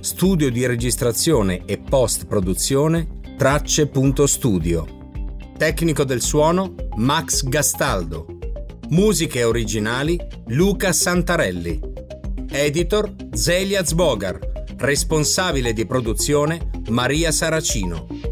Studio 0.00 0.50
di 0.50 0.66
registrazione 0.66 1.62
e 1.64 1.78
post-produzione 1.78 3.20
Tracce.studio. 3.36 4.86
Tecnico 5.56 6.02
del 6.02 6.20
suono 6.20 6.74
Max 6.96 7.44
Gastaldo. 7.44 8.26
Musiche 8.88 9.44
originali 9.44 10.18
Luca 10.48 10.92
Santarelli. 10.92 11.78
Editor 12.50 13.14
Zelia 13.30 13.84
Zbogar. 13.84 14.47
Responsabile 14.80 15.72
di 15.72 15.86
produzione 15.86 16.70
Maria 16.90 17.32
Saracino. 17.32 18.27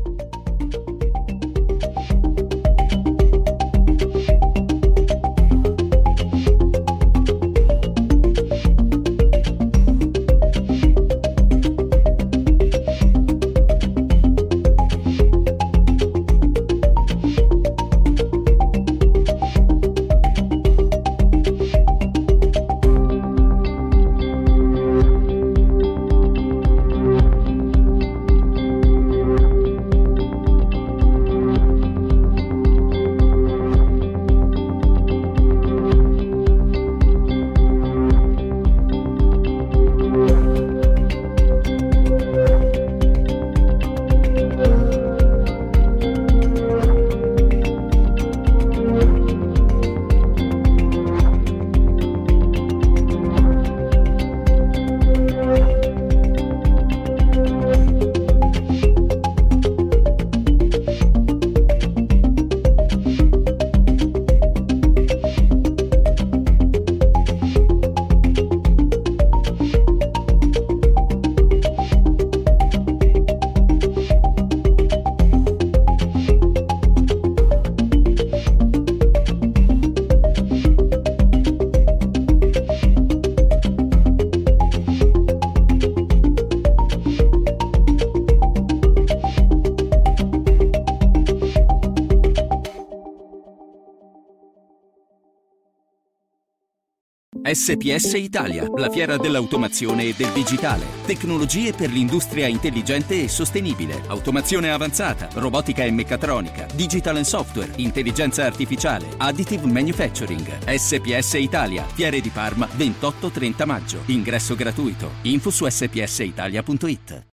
SPS 97.66 98.12
Italia, 98.12 98.70
la 98.76 98.88
fiera 98.88 99.16
dell'automazione 99.16 100.04
e 100.04 100.14
del 100.16 100.30
digitale. 100.30 100.84
Tecnologie 101.04 101.72
per 101.72 101.90
l'industria 101.90 102.46
intelligente 102.46 103.24
e 103.24 103.28
sostenibile. 103.28 104.04
Automazione 104.06 104.70
avanzata, 104.70 105.28
robotica 105.34 105.82
e 105.82 105.90
meccatronica, 105.90 106.68
digital 106.76 107.16
and 107.16 107.24
software, 107.24 107.72
intelligenza 107.78 108.44
artificiale, 108.44 109.08
additive 109.16 109.66
manufacturing. 109.66 110.46
SPS 110.64 111.32
Italia, 111.32 111.84
Fiere 111.92 112.20
di 112.20 112.28
Parma, 112.28 112.68
28-30 112.68 113.66
maggio. 113.66 114.02
Ingresso 114.06 114.54
gratuito. 114.54 115.10
Info 115.22 115.50
su 115.50 115.66
spsitalia.it. 115.68 117.24